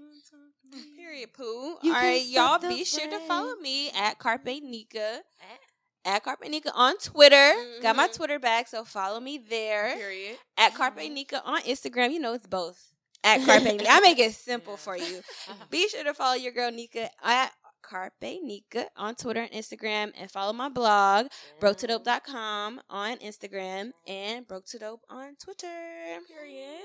Period, 0.96 1.34
poo. 1.34 1.78
You 1.84 1.94
All 1.94 2.04
y'all 2.12 2.22
stop 2.58 2.62
the 2.62 2.68
be 2.70 2.84
sure 2.86 3.10
to 3.10 3.20
follow 3.28 3.56
me 3.58 3.92
at 3.92 4.18
Carpe 4.20 4.46
Nika. 4.46 5.20
At 6.06 6.24
Carpe 6.24 6.48
Nika 6.50 6.72
on 6.74 6.98
Twitter. 6.98 7.54
Got 7.82 7.96
my 7.96 8.08
Mhm. 8.08 8.16
Twitter 8.16 8.40
back, 8.40 8.68
so 8.68 8.84
follow 8.86 9.20
me 9.20 9.38
there. 9.38 9.94
Period. 9.96 10.40
At 10.58 10.74
Carpe 10.74 10.98
Nika 11.12 11.44
on 11.44 11.62
Instagram. 11.64 12.12
You 12.14 12.20
know 12.20 12.34
it's 12.34 12.48
both. 12.48 12.91
At 13.24 13.42
Carpe 13.46 13.64
Nika. 13.64 13.86
I 13.90 14.00
make 14.00 14.20
it 14.20 14.34
simple 14.34 14.78
for 14.78 14.98
you. 14.98 15.22
Be 15.70 15.88
sure 15.90 16.04
to 16.04 16.14
follow 16.14 16.36
your 16.36 16.52
girl 16.52 16.72
Nika 16.72 17.10
at 17.24 17.52
Carpe 17.82 18.40
Nika 18.42 18.86
on 18.96 19.16
Twitter 19.16 19.42
and 19.42 19.52
Instagram 19.52 20.12
and 20.18 20.32
follow 20.32 20.54
my 20.54 20.70
blog, 20.70 21.28
broketodope.com 21.60 22.82
on 22.90 23.18
Instagram 23.18 23.92
and 24.08 24.48
broke 24.48 24.66
to 24.68 24.80
dope 24.80 25.04
on 25.10 25.36
Twitter. 25.44 25.68
Period. 26.28 26.82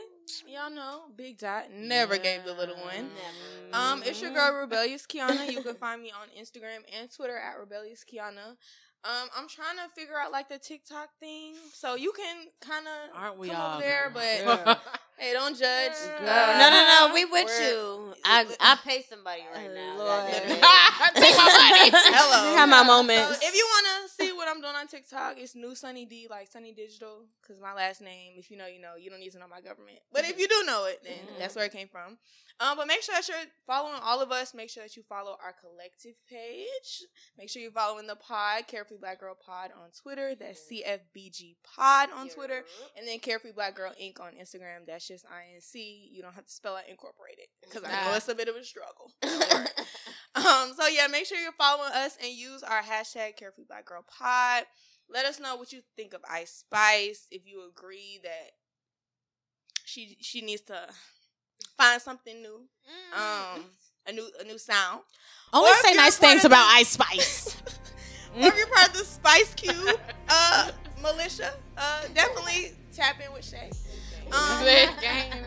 Y'all 0.49 0.71
know, 0.71 1.03
Big 1.17 1.39
Dot 1.39 1.71
never 1.73 2.19
gave 2.19 2.45
the 2.45 2.53
little 2.53 2.77
one. 2.77 3.11
Mm-hmm. 3.11 3.75
Um, 3.75 4.03
it's 4.05 4.21
your 4.21 4.33
girl 4.33 4.53
Rebellious 4.53 5.07
Kiana. 5.07 5.51
You 5.51 5.63
can 5.63 5.77
find 5.77 6.03
me 6.03 6.11
on 6.11 6.29
Instagram 6.41 6.79
and 6.99 7.09
Twitter 7.15 7.37
at 7.37 7.59
Rebellious 7.59 8.05
Kiana. 8.05 8.57
Um, 9.07 9.29
I'm 9.37 9.49
trying 9.49 9.77
to 9.77 9.89
figure 9.95 10.19
out 10.19 10.33
like 10.33 10.49
the 10.49 10.59
TikTok 10.59 11.09
thing, 11.21 11.55
so 11.73 11.95
you 11.95 12.13
can 12.13 12.47
kind 12.61 12.87
of 12.87 13.17
Aren't 13.17 13.39
we 13.39 13.49
come 13.49 13.61
all? 13.61 13.73
over 13.79 13.83
there, 13.83 14.11
girl? 14.11 14.63
but 14.65 14.81
hey, 15.19 15.33
don't 15.33 15.57
judge. 15.57 15.93
Uh, 16.19 16.25
no, 16.25 16.71
no, 16.71 17.07
no. 17.09 17.15
We 17.15 17.25
with 17.25 17.45
we're- 17.47 17.67
you. 17.71 18.15
I 18.25 18.47
I 18.59 18.77
pay 18.85 19.05
somebody 19.09 19.43
right 19.55 19.73
now. 19.73 19.97
Lord. 19.99 20.33
Take 20.33 21.37
my 21.37 21.47
money. 21.47 21.91
Hello. 21.95 22.57
Have 22.57 22.69
my 22.69 22.79
So 22.83 22.85
moments. 22.85 23.39
if 23.43 23.55
you 23.55 23.65
want 23.65 23.87
to 24.09 24.15
see 24.25 24.33
what 24.47 24.55
I'm 24.55 24.63
doing 24.63 24.77
on 24.77 24.87
TikTok, 24.87 25.35
it's 25.39 25.57
new 25.57 25.75
Sunny 25.75 26.05
D, 26.05 26.29
like 26.31 26.47
Sunny 26.51 26.73
Digital, 26.73 27.27
because 27.43 27.61
my 27.61 27.75
last 27.75 28.01
name, 28.01 28.35
if 28.37 28.51
you 28.51 28.57
know, 28.57 28.67
you 28.67 28.81
know. 28.81 28.95
You 28.97 29.11
don't 29.11 29.19
need 29.19 29.33
to 29.33 29.39
know 29.39 29.49
my 29.51 29.61
government. 29.61 29.99
But 30.13 30.25
if 30.25 30.39
you 30.39 30.47
do 30.47 30.63
know 30.67 30.87
it, 30.87 31.01
then 31.03 31.19
that's 31.39 31.57
where 31.57 31.65
it 31.65 31.73
came 31.73 31.89
from. 31.89 32.19
Um, 32.59 32.77
but 32.77 32.87
make 32.87 33.03
sure 33.03 33.15
that 33.15 33.29
you're 33.29 33.37
following 33.67 34.01
all 34.03 34.23
of 34.23 34.31
us. 34.33 34.55
Make 34.55 34.71
sure 34.71 34.83
that 34.83 34.97
you 34.97 35.03
follow 35.09 35.37
our 35.43 35.53
collective 35.61 36.15
page. 36.31 37.05
Make 37.37 37.51
sure 37.51 37.61
you're 37.61 37.73
following 37.73 38.07
the 38.07 38.17
pod, 38.17 38.67
Carefree 38.67 38.97
Black 38.99 39.21
Girl 39.21 39.35
Pod 39.35 39.71
on 39.77 39.91
Twitter. 40.01 40.35
That's 40.35 40.61
CFBG 40.73 41.57
Pod 41.77 42.09
on 42.17 42.29
Twitter. 42.29 42.65
And 42.97 43.07
then 43.07 43.19
Carefree 43.19 43.53
Black 43.53 43.75
Girl 43.75 43.93
Inc. 44.01 44.21
on 44.21 44.33
Instagram. 44.41 44.87
That's 44.87 45.07
just 45.07 45.27
INC. 45.27 45.75
You 45.75 46.23
don't 46.23 46.35
have 46.35 46.47
to 46.47 46.53
spell 46.53 46.77
out 46.77 46.89
incorporated 46.89 47.47
because 47.63 47.85
I 47.85 47.91
know 48.07 48.17
it's 48.17 48.29
a 48.29 48.35
bit 48.35 48.49
of 48.49 48.57
a 48.57 48.65
struggle. 48.65 49.11
Um, 50.37 50.75
so 50.77 50.87
yeah, 50.87 51.07
make 51.07 51.25
sure 51.25 51.39
you're 51.39 51.53
following 51.53 51.93
us 51.95 52.19
and 52.23 52.31
use 52.31 52.63
our 52.63 52.83
hashtag 52.83 53.37
Carefree 53.37 53.65
Black 53.67 53.87
Girl 53.87 54.05
Pod. 54.07 54.36
Let 55.09 55.25
us 55.25 55.39
know 55.41 55.57
what 55.57 55.73
you 55.73 55.81
think 55.97 56.15
of 56.15 56.21
Ice 56.29 56.51
Spice. 56.67 57.27
If 57.31 57.47
you 57.47 57.63
agree 57.69 58.19
that 58.23 58.51
she 59.85 60.17
she 60.21 60.41
needs 60.41 60.63
to 60.63 60.89
find 61.77 62.03
something 62.03 62.43
new, 62.43 62.63
um, 63.15 63.65
a 64.07 64.13
new 64.13 64.29
a 64.41 64.45
new 64.45 64.59
sound. 64.59 65.03
Only 65.53 65.73
say 65.83 65.95
nice 65.95 66.19
things 66.19 66.45
about 66.45 66.69
the- 66.69 66.75
Ice 66.75 66.89
Spice. 66.89 67.57
or 68.37 68.49
if 68.49 68.57
you're 68.57 68.67
part 68.67 68.89
of 68.89 68.95
the 68.95 69.05
Spice 69.05 69.55
Cube 69.55 69.99
uh, 70.29 70.71
militia, 71.03 71.53
uh, 71.79 72.03
definitely 72.13 72.73
tap 72.93 73.21
in 73.25 73.33
with 73.33 73.45
Shay. 73.45 73.71
Um, 74.33 74.67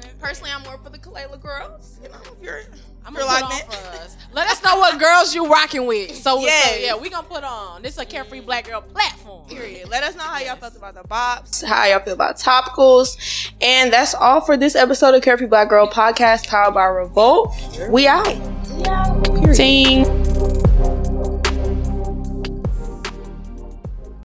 personally, 0.19 0.51
I'm 0.51 0.63
more 0.63 0.77
for 0.77 0.89
the 0.89 0.97
Kelela 0.97 1.41
girls. 1.41 1.99
You 2.01 2.09
know, 2.09 2.15
if 2.37 2.41
you're, 2.43 2.59
I'm 3.05 3.13
if 3.15 3.19
you're 3.19 3.27
gonna 3.27 3.41
locked 3.45 3.67
put 3.67 3.77
on 3.77 3.83
in. 3.83 3.83
for 3.97 4.03
us. 4.03 4.17
Let 4.33 4.47
us 4.49 4.63
know 4.63 4.77
what 4.77 4.99
girls 4.99 5.33
you 5.35 5.47
rocking 5.47 5.85
with. 5.85 6.15
So, 6.15 6.39
Yes. 6.41 6.75
so 6.75 6.79
yeah, 6.81 6.95
we 6.95 7.09
gonna 7.09 7.27
put 7.27 7.43
on. 7.43 7.81
This 7.81 7.93
is 7.93 7.99
a 7.99 8.05
carefree 8.05 8.41
black 8.41 8.65
girl 8.67 8.81
platform. 8.81 9.47
Period. 9.47 9.89
Let 9.89 10.03
us 10.03 10.15
know 10.15 10.23
how 10.23 10.39
y'all 10.39 10.55
felt 10.55 10.75
about 10.77 10.93
the 10.93 11.01
bops, 11.03 11.63
how 11.65 11.85
y'all 11.85 11.99
feel 11.99 12.13
about 12.13 12.37
topicals. 12.37 13.51
And 13.61 13.91
that's 13.91 14.13
all 14.13 14.41
for 14.41 14.55
this 14.55 14.75
episode 14.75 15.15
of 15.15 15.23
Carefree 15.23 15.47
Black 15.47 15.69
Girl 15.69 15.87
Podcast 15.87 16.47
powered 16.47 16.73
by 16.75 16.85
Revolt. 16.85 17.53
We 17.89 18.07
out. 18.07 18.25
Ting. 19.55 20.05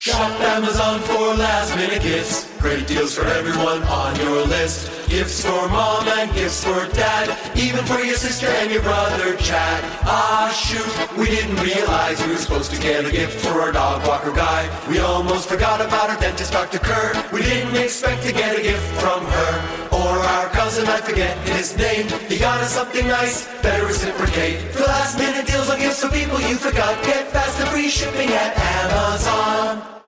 Shop 0.01 0.41
Amazon 0.41 1.01
for 1.01 1.35
last 1.35 1.77
minute 1.77 2.03
gifts. 2.03 2.50
Great 2.61 2.87
deals 2.87 3.17
for 3.17 3.25
everyone 3.25 3.83
on 3.85 4.15
your 4.17 4.45
list. 4.45 5.09
Gifts 5.09 5.43
for 5.43 5.67
mom 5.71 6.07
and 6.09 6.31
gifts 6.35 6.63
for 6.63 6.87
dad. 6.93 7.27
Even 7.57 7.83
for 7.87 8.01
your 8.01 8.17
sister 8.17 8.49
and 8.49 8.71
your 8.71 8.83
brother 8.83 9.35
Chad. 9.37 9.83
Ah 10.05 10.53
shoot, 10.53 11.19
we 11.19 11.25
didn't 11.25 11.57
realize 11.57 12.23
we 12.23 12.33
were 12.33 12.37
supposed 12.37 12.71
to 12.71 12.79
get 12.79 13.07
a 13.07 13.11
gift 13.11 13.41
for 13.41 13.63
our 13.63 13.73
dog 13.73 14.07
walker 14.07 14.31
guy. 14.31 14.69
We 14.91 14.99
almost 14.99 15.49
forgot 15.49 15.81
about 15.81 16.11
our 16.11 16.21
dentist 16.21 16.53
Dr. 16.53 16.79
Kerr. 16.81 17.15
We 17.33 17.41
didn't 17.41 17.75
expect 17.77 18.25
to 18.25 18.33
get 18.33 18.59
a 18.59 18.63
gift 18.63 18.87
from 19.01 19.25
her. 19.25 19.89
Or 19.91 20.19
our 20.21 20.49
cousin, 20.51 20.87
I 20.87 21.01
forget 21.01 21.37
his 21.49 21.79
name. 21.79 22.09
He 22.29 22.39
got 22.39 22.61
us 22.61 22.75
something 22.75 23.09
nice, 23.09 23.49
better 23.63 23.87
reciprocate. 23.87 24.61
For 24.73 24.85
last 24.85 25.19
minute 25.19 25.47
deals 25.47 25.71
on 25.71 25.79
gifts 25.79 26.05
for 26.05 26.11
people 26.11 26.39
you 26.43 26.57
forgot. 26.57 27.03
Get 27.05 27.33
fast 27.33 27.59
and 27.59 27.71
free 27.71 27.89
shipping 27.89 28.29
at 28.29 28.53
Amazon. 28.59 30.00